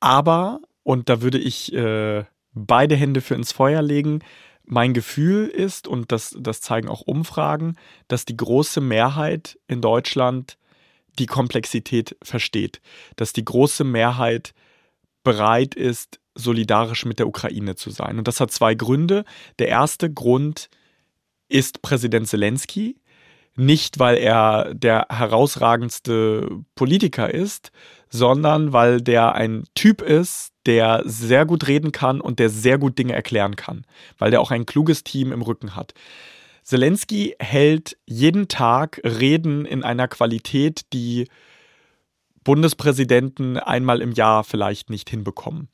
[0.00, 4.20] aber, und da würde ich äh, beide Hände für ins Feuer legen,
[4.66, 7.76] mein Gefühl ist, und das, das zeigen auch Umfragen,
[8.08, 10.58] dass die große Mehrheit in Deutschland
[11.18, 12.80] die Komplexität versteht,
[13.16, 14.52] dass die große Mehrheit
[15.24, 18.18] bereit ist, solidarisch mit der Ukraine zu sein.
[18.18, 19.24] Und das hat zwei Gründe.
[19.58, 20.68] Der erste Grund
[21.48, 23.00] ist Präsident Zelensky,
[23.56, 27.72] nicht weil er der herausragendste Politiker ist,
[28.10, 32.98] sondern weil der ein Typ ist, der sehr gut reden kann und der sehr gut
[32.98, 33.84] Dinge erklären kann,
[34.18, 35.94] weil der auch ein kluges Team im Rücken hat.
[36.62, 41.28] Zelensky hält jeden Tag Reden in einer Qualität, die
[42.42, 45.68] Bundespräsidenten einmal im Jahr vielleicht nicht hinbekommen.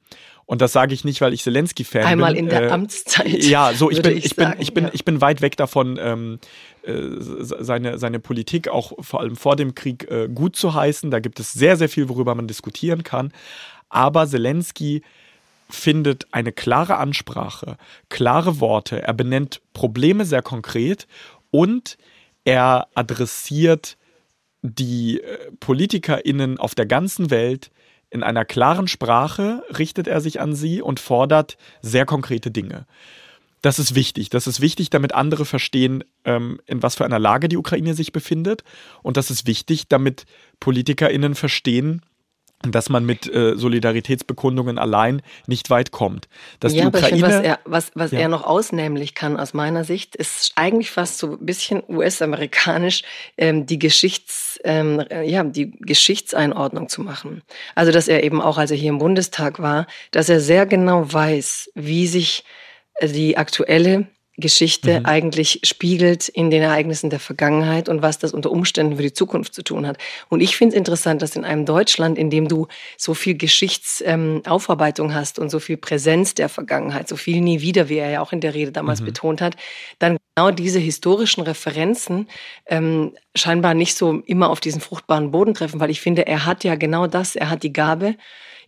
[0.44, 2.10] Und das sage ich nicht, weil ich Zelensky-Fan bin.
[2.10, 3.44] Einmal in der äh, Amtszeit.
[3.44, 4.90] Ja, so ich bin, ich, ich bin, ich bin, ja.
[4.92, 6.38] ich bin weit weg davon, ähm,
[6.82, 11.10] äh, seine, seine Politik auch vor allem vor dem Krieg äh, gut zu heißen.
[11.10, 13.32] Da gibt es sehr, sehr viel, worüber man diskutieren kann.
[13.92, 15.02] Aber Zelensky
[15.70, 17.76] findet eine klare Ansprache,
[18.08, 19.02] klare Worte.
[19.02, 21.06] Er benennt Probleme sehr konkret
[21.50, 21.96] und
[22.44, 23.96] er adressiert
[24.62, 27.70] die äh, PolitikerInnen auf der ganzen Welt
[28.12, 32.86] in einer klaren Sprache richtet er sich an sie und fordert sehr konkrete Dinge.
[33.62, 34.28] Das ist wichtig.
[34.28, 38.12] Das ist wichtig, damit andere verstehen, ähm, in was für einer Lage die Ukraine sich
[38.12, 38.64] befindet.
[39.02, 40.26] Und das ist wichtig, damit
[40.60, 42.02] PolitikerInnen verstehen,
[42.70, 46.28] dass man mit äh, Solidaritätsbekundungen allein nicht weit kommt.
[46.60, 48.20] Dass ja, die Ukraine, aber ich find, was, er, was, was ja.
[48.20, 53.02] er noch ausnehmlich kann aus meiner Sicht, ist eigentlich fast so ein bisschen US-amerikanisch
[53.36, 57.42] ähm, die Geschichts, ähm, ja, die Geschichtseinordnung zu machen.
[57.74, 61.12] Also dass er eben auch, als er hier im Bundestag war, dass er sehr genau
[61.12, 62.44] weiß, wie sich
[63.02, 64.06] die aktuelle
[64.38, 65.06] Geschichte mhm.
[65.06, 69.54] eigentlich spiegelt in den Ereignissen der Vergangenheit und was das unter Umständen für die Zukunft
[69.54, 69.98] zu tun hat.
[70.30, 75.10] Und ich finde es interessant, dass in einem Deutschland, in dem du so viel Geschichtsaufarbeitung
[75.10, 78.20] ähm, hast und so viel Präsenz der Vergangenheit, so viel nie wieder, wie er ja
[78.22, 79.06] auch in der Rede damals mhm.
[79.06, 79.56] betont hat,
[79.98, 82.26] dann genau diese historischen Referenzen
[82.66, 86.64] ähm, scheinbar nicht so immer auf diesen fruchtbaren Boden treffen, weil ich finde, er hat
[86.64, 88.16] ja genau das, er hat die Gabe,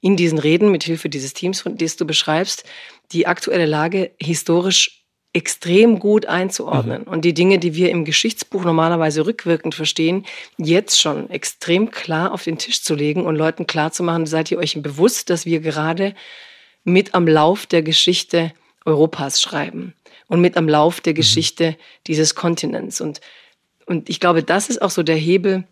[0.03, 2.65] in diesen Reden mit Hilfe dieses Teams, das du beschreibst,
[3.13, 5.04] die aktuelle Lage historisch
[5.35, 7.09] extrem gut einzuordnen mhm.
[7.09, 10.25] und die Dinge, die wir im Geschichtsbuch normalerweise rückwirkend verstehen,
[10.57, 14.51] jetzt schon extrem klar auf den Tisch zu legen und Leuten klar zu machen, seid
[14.53, 16.15] ihr euch bewusst, dass wir gerade
[16.85, 18.53] mit am Lauf der Geschichte
[18.85, 19.95] Europas schreiben
[20.29, 21.17] und mit am Lauf der mhm.
[21.17, 23.01] Geschichte dieses Kontinents.
[23.01, 23.21] Und,
[23.87, 25.65] und ich glaube, das ist auch so der Hebel,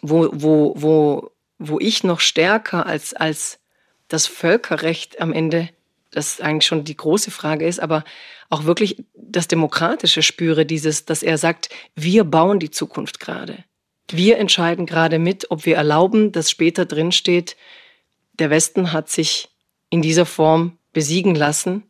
[0.00, 3.58] wo, wo, wo, wo ich noch stärker als, als
[4.08, 5.68] das Völkerrecht am Ende,
[6.10, 8.04] das eigentlich schon die große Frage ist, aber
[8.48, 13.64] auch wirklich das Demokratische spüre, dieses, dass er sagt, wir bauen die Zukunft gerade.
[14.10, 17.56] Wir entscheiden gerade mit, ob wir erlauben, dass später drin steht,
[18.38, 19.48] der Westen hat sich
[19.90, 21.82] in dieser Form besiegen lassen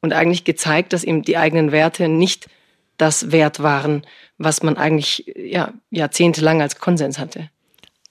[0.00, 2.48] und eigentlich gezeigt, dass ihm die eigenen Werte nicht
[2.96, 4.06] das wert waren,
[4.38, 7.50] was man eigentlich ja, jahrzehntelang als Konsens hatte.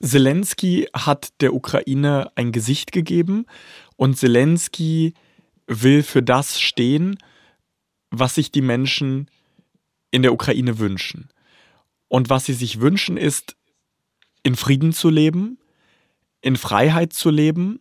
[0.01, 3.45] Zelensky hat der Ukraine ein Gesicht gegeben
[4.01, 5.13] und Zelensky
[5.67, 7.19] will für das stehen,
[8.09, 9.29] was sich die Menschen
[10.09, 11.29] in der Ukraine wünschen.
[12.07, 13.55] Und was sie sich wünschen, ist,
[14.41, 15.59] in Frieden zu leben,
[16.41, 17.79] in Freiheit zu leben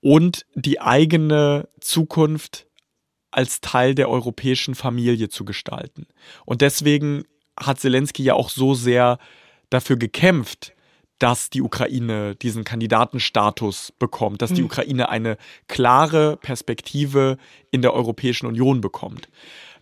[0.00, 2.66] und die eigene Zukunft
[3.30, 6.08] als Teil der europäischen Familie zu gestalten.
[6.44, 7.22] Und deswegen
[7.56, 9.20] hat Zelensky ja auch so sehr
[9.70, 10.74] dafür gekämpft,
[11.22, 14.66] dass die Ukraine diesen Kandidatenstatus bekommt, dass die hm.
[14.66, 15.36] Ukraine eine
[15.68, 17.38] klare Perspektive
[17.70, 19.28] in der Europäischen Union bekommt.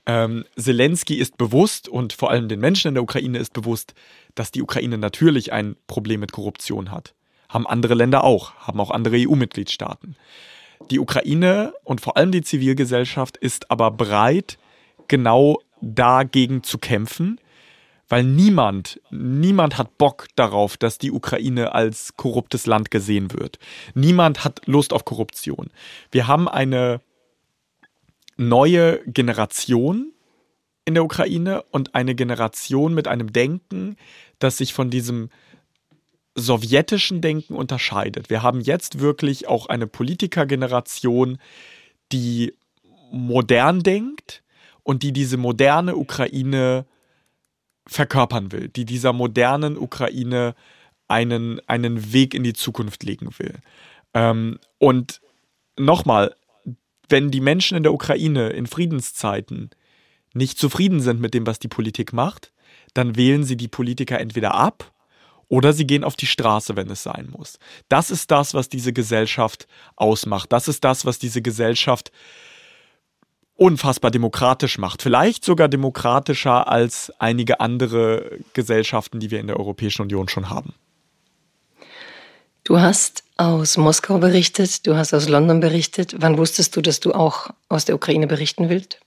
[0.05, 3.95] Ähm, Zelensky ist bewusst und vor allem den Menschen in der Ukraine ist bewusst,
[4.35, 7.15] dass die Ukraine natürlich ein Problem mit Korruption hat.
[7.49, 10.17] Haben andere Länder auch, haben auch andere EU-Mitgliedstaaten.
[10.91, 14.59] Die Ukraine und vor allem die Zivilgesellschaft ist aber bereit,
[15.09, 17.41] genau dagegen zu kämpfen
[18.11, 23.59] weil niemand, niemand hat Bock darauf, dass die Ukraine als korruptes Land gesehen wird.
[23.95, 25.71] Niemand hat Lust auf Korruption.
[26.11, 27.01] Wir haben eine
[28.37, 30.13] neue Generation
[30.85, 33.97] in der Ukraine und eine Generation mit einem Denken,
[34.41, 35.31] das sich von diesem
[36.35, 38.29] sowjetischen Denken unterscheidet.
[38.29, 41.39] Wir haben jetzt wirklich auch eine Politikergeneration,
[42.11, 42.55] die
[43.13, 44.43] modern denkt
[44.83, 46.87] und die diese moderne Ukraine
[47.87, 50.55] verkörpern will, die dieser modernen Ukraine
[51.09, 53.59] einen, einen Weg in die Zukunft legen will.
[54.15, 55.21] Ähm, und
[55.77, 56.35] nochmal,
[57.09, 59.71] wenn die Menschen in der Ukraine in Friedenszeiten
[60.35, 62.53] nicht zufrieden sind mit dem, was die Politik macht,
[62.95, 64.93] dann wählen sie die Politiker entweder ab
[65.49, 67.59] oder sie gehen auf die Straße, wenn es sein muss.
[67.89, 69.67] Das ist das, was diese Gesellschaft
[69.97, 70.53] ausmacht.
[70.53, 72.13] Das ist das, was diese Gesellschaft
[73.61, 75.03] unfassbar demokratisch macht.
[75.03, 80.73] Vielleicht sogar demokratischer als einige andere Gesellschaften, die wir in der Europäischen Union schon haben.
[82.65, 86.15] Du hast aus Moskau berichtet, du hast aus London berichtet.
[86.21, 88.99] Wann wusstest du, dass du auch aus der Ukraine berichten willst?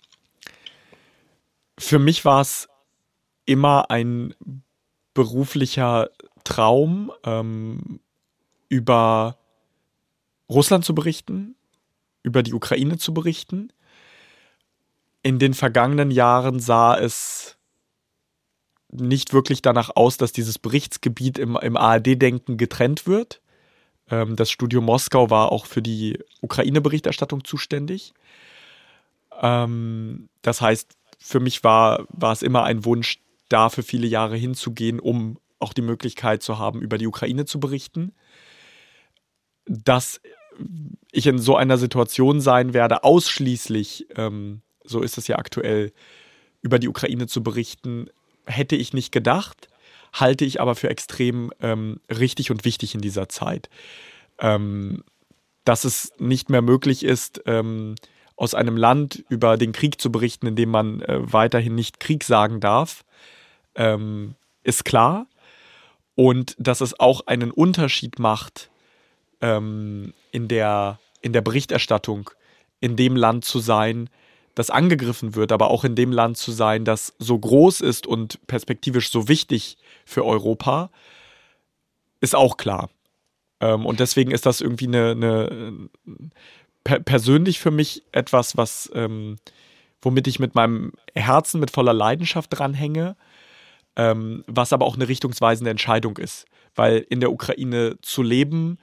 [1.80, 2.70] Für mich war es
[3.46, 4.36] immer ein
[5.16, 6.12] beruflicher
[6.44, 8.00] Traum, ähm,
[8.70, 9.40] über
[10.48, 11.56] Russland zu berichten,
[12.22, 13.74] über die Ukraine zu berichten
[15.24, 17.58] in den vergangenen Jahren sah es
[18.92, 23.42] nicht wirklich danach aus, dass dieses Berichtsgebiet im, im ARD-Denken getrennt wird.
[24.12, 28.14] Ähm, das Studio Moskau war auch für die Ukraine-Berichterstattung zuständig.
[29.42, 33.20] Ähm, das heißt, für mich war, war es immer ein Wunsch,
[33.50, 37.60] da für viele Jahre hinzugehen, um auch die Möglichkeit zu haben, über die Ukraine zu
[37.60, 38.14] berichten.
[39.66, 40.22] Dass
[41.12, 45.92] ich in so einer Situation sein werde, ausschließlich ähm, so ist es ja aktuell,
[46.62, 48.10] über die Ukraine zu berichten,
[48.46, 49.68] hätte ich nicht gedacht,
[50.14, 53.70] halte ich aber für extrem ähm, richtig und wichtig in dieser Zeit.
[54.40, 55.04] Ähm,
[55.66, 57.96] dass es nicht mehr möglich ist, ähm,
[58.36, 62.24] aus einem Land über den Krieg zu berichten, in dem man äh, weiterhin nicht Krieg
[62.24, 63.06] sagen darf,
[63.76, 65.28] ähm, ist klar.
[66.16, 68.70] Und dass es auch einen Unterschied macht
[69.42, 72.30] ähm, in, der, in der Berichterstattung,
[72.80, 74.10] in dem Land zu sein,
[74.56, 78.46] das angegriffen wird, aber auch in dem Land zu sein, das so groß ist und
[78.48, 80.92] perspektivisch so wichtig für Europa,
[82.22, 82.90] ist auch klar.
[83.60, 85.90] Ähm, und deswegen ist das irgendwie eine, eine
[86.84, 89.38] per persönlich für mich etwas, was, ähm,
[90.02, 93.16] womit ich mit meinem Herzen mit voller Leidenschaft dranhänge,
[93.96, 96.46] ähm, was aber auch eine richtungsweisende Entscheidung ist.
[96.76, 98.80] Weil in der Ukraine zu leben,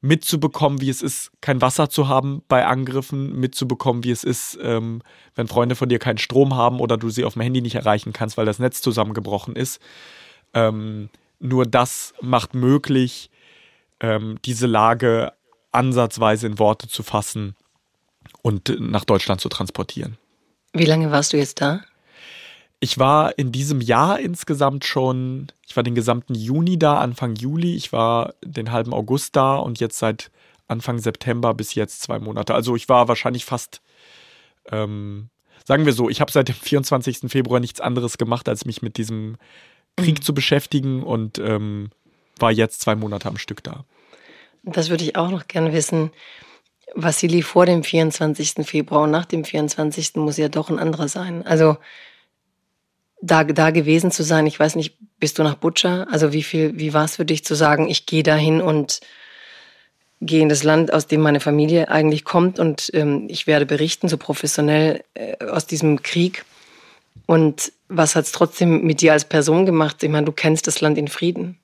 [0.00, 5.02] mitzubekommen, wie es ist, kein Wasser zu haben bei Angriffen, mitzubekommen, wie es ist, ähm,
[5.34, 8.12] wenn Freunde von dir keinen Strom haben oder du sie auf dem Handy nicht erreichen
[8.12, 9.80] kannst, weil das Netz zusammengebrochen ist.
[10.54, 11.08] Ähm,
[11.40, 13.30] nur das macht möglich,
[14.00, 15.32] ähm, diese Lage
[15.72, 17.54] ansatzweise in Worte zu fassen
[18.42, 20.16] und nach Deutschland zu transportieren.
[20.72, 21.80] Wie lange warst du jetzt da?
[22.80, 27.74] Ich war in diesem Jahr insgesamt schon, ich war den gesamten Juni da, Anfang Juli,
[27.74, 30.30] ich war den halben August da und jetzt seit
[30.68, 32.54] Anfang September bis jetzt zwei Monate.
[32.54, 33.80] Also ich war wahrscheinlich fast,
[34.70, 35.30] ähm,
[35.64, 37.30] sagen wir so, ich habe seit dem 24.
[37.30, 39.36] Februar nichts anderes gemacht, als mich mit diesem
[39.96, 40.22] Krieg mhm.
[40.22, 41.90] zu beschäftigen und ähm,
[42.38, 43.84] war jetzt zwei Monate am Stück da.
[44.62, 46.10] Das würde ich auch noch gerne wissen.
[46.94, 48.66] Vassili vor dem 24.
[48.66, 50.16] Februar und nach dem 24.
[50.16, 51.46] muss ja doch ein anderer sein.
[51.46, 51.76] Also
[53.20, 56.06] da, da gewesen zu sein, ich weiß nicht, bist du nach Butcher?
[56.10, 59.00] Also wie viel, wie war es für dich zu sagen, ich gehe dahin und
[60.20, 64.08] gehe in das Land, aus dem meine Familie eigentlich kommt und ähm, ich werde berichten,
[64.08, 66.44] so professionell äh, aus diesem Krieg.
[67.26, 70.02] Und was hat es trotzdem mit dir als Person gemacht?
[70.02, 71.58] Ich meine, du kennst das Land in Frieden.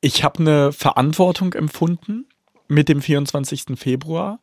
[0.00, 2.26] Ich habe eine Verantwortung empfunden
[2.68, 3.64] mit dem 24.
[3.76, 4.40] Februar.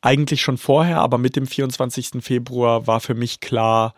[0.00, 2.22] Eigentlich schon vorher, aber mit dem 24.
[2.22, 3.94] Februar war für mich klar,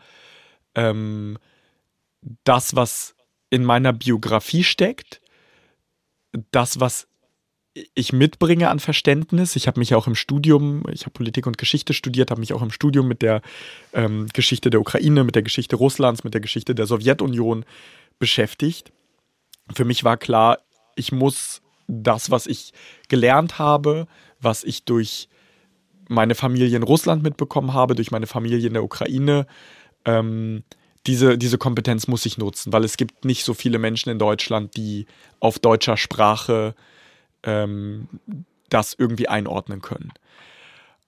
[0.74, 1.38] ähm,
[2.44, 3.14] das, was
[3.50, 5.20] in meiner Biografie steckt,
[6.50, 7.08] das, was
[7.94, 9.56] ich mitbringe an Verständnis.
[9.56, 12.62] Ich habe mich auch im Studium, ich habe Politik und Geschichte studiert, habe mich auch
[12.62, 13.42] im Studium mit der
[13.92, 17.64] ähm, Geschichte der Ukraine, mit der Geschichte Russlands, mit der Geschichte der Sowjetunion
[18.18, 18.92] beschäftigt.
[19.72, 20.58] Für mich war klar,
[20.96, 22.72] ich muss das, was ich
[23.08, 24.06] gelernt habe,
[24.40, 25.28] was ich durch
[26.10, 29.46] meine Familie in Russland mitbekommen habe, durch meine Familie in der Ukraine,
[30.04, 30.64] ähm,
[31.06, 34.76] diese, diese Kompetenz muss ich nutzen, weil es gibt nicht so viele Menschen in Deutschland,
[34.76, 35.06] die
[35.40, 36.74] auf deutscher Sprache
[37.42, 38.08] ähm,
[38.68, 40.12] das irgendwie einordnen können.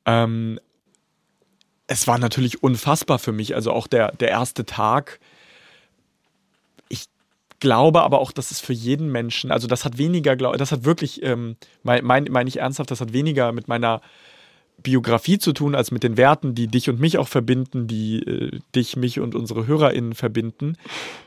[0.07, 0.59] Ähm,
[1.87, 5.21] es war natürlich unfassbar für mich, also auch der, der erste Tag,
[7.63, 11.23] glaube aber auch, dass es für jeden Menschen, also das hat weniger, das hat wirklich,
[11.23, 14.01] ähm, meine mein, mein ich ernsthaft, das hat weniger mit meiner
[14.79, 18.61] Biografie zu tun, als mit den Werten, die dich und mich auch verbinden, die äh,
[18.75, 20.77] dich, mich und unsere HörerInnen verbinden.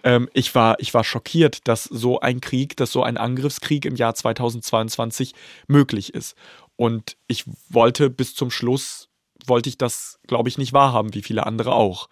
[0.04, 3.96] Ähm, ich, war, ich war schockiert, dass so ein Krieg, dass so ein Angriffskrieg im
[3.96, 5.34] Jahr 2022
[5.68, 6.36] möglich ist.
[6.76, 9.10] Und ich wollte bis zum Schluss,
[9.46, 12.10] wollte ich das, glaube ich, nicht wahrhaben, wie viele andere auch.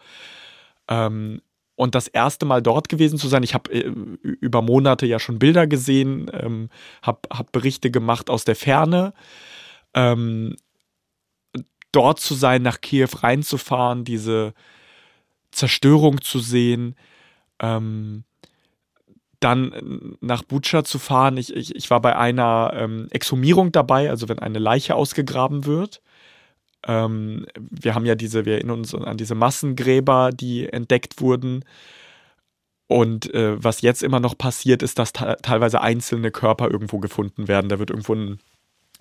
[0.87, 1.41] Ähm,
[1.75, 3.91] und das erste Mal dort gewesen zu sein, ich habe äh,
[4.21, 6.69] über Monate ja schon Bilder gesehen, ähm,
[7.01, 9.13] habe hab Berichte gemacht aus der Ferne.
[9.95, 10.55] Ähm,
[11.93, 14.53] dort zu sein, nach Kiew reinzufahren, diese
[15.51, 16.95] Zerstörung zu sehen,
[17.59, 18.25] ähm,
[19.39, 21.37] dann nach Butscha zu fahren.
[21.37, 26.01] Ich, ich, ich war bei einer ähm, Exhumierung dabei, also wenn eine Leiche ausgegraben wird.
[26.85, 31.63] Ähm, wir haben ja diese, wir erinnern uns an diese Massengräber, die entdeckt wurden.
[32.87, 37.69] Und äh, was jetzt immer noch passiert, ist, dass teilweise einzelne Körper irgendwo gefunden werden.
[37.69, 38.39] Da wird irgendwo ein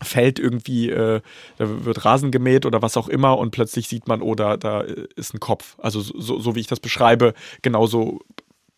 [0.02, 1.20] Feld irgendwie, äh,
[1.58, 4.80] da wird Rasen gemäht oder was auch immer und plötzlich sieht man, oh, da, da
[4.80, 5.76] ist ein Kopf.
[5.78, 8.20] Also so, so wie ich das beschreibe, genauso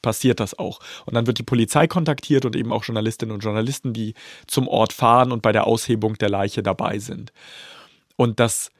[0.03, 0.81] passiert das auch.
[1.07, 4.15] Und dann wird die Polizei kontaktiert und eben auch Journalistinnen und Journalisten, die
[4.47, 7.33] zum Ort fahren und bei der Aushebung der Leiche dabei sind.
[8.17, 8.71] Und das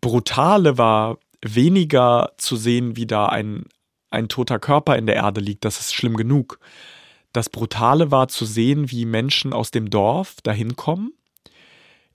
[0.00, 3.64] Brutale war weniger zu sehen, wie da ein,
[4.10, 5.64] ein toter Körper in der Erde liegt.
[5.64, 6.60] Das ist schlimm genug.
[7.32, 11.12] Das Brutale war zu sehen, wie Menschen aus dem Dorf dahin kommen,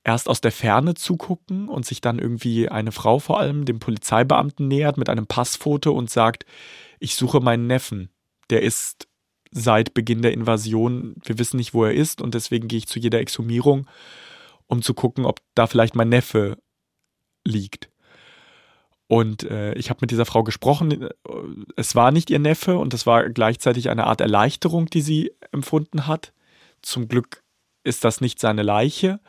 [0.04, 4.68] erst aus der Ferne zugucken und sich dann irgendwie eine Frau vor allem dem Polizeibeamten
[4.68, 6.46] nähert mit einem Passfoto und sagt,
[7.00, 8.10] ich suche meinen Neffen.
[8.50, 9.08] Der ist
[9.52, 13.00] seit Beginn der Invasion, wir wissen nicht, wo er ist und deswegen gehe ich zu
[13.00, 13.88] jeder Exhumierung,
[14.68, 16.58] um zu gucken, ob da vielleicht mein Neffe
[17.44, 17.90] liegt.
[19.08, 21.10] Und äh, ich habe mit dieser Frau gesprochen.
[21.76, 26.08] Es war nicht ihr Neffe und es war gleichzeitig eine Art Erleichterung, die sie empfunden
[26.08, 26.32] hat.
[26.82, 27.44] Zum Glück
[27.84, 29.20] ist das nicht seine Leiche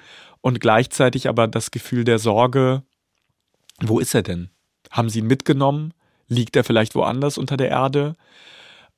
[0.43, 2.83] und gleichzeitig aber das Gefühl der Sorge,
[3.81, 4.51] wo ist er denn?
[4.91, 5.95] Haben sie ihn mitgenommen?
[6.29, 8.17] Liegt er vielleicht woanders unter der Erde?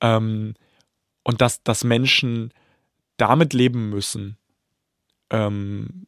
[0.00, 0.54] Ähm,
[1.22, 2.52] und dass, dass Menschen
[3.16, 4.36] damit leben müssen,
[5.30, 6.06] ähm,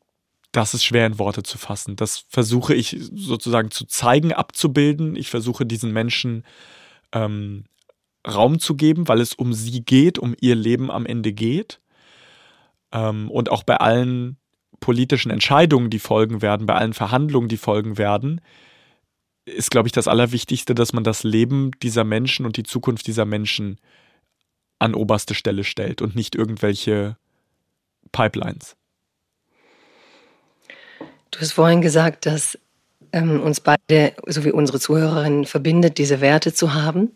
[0.52, 1.96] das ist schwer in Worte zu fassen.
[1.96, 5.14] Das versuche ich sozusagen zu zeigen, abzubilden.
[5.14, 6.44] Ich versuche diesen Menschen
[7.12, 7.64] ähm,
[8.26, 11.80] Raum zu geben, weil es um sie geht, um ihr Leben am Ende geht.
[12.90, 14.38] Ähm, und auch bei allen
[14.80, 18.40] politischen Entscheidungen, die folgen werden, bei allen Verhandlungen, die folgen werden,
[19.44, 23.24] ist, glaube ich, das Allerwichtigste, dass man das Leben dieser Menschen und die Zukunft dieser
[23.24, 23.78] Menschen
[24.78, 27.16] an oberste Stelle stellt und nicht irgendwelche
[28.12, 28.76] Pipelines.
[31.30, 32.58] Du hast vorhin gesagt, dass
[33.12, 37.12] ähm, uns beide, so wie unsere Zuhörerinnen, verbindet, diese Werte zu haben.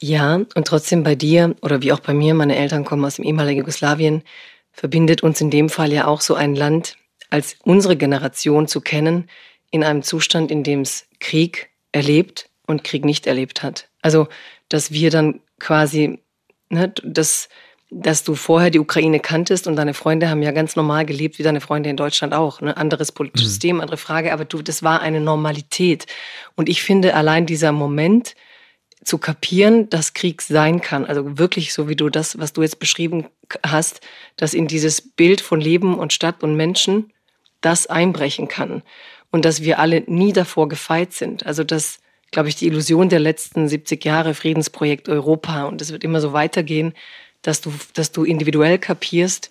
[0.00, 3.24] Ja, und trotzdem bei dir oder wie auch bei mir, meine Eltern kommen aus dem
[3.24, 4.22] ehemaligen Jugoslawien,
[4.78, 6.96] verbindet uns in dem Fall ja auch so ein Land
[7.30, 9.28] als unsere Generation zu kennen,
[9.72, 13.88] in einem Zustand, in dem es Krieg erlebt und Krieg nicht erlebt hat.
[14.02, 14.28] Also,
[14.68, 16.20] dass wir dann quasi,
[16.68, 17.48] ne, das,
[17.90, 21.42] dass du vorher die Ukraine kanntest und deine Freunde haben ja ganz normal gelebt, wie
[21.42, 22.60] deine Freunde in Deutschland auch.
[22.60, 22.76] Ne?
[22.76, 23.50] Anderes politisches mhm.
[23.50, 26.06] System, andere Frage, aber du, das war eine Normalität.
[26.54, 28.36] Und ich finde allein dieser Moment
[29.04, 32.78] zu kapieren, dass Krieg sein kann, also wirklich so wie du das, was du jetzt
[32.78, 33.26] beschrieben
[33.64, 34.00] hast,
[34.36, 37.12] dass in dieses Bild von Leben und Stadt und Menschen
[37.60, 38.82] das einbrechen kann
[39.30, 41.46] und dass wir alle nie davor gefeit sind.
[41.46, 41.98] Also das,
[42.30, 46.32] glaube ich, die Illusion der letzten 70 Jahre Friedensprojekt Europa und es wird immer so
[46.32, 46.94] weitergehen,
[47.42, 49.50] dass du, dass du individuell kapierst,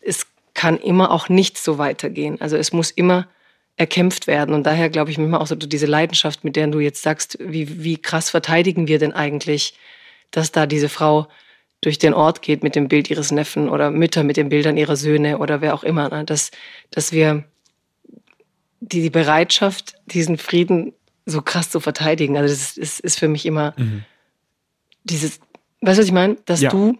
[0.00, 2.40] es kann immer auch nicht so weitergehen.
[2.40, 3.28] Also es muss immer
[3.76, 4.54] erkämpft werden.
[4.54, 7.84] Und daher glaube ich manchmal auch so diese Leidenschaft, mit der du jetzt sagst, wie,
[7.84, 9.74] wie krass verteidigen wir denn eigentlich,
[10.30, 11.28] dass da diese Frau
[11.82, 14.96] durch den Ort geht mit dem Bild ihres Neffen oder Mütter mit den Bildern ihrer
[14.96, 16.08] Söhne oder wer auch immer.
[16.08, 16.24] Ne?
[16.24, 16.50] Dass,
[16.90, 17.44] dass wir
[18.80, 20.94] die, die Bereitschaft, diesen Frieden
[21.26, 24.04] so krass zu verteidigen, also das ist, ist für mich immer mhm.
[25.04, 25.40] dieses,
[25.82, 26.36] weißt du, was ich meine?
[26.46, 26.70] Dass ja.
[26.70, 26.98] du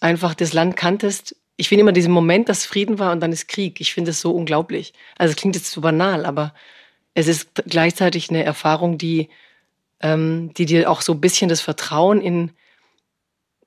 [0.00, 1.36] einfach das Land kanntest.
[1.62, 3.80] Ich finde immer diesen Moment, dass Frieden war und dann ist Krieg.
[3.80, 4.94] Ich finde es so unglaublich.
[5.16, 6.54] Also es klingt jetzt so banal, aber
[7.14, 9.28] es ist gleichzeitig eine Erfahrung, die,
[10.00, 12.50] ähm, die dir auch so ein bisschen das Vertrauen in,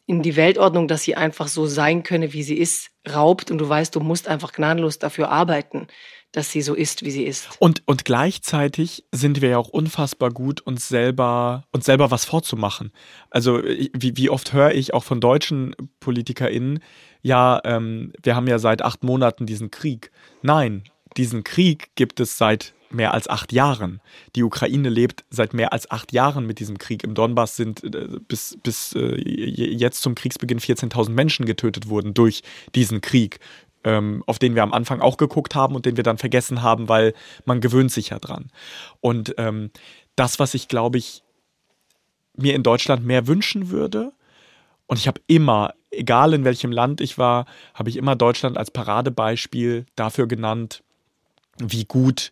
[0.07, 3.69] in die Weltordnung, dass sie einfach so sein könne, wie sie ist, raubt und du
[3.69, 5.87] weißt, du musst einfach gnadenlos dafür arbeiten
[6.35, 7.47] dass sie so ist, wie sie ist.
[7.59, 12.91] Und, und gleichzeitig sind wir ja auch unfassbar gut, uns selber, uns selber was vorzumachen.
[13.29, 16.79] Also wie, wie oft höre ich auch von deutschen PolitikerInnen,
[17.25, 20.11] ja, ähm, wir haben ja seit acht Monaten diesen Krieg.
[20.43, 20.83] Nein,
[21.17, 23.99] diesen Krieg gibt es seit mehr als acht Jahren.
[24.35, 27.03] Die Ukraine lebt seit mehr als acht Jahren mit diesem Krieg.
[27.03, 32.43] Im Donbass sind äh, bis, bis äh, jetzt zum Kriegsbeginn 14.000 Menschen getötet worden durch
[32.75, 33.39] diesen Krieg
[33.83, 36.89] ähm, auf den wir am Anfang auch geguckt haben und den wir dann vergessen haben,
[36.89, 37.15] weil
[37.45, 38.51] man gewöhnt sich ja dran.
[38.99, 39.71] Und ähm,
[40.15, 41.23] das, was ich, glaube ich,
[42.35, 44.11] mir in Deutschland mehr wünschen würde,
[44.87, 48.71] und ich habe immer, egal in welchem Land ich war, habe ich immer Deutschland als
[48.71, 50.83] Paradebeispiel dafür genannt,
[51.57, 52.31] wie gut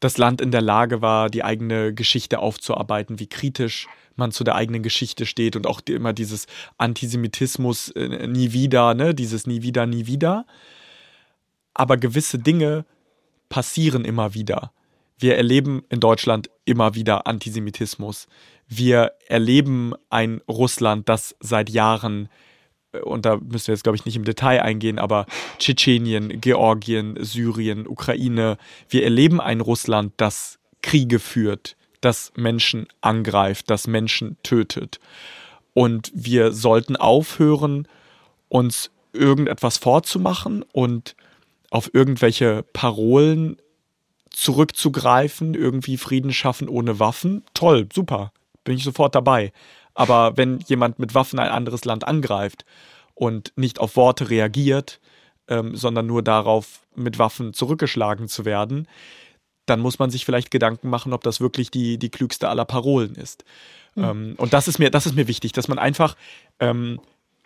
[0.00, 3.86] das Land in der Lage war, die eigene Geschichte aufzuarbeiten, wie kritisch
[4.16, 6.46] man zu der eigenen Geschichte steht und auch immer dieses
[6.76, 10.44] Antisemitismus äh, nie wieder, ne, dieses nie wieder, nie wieder.
[11.72, 12.84] Aber gewisse Dinge
[13.48, 14.72] passieren immer wieder.
[15.18, 18.26] Wir erleben in Deutschland immer wieder Antisemitismus.
[18.66, 22.28] Wir erleben ein Russland, das seit Jahren
[23.00, 25.26] und da müssen wir jetzt, glaube ich, nicht im Detail eingehen, aber
[25.58, 28.58] Tschetschenien, Georgien, Syrien, Ukraine,
[28.88, 35.00] wir erleben ein Russland, das Kriege führt, das Menschen angreift, das Menschen tötet.
[35.74, 37.88] Und wir sollten aufhören,
[38.48, 41.16] uns irgendetwas vorzumachen und
[41.70, 43.56] auf irgendwelche Parolen
[44.30, 47.44] zurückzugreifen, irgendwie Frieden schaffen ohne Waffen.
[47.54, 48.32] Toll, super,
[48.64, 49.52] bin ich sofort dabei.
[49.94, 52.64] Aber wenn jemand mit Waffen ein anderes Land angreift
[53.14, 55.00] und nicht auf Worte reagiert,
[55.48, 58.86] ähm, sondern nur darauf, mit Waffen zurückgeschlagen zu werden,
[59.66, 63.14] dann muss man sich vielleicht Gedanken machen, ob das wirklich die, die klügste aller Parolen
[63.14, 63.44] ist.
[63.94, 64.04] Mhm.
[64.04, 66.16] Ähm, und das ist mir, das ist mir wichtig, dass man einfach
[66.58, 67.00] ähm,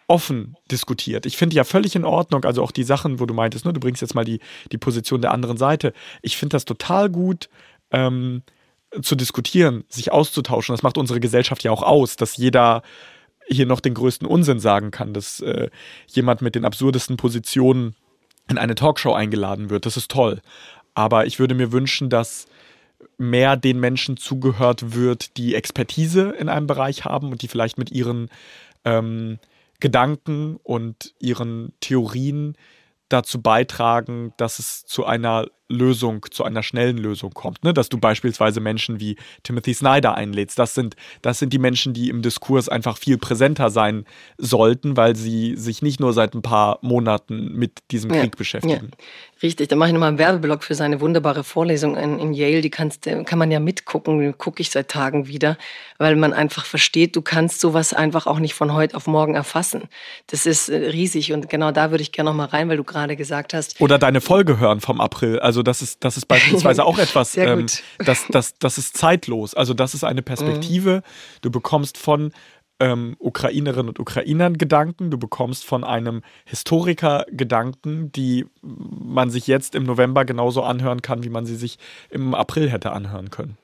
[0.08, 1.26] offen diskutiert.
[1.26, 3.80] Ich finde ja völlig in Ordnung, also auch die Sachen, wo du meintest, ne, du
[3.80, 4.40] bringst jetzt mal die,
[4.72, 5.92] die Position der anderen Seite.
[6.22, 7.48] Ich finde das total gut,
[7.90, 8.42] ähm,
[9.02, 10.72] zu diskutieren, sich auszutauschen.
[10.72, 12.82] Das macht unsere Gesellschaft ja auch aus, dass jeder
[13.48, 15.70] hier noch den größten Unsinn sagen kann, dass äh,
[16.06, 17.94] jemand mit den absurdesten Positionen
[18.48, 19.86] in eine Talkshow eingeladen wird.
[19.86, 20.40] Das ist toll.
[20.94, 22.46] Aber ich würde mir wünschen, dass
[23.18, 27.92] mehr den Menschen zugehört wird, die Expertise in einem Bereich haben und die vielleicht mit
[27.92, 28.30] ihren
[28.84, 29.38] ähm,
[29.80, 32.56] Gedanken und ihren Theorien
[33.08, 37.64] dazu beitragen, dass es zu einer Lösung, zu einer schnellen Lösung kommt.
[37.64, 37.72] Ne?
[37.72, 40.58] Dass du beispielsweise Menschen wie Timothy Snyder einlädst.
[40.58, 44.04] Das sind, das sind die Menschen, die im Diskurs einfach viel präsenter sein
[44.38, 48.90] sollten, weil sie sich nicht nur seit ein paar Monaten mit diesem Krieg ja, beschäftigen.
[48.90, 48.98] Ja.
[49.42, 52.62] Richtig, da mache ich nochmal einen Werbeblock für seine wunderbare Vorlesung in, in Yale.
[52.62, 55.58] Die kannst, kann man ja mitgucken, gucke ich seit Tagen wieder,
[55.98, 59.90] weil man einfach versteht, du kannst sowas einfach auch nicht von heute auf morgen erfassen.
[60.28, 63.14] Das ist äh, riesig und genau da würde ich gerne nochmal rein, weil du gerade
[63.14, 63.78] gesagt hast.
[63.78, 65.38] Oder deine Folge hören vom April.
[65.40, 67.64] Also Also das ist, das ist beispielsweise auch etwas, ähm,
[67.96, 69.54] das, das, das ist zeitlos.
[69.54, 70.96] Also das ist eine Perspektive.
[70.96, 71.40] Mhm.
[71.40, 72.32] Du bekommst von
[72.78, 79.74] ähm, Ukrainerinnen und Ukrainern Gedanken, du bekommst von einem Historiker Gedanken, die man sich jetzt
[79.74, 81.78] im November genauso anhören kann, wie man sie sich
[82.10, 83.56] im April hätte anhören können.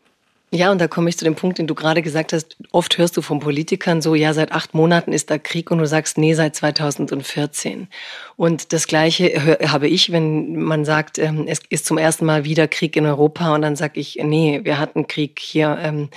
[0.54, 2.58] Ja, und da komme ich zu dem Punkt, den du gerade gesagt hast.
[2.72, 5.86] Oft hörst du von Politikern so, ja, seit acht Monaten ist da Krieg und du
[5.86, 7.88] sagst, nee, seit 2014.
[8.36, 12.68] Und das Gleiche habe ich, wenn man sagt, ähm, es ist zum ersten Mal wieder
[12.68, 16.10] Krieg in Europa und dann sage ich, nee, wir hatten Krieg hier ähm,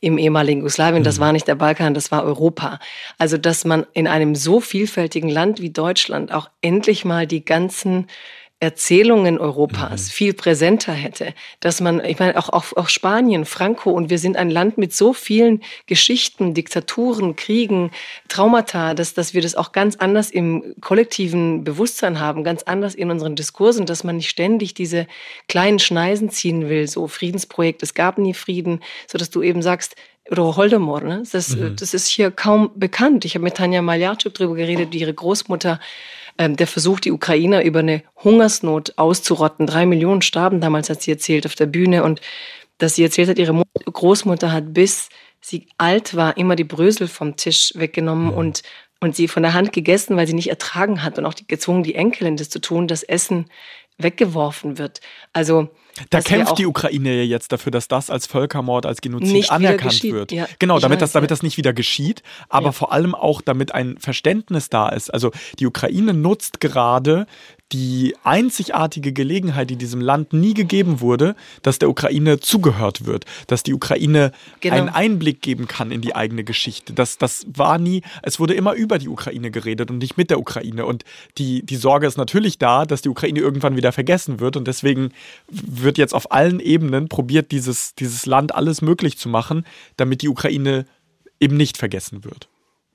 [0.00, 1.22] im ehemaligen Jugoslawien, das mhm.
[1.24, 2.80] war nicht der Balkan, das war Europa.
[3.18, 8.06] Also, dass man in einem so vielfältigen Land wie Deutschland auch endlich mal die ganzen
[8.62, 10.10] Erzählungen Europas mhm.
[10.12, 14.36] viel präsenter hätte, dass man, ich meine, auch, auch, auch Spanien, Franco und wir sind
[14.36, 17.90] ein Land mit so vielen Geschichten, Diktaturen, Kriegen,
[18.28, 23.10] Traumata, dass, dass wir das auch ganz anders im kollektiven Bewusstsein haben, ganz anders in
[23.10, 25.08] unseren Diskursen, dass man nicht ständig diese
[25.48, 28.78] kleinen Schneisen ziehen will, so Friedensprojekt, es gab nie Frieden,
[29.08, 29.96] so dass du eben sagst,
[30.30, 31.24] oder Holdomor, ne?
[31.32, 31.74] das, mhm.
[31.74, 33.24] das ist hier kaum bekannt.
[33.24, 35.80] Ich habe mit Tanja Maljarczuk darüber geredet, die ihre Großmutter
[36.38, 39.66] der versucht, die Ukrainer über eine Hungersnot auszurotten.
[39.66, 42.02] Drei Millionen starben damals, hat sie erzählt, auf der Bühne.
[42.02, 42.20] Und
[42.78, 45.08] dass sie erzählt hat, ihre Großmutter hat bis
[45.42, 48.34] sie alt war, immer die Brösel vom Tisch weggenommen mhm.
[48.34, 48.62] und,
[49.00, 51.82] und sie von der Hand gegessen, weil sie nicht ertragen hat und auch die, gezwungen,
[51.82, 53.46] die Enkelin das zu tun, das Essen
[53.98, 55.00] weggeworfen wird.
[55.32, 55.68] Also
[56.10, 60.32] da kämpft die Ukraine ja jetzt dafür, dass das als Völkermord, als Genozid anerkannt wird.
[60.32, 61.34] Ja, genau, damit, weiß, das, damit ja.
[61.34, 62.72] das nicht wieder geschieht, aber ja.
[62.72, 65.12] vor allem auch, damit ein Verständnis da ist.
[65.12, 67.26] Also die Ukraine nutzt gerade
[67.72, 73.62] die einzigartige Gelegenheit, die diesem Land nie gegeben wurde, dass der Ukraine zugehört wird, dass
[73.62, 74.76] die Ukraine genau.
[74.76, 76.92] einen Einblick geben kann in die eigene Geschichte.
[76.92, 80.38] Das, das war nie, es wurde immer über die Ukraine geredet und nicht mit der
[80.38, 80.84] Ukraine.
[80.84, 81.04] Und
[81.38, 84.56] die, die Sorge ist natürlich da, dass die Ukraine irgendwann wieder vergessen wird.
[84.56, 85.12] Und deswegen
[85.48, 89.64] wird jetzt auf allen Ebenen probiert, dieses, dieses Land alles möglich zu machen,
[89.96, 90.84] damit die Ukraine
[91.40, 92.48] eben nicht vergessen wird.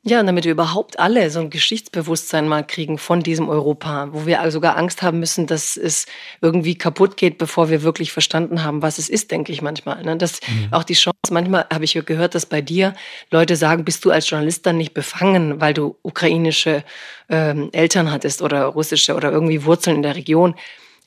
[0.04, 4.26] Ja, und damit wir überhaupt alle so ein Geschichtsbewusstsein mal kriegen von diesem Europa, wo
[4.26, 6.06] wir sogar Angst haben müssen, dass es
[6.42, 10.04] irgendwie kaputt geht, bevor wir wirklich verstanden haben, was es ist, denke ich manchmal.
[10.04, 10.16] Ne?
[10.16, 10.70] Dass mhm.
[10.72, 12.94] auch die Chance, manchmal habe ich gehört, dass bei dir
[13.32, 16.84] Leute sagen, bist du als Journalist dann nicht befangen, weil du ukrainische
[17.28, 20.56] ähm, Eltern hattest oder russische oder irgendwie Wurzeln in der Region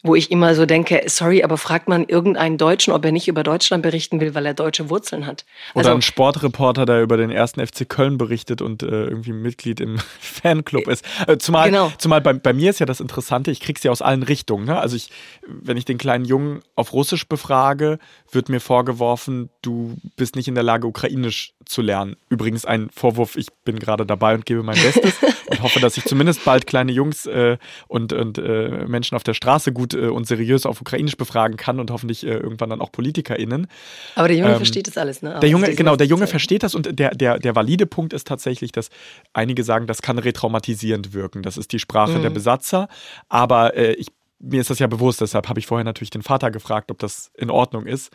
[0.02, 3.43] wo ich immer so denke, sorry, aber fragt man irgendeinen Deutschen, ob er nicht über
[3.43, 5.44] Deutschland berichten will, weil er deutsche Wurzeln hat.
[5.74, 9.81] Also, Oder ein Sportreporter, der über den ersten FC Köln berichtet und äh, irgendwie Mitglied
[9.81, 11.05] im Fanclub ist.
[11.27, 11.93] Äh, zumal genau.
[11.98, 14.64] zumal bei, bei, mir ist ja das Interessante, ich krieg's ja aus allen Richtungen.
[14.64, 14.78] Ne?
[14.78, 15.10] Also ich,
[15.47, 17.98] wenn ich den kleinen Jungen auf Russisch befrage,
[18.32, 22.16] wird mir vorgeworfen, du bist nicht in der Lage, Ukrainisch zu lernen.
[22.28, 25.15] Übrigens ein Vorwurf, ich bin gerade dabei und gebe mein Bestes
[25.47, 27.59] und hoffe, dass ich zumindest bald kleine Jungs äh,
[27.89, 31.81] und, und äh, Menschen auf der Straße gut äh, und seriös auf Ukrainisch befragen kann
[31.81, 33.66] und hoffentlich äh, irgendwann dann auch PolitikerInnen.
[34.15, 35.39] Aber der Junge ähm, versteht das alles, ne?
[35.40, 38.73] der Junge, genau, der Junge versteht das und der, der, der valide Punkt ist tatsächlich,
[38.73, 38.90] dass
[39.32, 41.43] einige sagen, das kann retraumatisierend wirken.
[41.43, 42.23] Das ist die Sprache mhm.
[42.23, 42.89] der Besatzer.
[43.28, 44.09] Aber äh, ich
[44.41, 47.31] mir ist das ja bewusst, deshalb habe ich vorher natürlich den Vater gefragt, ob das
[47.37, 48.11] in Ordnung ist.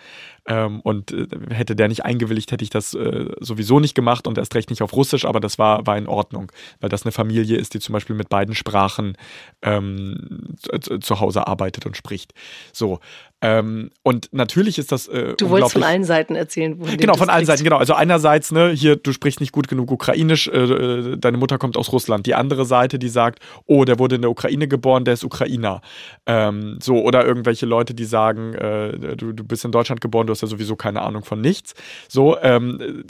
[0.48, 4.38] Ähm, und äh, hätte der nicht eingewilligt, hätte ich das äh, sowieso nicht gemacht und
[4.38, 6.52] erst recht nicht auf Russisch, aber das war, war in Ordnung,
[6.82, 9.18] weil das eine Familie ist, die zum Beispiel mit beiden Sprachen
[9.64, 12.34] ähm, zu, zu Hause arbeitet und spricht.
[12.74, 13.00] So.
[13.42, 15.08] Ähm, und natürlich ist das.
[15.08, 17.78] Äh, du wolltest von allen Seiten erzählen, wo Genau, von allen Seiten, genau.
[17.78, 21.78] Also einerseits, ne, hier, du sprichst nicht gut genug Ukrainisch, äh, äh, deine Mutter kommt
[21.78, 22.26] aus Russland.
[22.26, 25.82] Die andere Seite, die sagt, oh, der wurde in der Ukraine geboren, der ist Ukrainer.
[26.26, 30.35] Ähm, so, oder irgendwelche Leute, die sagen, äh, du, du bist in Deutschland geboren, du
[30.36, 31.74] hast ja sowieso keine Ahnung von nichts.
[32.08, 33.04] So, ähm,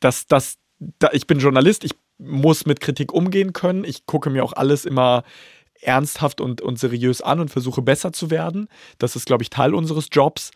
[0.00, 0.56] das, das,
[0.98, 3.84] da, ich bin Journalist, ich muss mit Kritik umgehen können.
[3.84, 5.24] Ich gucke mir auch alles immer
[5.80, 8.68] ernsthaft und, und seriös an und versuche besser zu werden.
[8.98, 10.50] Das ist, glaube ich, Teil unseres Jobs.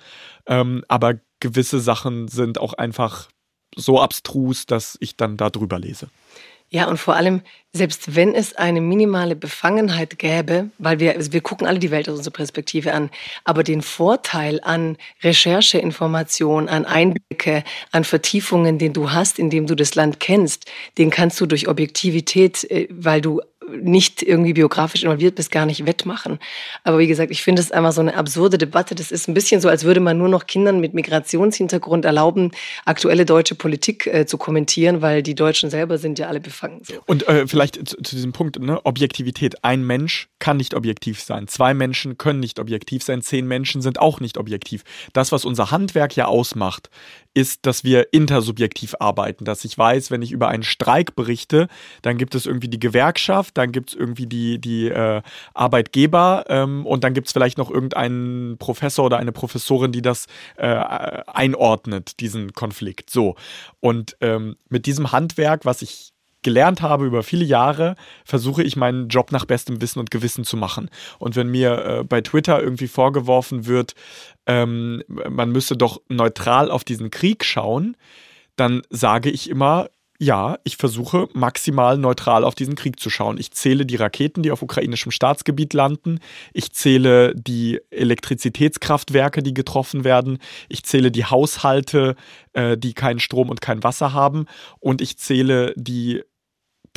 [0.46, 3.28] Ähm, aber gewisse Sachen sind auch einfach
[3.76, 6.08] so abstrus, dass ich dann da drüber lese.
[6.70, 7.40] Ja, und vor allem,
[7.72, 12.10] selbst wenn es eine minimale Befangenheit gäbe, weil wir, also wir gucken alle die Welt
[12.10, 13.08] aus unserer Perspektive an,
[13.44, 19.94] aber den Vorteil an Rechercheinformation, an Einblicke, an Vertiefungen, den du hast, indem du das
[19.94, 23.40] Land kennst, den kannst du durch Objektivität, äh, weil du
[23.80, 26.38] nicht irgendwie biografisch involviert bist, gar nicht wettmachen.
[26.84, 28.94] Aber wie gesagt, ich finde es einfach so eine absurde Debatte.
[28.94, 32.52] Das ist ein bisschen so, als würde man nur noch Kindern mit Migrationshintergrund erlauben,
[32.84, 36.82] aktuelle deutsche Politik äh, zu kommentieren, weil die Deutschen selber sind ja alle befangen.
[36.82, 36.94] So.
[37.06, 38.84] Und äh, vielleicht zu, zu, diesem Punkt, ne?
[38.84, 39.64] Objektivität.
[39.64, 41.48] Ein Mensch kann nicht objektiv sein.
[41.48, 43.22] Zwei Menschen können nicht objektiv sein.
[43.22, 44.84] Zehn Menschen sind auch nicht objektiv.
[45.12, 46.90] Das, was unser Handwerk ja ausmacht,
[47.34, 51.68] ist, dass wir intersubjektiv arbeiten, dass ich weiß, wenn ich über einen Streik berichte,
[52.02, 55.22] dann gibt es irgendwie die Gewerkschaft, dann gibt es irgendwie die, die äh,
[55.54, 60.26] Arbeitgeber ähm, und dann gibt es vielleicht noch irgendeinen Professor oder eine Professorin, die das
[60.56, 63.10] äh, einordnet, diesen Konflikt.
[63.10, 63.36] So.
[63.80, 66.12] Und ähm, mit diesem Handwerk, was ich
[66.48, 67.94] gelernt habe über viele Jahre,
[68.24, 70.88] versuche ich meinen Job nach bestem Wissen und Gewissen zu machen.
[71.18, 73.92] Und wenn mir äh, bei Twitter irgendwie vorgeworfen wird,
[74.46, 77.98] ähm, man müsse doch neutral auf diesen Krieg schauen,
[78.56, 83.38] dann sage ich immer, ja, ich versuche maximal neutral auf diesen Krieg zu schauen.
[83.38, 86.18] Ich zähle die Raketen, die auf ukrainischem Staatsgebiet landen.
[86.52, 90.38] Ich zähle die Elektrizitätskraftwerke, die getroffen werden.
[90.68, 92.16] Ich zähle die Haushalte,
[92.52, 94.46] äh, die keinen Strom und kein Wasser haben.
[94.80, 96.22] Und ich zähle die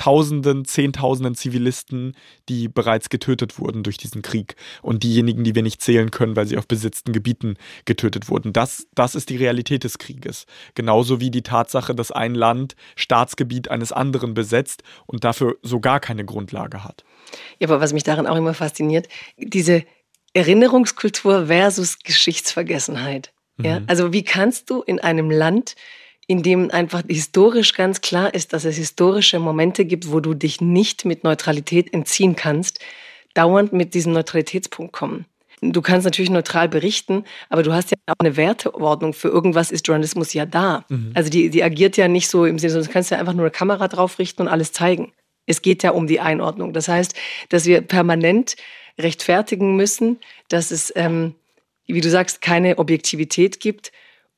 [0.02, 2.18] Tausenden, Zehntausenden Zivilisten,
[2.49, 6.48] die bereits getötet wurden durch diesen Krieg und diejenigen, die wir nicht zählen können, weil
[6.48, 7.56] sie auf besetzten Gebieten
[7.86, 8.52] getötet wurden.
[8.52, 10.48] Das, das ist die Realität des Krieges.
[10.73, 15.99] Genauso wie die Tatsache, dass ein Land Staatsgebiet eines anderen besetzt und dafür so gar
[15.99, 17.03] keine Grundlage hat.
[17.60, 19.07] Ja, aber was mich daran auch immer fasziniert,
[19.38, 19.84] diese
[20.34, 23.34] Erinnerungskultur versus Geschichtsvergessenheit.
[23.61, 23.82] Ja?
[23.82, 23.86] Mhm.
[23.86, 25.76] Also wie kannst du in einem Land
[26.31, 30.61] in dem einfach historisch ganz klar ist, dass es historische Momente gibt, wo du dich
[30.61, 32.79] nicht mit Neutralität entziehen kannst,
[33.33, 35.25] dauernd mit diesem Neutralitätspunkt kommen.
[35.61, 39.11] Du kannst natürlich neutral berichten, aber du hast ja auch eine Werteordnung.
[39.11, 40.85] Für irgendwas ist Journalismus ja da.
[40.87, 41.11] Mhm.
[41.15, 43.51] Also die, die agiert ja nicht so im Sinne, du kannst ja einfach nur eine
[43.51, 45.11] Kamera drauf richten und alles zeigen.
[45.47, 46.71] Es geht ja um die Einordnung.
[46.71, 47.13] Das heißt,
[47.49, 48.55] dass wir permanent
[48.97, 50.17] rechtfertigen müssen,
[50.47, 51.35] dass es, ähm,
[51.87, 53.91] wie du sagst, keine Objektivität gibt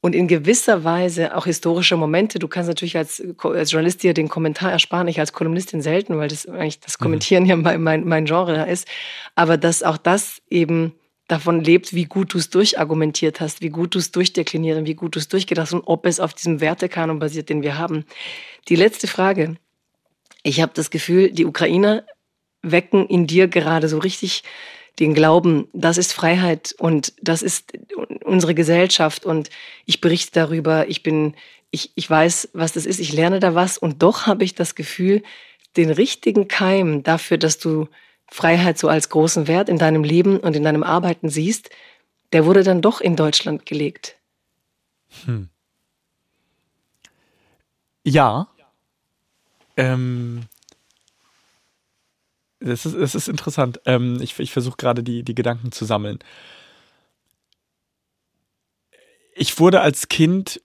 [0.03, 2.37] und in gewisser Weise auch historische Momente.
[2.37, 6.27] Du kannst natürlich als, als Journalist dir den Kommentar ersparen, ich als Kolumnistin selten, weil
[6.27, 7.03] das eigentlich das mhm.
[7.03, 8.85] Kommentieren ja mein, mein, mein Genre ist.
[9.35, 10.93] Aber dass auch das eben
[11.29, 15.15] davon lebt, wie gut du es durchargumentiert hast, wie gut du es durchdeklinieren, wie gut
[15.15, 18.03] du es durchgedacht hast und ob es auf diesem Wertekanon basiert, den wir haben.
[18.67, 19.55] Die letzte Frage.
[20.43, 22.03] Ich habe das Gefühl, die Ukrainer
[22.61, 24.43] wecken in dir gerade so richtig
[24.99, 27.73] den Glauben, das ist Freiheit und das ist
[28.33, 29.49] unsere Gesellschaft und
[29.85, 31.35] ich berichte darüber, ich bin,
[31.71, 34.75] ich, ich weiß, was das ist, ich lerne da was und doch habe ich das
[34.75, 35.23] Gefühl,
[35.77, 37.87] den richtigen Keim dafür, dass du
[38.29, 41.69] Freiheit so als großen Wert in deinem Leben und in deinem Arbeiten siehst,
[42.33, 44.17] der wurde dann doch in Deutschland gelegt.
[45.25, 45.49] Hm.
[48.03, 48.47] Ja.
[49.77, 50.43] Ähm,
[52.59, 53.79] es ist, es ist interessant.
[53.85, 56.19] Ähm, ich ich versuche gerade die, die Gedanken zu sammeln.
[59.35, 60.61] Ich wurde als Kind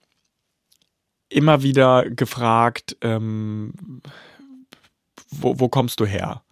[1.29, 4.01] immer wieder gefragt, ähm,
[5.29, 6.43] wo, wo kommst du her?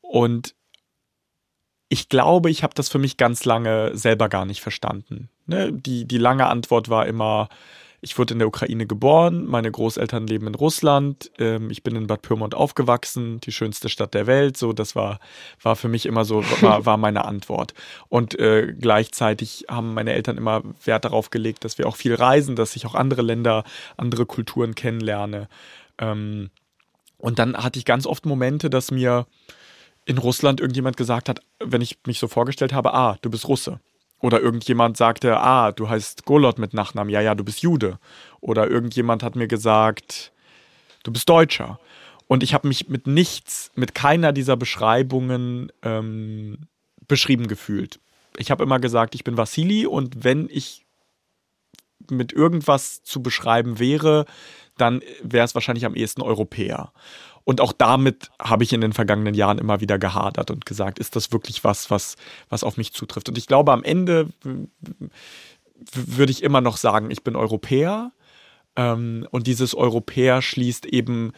[0.00, 0.54] Und
[1.88, 5.28] ich glaube, ich habe das für mich ganz lange selber gar nicht verstanden.
[5.46, 5.72] Ne?
[5.72, 7.48] Die, die lange Antwort war immer,
[8.02, 12.06] ich wurde in der Ukraine geboren, meine Großeltern leben in Russland, ähm, ich bin in
[12.06, 14.56] Bad Pyrmont aufgewachsen, die schönste Stadt der Welt.
[14.56, 15.20] So, das war,
[15.62, 17.74] war für mich immer so, war, war meine Antwort.
[18.08, 22.56] Und äh, gleichzeitig haben meine Eltern immer Wert darauf gelegt, dass wir auch viel reisen,
[22.56, 23.64] dass ich auch andere Länder,
[23.98, 25.48] andere Kulturen kennenlerne.
[25.98, 26.50] Ähm,
[27.18, 29.26] und dann hatte ich ganz oft Momente, dass mir
[30.06, 33.78] in Russland irgendjemand gesagt hat, wenn ich mich so vorgestellt habe, ah, du bist Russe.
[34.20, 37.98] Oder irgendjemand sagte, ah, du heißt Golot mit Nachnamen, ja, ja, du bist Jude.
[38.40, 40.32] Oder irgendjemand hat mir gesagt,
[41.02, 41.80] du bist Deutscher.
[42.26, 46.58] Und ich habe mich mit nichts, mit keiner dieser Beschreibungen ähm,
[47.08, 47.98] beschrieben gefühlt.
[48.36, 50.86] Ich habe immer gesagt, ich bin Vassili und wenn ich
[52.08, 54.26] mit irgendwas zu beschreiben wäre,
[54.76, 56.92] dann wäre es wahrscheinlich am ehesten Europäer.
[57.44, 61.16] Und auch damit habe ich in den vergangenen Jahren immer wieder gehadert und gesagt, ist
[61.16, 62.16] das wirklich was, was,
[62.48, 63.28] was auf mich zutrifft?
[63.28, 64.28] Und ich glaube, am Ende
[65.92, 68.12] würde ich immer noch sagen, ich bin Europäer.
[68.76, 71.32] Ähm, und dieses Europäer schließt eben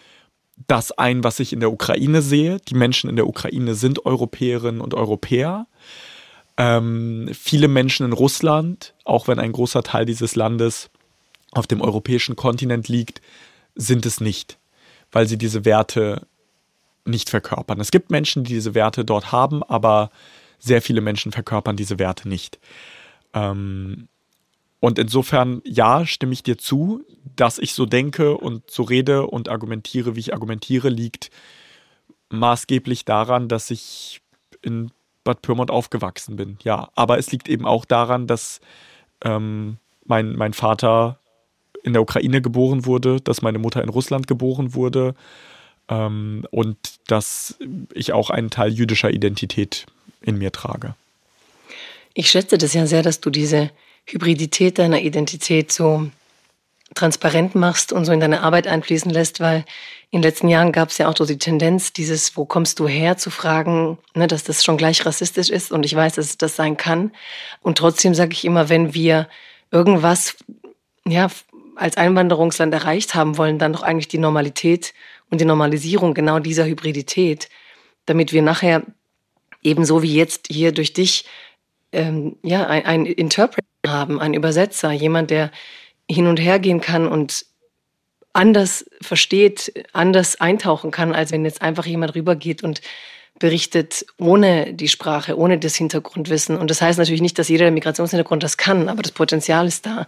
[0.66, 2.58] das ein, was ich in der Ukraine sehe.
[2.68, 5.66] Die Menschen in der Ukraine sind Europäerinnen und Europäer.
[6.56, 10.90] Ähm, viele Menschen in Russland, auch wenn ein großer Teil dieses Landes
[11.52, 13.20] auf dem europäischen Kontinent liegt,
[13.74, 14.58] sind es nicht
[15.12, 16.26] weil sie diese Werte
[17.04, 17.80] nicht verkörpern.
[17.80, 20.10] Es gibt Menschen, die diese Werte dort haben, aber
[20.58, 22.58] sehr viele Menschen verkörpern diese Werte nicht.
[23.34, 24.08] Ähm,
[24.80, 27.04] und insofern, ja, stimme ich dir zu,
[27.36, 31.30] dass ich so denke und so rede und argumentiere, wie ich argumentiere, liegt
[32.30, 34.22] maßgeblich daran, dass ich
[34.60, 34.90] in
[35.24, 36.58] Bad Pyrmont aufgewachsen bin.
[36.64, 38.60] Ja, aber es liegt eben auch daran, dass
[39.24, 41.20] ähm, mein, mein Vater
[41.82, 45.14] in der Ukraine geboren wurde, dass meine Mutter in Russland geboren wurde
[45.88, 46.76] ähm, und
[47.06, 47.56] dass
[47.92, 49.86] ich auch einen Teil jüdischer Identität
[50.20, 50.94] in mir trage.
[52.14, 53.70] Ich schätze das ja sehr, dass du diese
[54.06, 56.10] Hybridität deiner Identität so
[56.94, 59.64] transparent machst und so in deine Arbeit einfließen lässt, weil
[60.10, 62.86] in den letzten Jahren gab es ja auch so die Tendenz, dieses Wo kommst du
[62.86, 66.38] her zu fragen, ne, dass das schon gleich rassistisch ist und ich weiß, dass es
[66.38, 67.12] das sein kann.
[67.62, 69.26] Und trotzdem sage ich immer, wenn wir
[69.70, 70.36] irgendwas
[71.06, 71.28] ja,
[71.76, 74.94] als Einwanderungsland erreicht haben wollen, dann doch eigentlich die Normalität
[75.30, 77.48] und die Normalisierung genau dieser Hybridität,
[78.06, 78.82] damit wir nachher
[79.62, 81.24] ebenso wie jetzt hier durch dich
[81.92, 85.50] ähm, ja, ein, ein Interpreter haben, ein Übersetzer, jemand, der
[86.10, 87.46] hin und her gehen kann und
[88.32, 92.80] anders versteht, anders eintauchen kann, als wenn jetzt einfach jemand rübergeht und
[93.38, 96.56] berichtet ohne die Sprache, ohne das Hintergrundwissen.
[96.56, 99.86] Und das heißt natürlich nicht, dass jeder der Migrationshintergrund das kann, aber das Potenzial ist
[99.86, 100.06] da.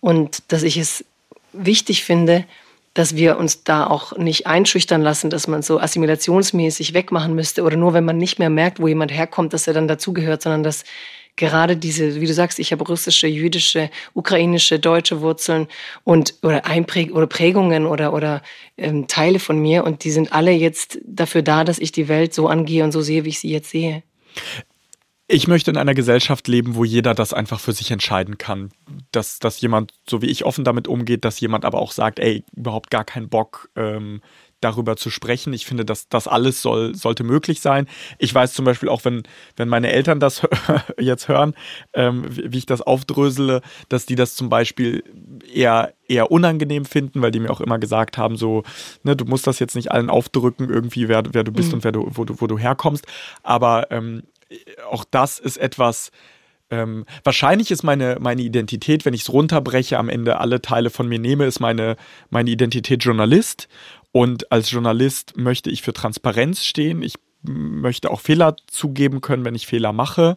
[0.00, 1.04] Und dass ich es
[1.52, 2.44] wichtig finde,
[2.94, 7.76] dass wir uns da auch nicht einschüchtern lassen, dass man so assimilationsmäßig wegmachen müsste oder
[7.76, 10.84] nur wenn man nicht mehr merkt, wo jemand herkommt, dass er dann dazugehört, sondern dass
[11.36, 15.68] gerade diese, wie du sagst, ich habe russische, jüdische, ukrainische, deutsche Wurzeln
[16.04, 18.42] und oder Einpräg oder Prägungen oder oder
[18.76, 22.34] ähm, Teile von mir und die sind alle jetzt dafür da, dass ich die Welt
[22.34, 24.02] so angehe und so sehe, wie ich sie jetzt sehe.
[25.30, 28.70] Ich möchte in einer Gesellschaft leben, wo jeder das einfach für sich entscheiden kann.
[29.12, 32.44] Dass, dass jemand, so wie ich, offen damit umgeht, dass jemand aber auch sagt, ey,
[32.56, 34.22] überhaupt gar keinen Bock, ähm,
[34.60, 35.52] darüber zu sprechen.
[35.52, 37.86] Ich finde, dass das alles soll, sollte möglich sein.
[38.18, 39.22] Ich weiß zum Beispiel auch, wenn,
[39.56, 40.42] wenn meine Eltern das
[40.98, 41.54] jetzt hören,
[41.92, 45.04] ähm, wie ich das aufdrösele, dass die das zum Beispiel
[45.52, 48.64] eher, eher unangenehm finden, weil die mir auch immer gesagt haben, so,
[49.04, 51.74] ne, du musst das jetzt nicht allen aufdrücken, irgendwie, wer, wer du bist mhm.
[51.74, 53.06] und wer du, wo, du, wo du herkommst.
[53.42, 54.22] Aber ähm,
[54.90, 56.10] auch das ist etwas,
[56.70, 61.08] ähm, wahrscheinlich ist meine, meine Identität, wenn ich es runterbreche, am Ende alle Teile von
[61.08, 61.96] mir nehme, ist meine,
[62.30, 63.68] meine Identität Journalist.
[64.12, 67.02] Und als Journalist möchte ich für Transparenz stehen.
[67.02, 70.36] Ich möchte auch Fehler zugeben können, wenn ich Fehler mache.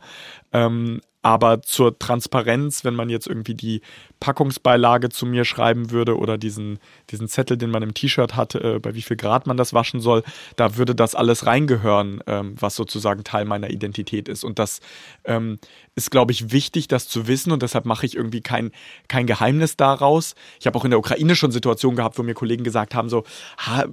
[0.53, 3.81] Ähm, aber zur Transparenz, wenn man jetzt irgendwie die
[4.19, 6.80] Packungsbeilage zu mir schreiben würde oder diesen,
[7.10, 9.99] diesen Zettel, den man im T-Shirt hatte, äh, bei wie viel Grad man das waschen
[9.99, 10.23] soll,
[10.56, 14.43] da würde das alles reingehören, ähm, was sozusagen Teil meiner Identität ist.
[14.43, 14.80] Und das
[15.26, 15.60] ähm,
[15.95, 18.72] ist, glaube ich, wichtig, das zu wissen und deshalb mache ich irgendwie kein,
[19.07, 20.35] kein Geheimnis daraus.
[20.60, 23.23] Ich habe auch in der Ukraine schon Situationen gehabt, wo mir Kollegen gesagt haben, so,
[23.57, 23.85] ha,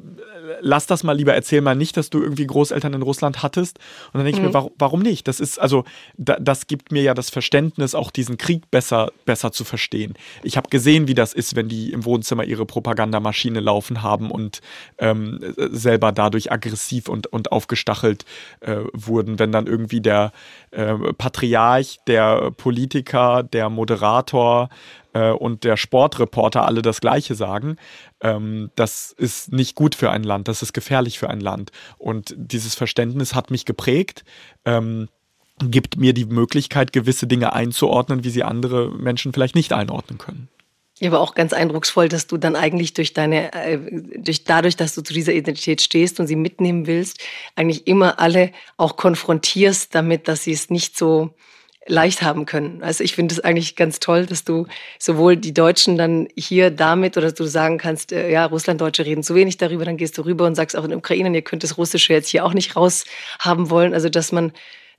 [0.61, 3.79] lass das mal lieber, erzähl mal nicht, dass du irgendwie Großeltern in Russland hattest.
[4.13, 4.47] Und dann denke mhm.
[4.47, 4.55] ich mir, mhm.
[4.55, 5.29] warum, warum nicht?
[5.29, 5.85] Das ist, also,
[6.17, 10.15] da, das gibt mir ja das Verständnis, auch diesen Krieg besser, besser zu verstehen.
[10.43, 14.61] Ich habe gesehen, wie das ist, wenn die im Wohnzimmer ihre Propagandamaschine laufen haben und
[14.99, 18.25] ähm, selber dadurch aggressiv und, und aufgestachelt
[18.61, 20.33] äh, wurden, wenn dann irgendwie der
[20.71, 24.69] äh, Patriarch, der Politiker, der Moderator
[25.13, 27.77] äh, und der Sportreporter alle das Gleiche sagen.
[28.21, 31.73] Ähm, das ist nicht gut für ein Land, das ist gefährlich für ein Land.
[31.99, 34.25] Und dieses Verständnis hat mich geprägt.
[34.65, 35.09] Ähm,
[35.71, 40.49] gibt mir die Möglichkeit, gewisse Dinge einzuordnen, wie sie andere Menschen vielleicht nicht einordnen können.
[41.01, 43.79] Ja, aber auch ganz eindrucksvoll, dass du dann eigentlich durch deine, äh,
[44.19, 47.21] durch dadurch, dass du zu dieser Identität stehst und sie mitnehmen willst,
[47.55, 51.35] eigentlich immer alle auch konfrontierst damit, dass sie es nicht so
[51.89, 52.83] leicht haben können.
[52.83, 54.67] Also ich finde es eigentlich ganz toll, dass du
[54.99, 59.35] sowohl die Deutschen dann hier damit oder du sagen kannst, äh, ja, Russlanddeutsche reden zu
[59.35, 62.13] wenig darüber, dann gehst du rüber und sagst auch in Ukraine, ihr könnt das Russische
[62.13, 63.95] jetzt hier auch nicht raushaben wollen.
[63.95, 64.53] Also dass man,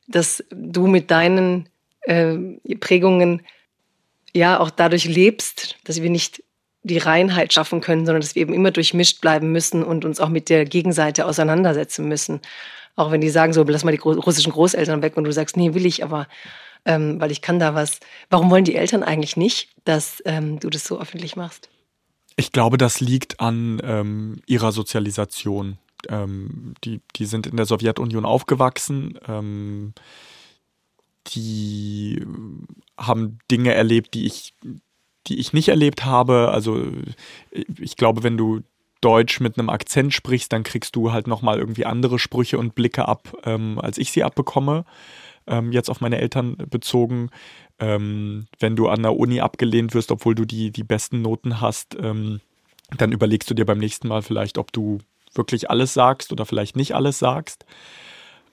[0.09, 1.69] dass du mit deinen
[2.01, 2.35] äh,
[2.79, 3.41] Prägungen
[4.33, 6.43] ja auch dadurch lebst, dass wir nicht
[6.83, 10.29] die Reinheit schaffen können, sondern dass wir eben immer durchmischt bleiben müssen und uns auch
[10.29, 12.41] mit der Gegenseite auseinandersetzen müssen.
[12.95, 15.73] Auch wenn die sagen, so, lass mal die russischen Großeltern weg und du sagst, nee,
[15.73, 16.27] will ich, aber
[16.85, 17.99] ähm, weil ich kann da was.
[18.29, 21.69] Warum wollen die Eltern eigentlich nicht, dass ähm, du das so öffentlich machst?
[22.35, 25.77] Ich glaube, das liegt an ähm, ihrer Sozialisation.
[26.07, 29.19] Ähm, die, die sind in der Sowjetunion aufgewachsen.
[29.27, 29.93] Ähm,
[31.27, 32.25] die
[32.97, 34.53] haben Dinge erlebt, die ich,
[35.27, 36.49] die ich nicht erlebt habe.
[36.51, 36.85] Also
[37.79, 38.61] ich glaube, wenn du
[39.01, 43.07] Deutsch mit einem Akzent sprichst, dann kriegst du halt nochmal irgendwie andere Sprüche und Blicke
[43.07, 44.85] ab, ähm, als ich sie abbekomme.
[45.47, 47.29] Ähm, jetzt auf meine Eltern bezogen.
[47.79, 51.95] Ähm, wenn du an der Uni abgelehnt wirst, obwohl du die, die besten Noten hast,
[51.99, 52.41] ähm,
[52.97, 54.99] dann überlegst du dir beim nächsten Mal vielleicht, ob du
[55.33, 57.65] wirklich alles sagst oder vielleicht nicht alles sagst.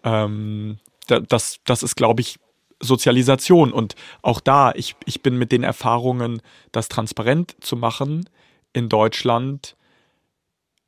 [0.05, 2.39] Ähm, das, das ist, glaube ich,
[2.81, 3.73] Sozialisation.
[3.73, 6.43] Und auch da, ich, ich bin mit den Erfahrungen,
[6.73, 8.29] das transparent zu machen
[8.73, 9.77] in Deutschland,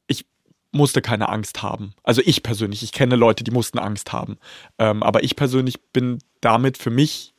[0.06, 0.26] ich
[0.72, 1.94] musste keine Angst haben.
[2.02, 4.38] Also ich persönlich, ich kenne Leute, die mussten Angst haben.
[4.78, 7.32] Ähm, aber ich persönlich bin damit für mich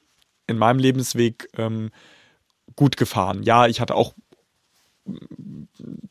[0.47, 1.91] in meinem Lebensweg ähm,
[2.75, 3.43] gut gefahren.
[3.43, 4.15] Ja, ich hatte auch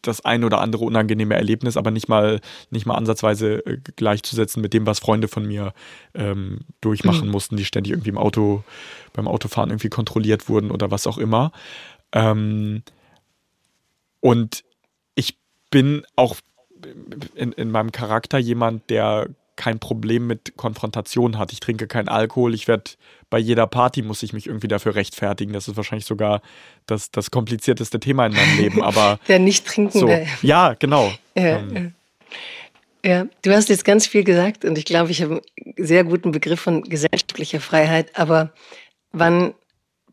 [0.03, 4.73] das ein oder andere unangenehme Erlebnis, aber nicht mal, nicht mal ansatzweise äh, gleichzusetzen mit
[4.73, 5.73] dem, was Freunde von mir
[6.15, 7.33] ähm, durchmachen mhm.
[7.33, 8.65] mussten, die ständig irgendwie im Auto,
[9.13, 11.53] beim Autofahren irgendwie kontrolliert wurden oder was auch immer.
[12.13, 12.83] Ähm,
[14.21, 14.65] und
[15.15, 15.39] ich
[15.71, 16.37] bin auch
[17.35, 19.29] in, in meinem Charakter jemand, der
[19.59, 21.53] kein Problem mit Konfrontation hat.
[21.53, 22.55] Ich trinke keinen Alkohol.
[22.55, 22.93] Ich werde
[23.29, 25.53] bei jeder Party muss ich mich irgendwie dafür rechtfertigen.
[25.53, 26.41] Das ist wahrscheinlich sogar
[26.87, 28.83] das, das komplizierteste Thema in meinem Leben.
[28.83, 29.99] Aber der nicht trinken.
[29.99, 30.09] So.
[30.43, 31.13] Ja, genau.
[31.35, 31.93] Ja, ähm.
[33.05, 36.31] ja, du hast jetzt ganz viel gesagt und ich glaube, ich habe einen sehr guten
[36.31, 38.17] Begriff von gesellschaftlicher Freiheit.
[38.17, 38.53] Aber
[39.11, 39.55] wann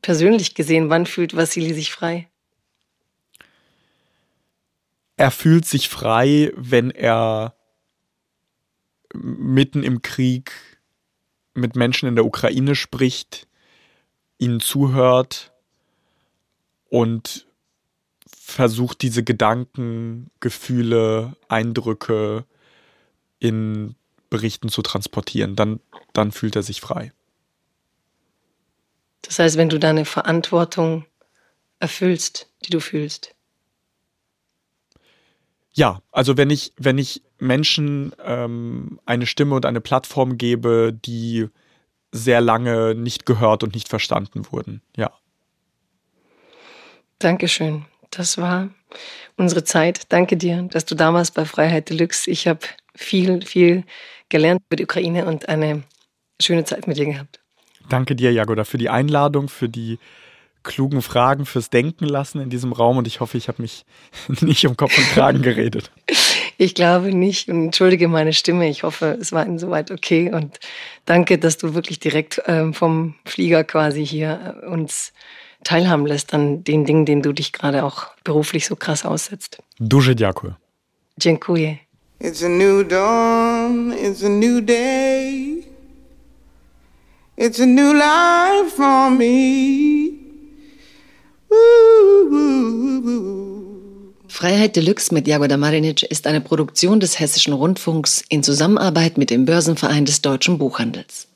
[0.01, 2.27] persönlich gesehen, wann fühlt Vassili sich frei?
[5.17, 7.54] Er fühlt sich frei, wenn er
[9.21, 10.51] mitten im Krieg
[11.53, 13.47] mit Menschen in der Ukraine spricht,
[14.37, 15.51] ihnen zuhört
[16.89, 17.47] und
[18.27, 22.45] versucht, diese Gedanken, Gefühle, Eindrücke
[23.39, 23.95] in
[24.29, 25.55] Berichten zu transportieren.
[25.55, 25.79] Dann,
[26.13, 27.11] dann fühlt er sich frei.
[29.21, 31.05] Das heißt, wenn du deine Verantwortung
[31.79, 33.34] erfüllst, die du fühlst.
[35.75, 41.49] Ja, also wenn ich, wenn ich Menschen ähm, eine Stimme und eine Plattform gebe, die
[42.13, 45.11] sehr lange nicht gehört und nicht verstanden wurden, ja.
[47.19, 47.85] Dankeschön.
[48.09, 48.69] Das war
[49.35, 50.13] unsere Zeit.
[50.13, 52.31] Danke dir, dass du damals bei Freiheit Deluxe.
[52.31, 52.61] Ich habe
[52.95, 53.83] viel, viel
[54.29, 55.83] gelernt über die Ukraine und eine
[56.41, 57.41] schöne Zeit mit dir gehabt.
[57.89, 59.99] Danke dir, Jagoda, für die Einladung, für die
[60.65, 63.85] klugen Fragen fürs Denken lassen in diesem Raum und ich hoffe, ich habe mich
[64.41, 65.91] nicht um Kopf und Kragen geredet.
[66.57, 68.69] Ich glaube nicht und entschuldige meine Stimme.
[68.69, 70.59] Ich hoffe, es war insoweit okay und
[71.05, 75.13] danke, dass du wirklich direkt ähm, vom Flieger quasi hier äh, uns
[75.63, 79.57] teilhaben lässt an den Dingen, denen du dich gerade auch beruflich so krass aussetzt.
[79.79, 80.55] Duże dziękuję.
[81.17, 81.77] Dziękuję.
[82.21, 85.65] It's a new dawn, it's a new day.
[87.37, 89.94] It's a new life for me.
[94.27, 99.45] Freiheit Deluxe mit Jagoda Marinic ist eine Produktion des Hessischen Rundfunks in Zusammenarbeit mit dem
[99.45, 101.27] Börsenverein des deutschen Buchhandels.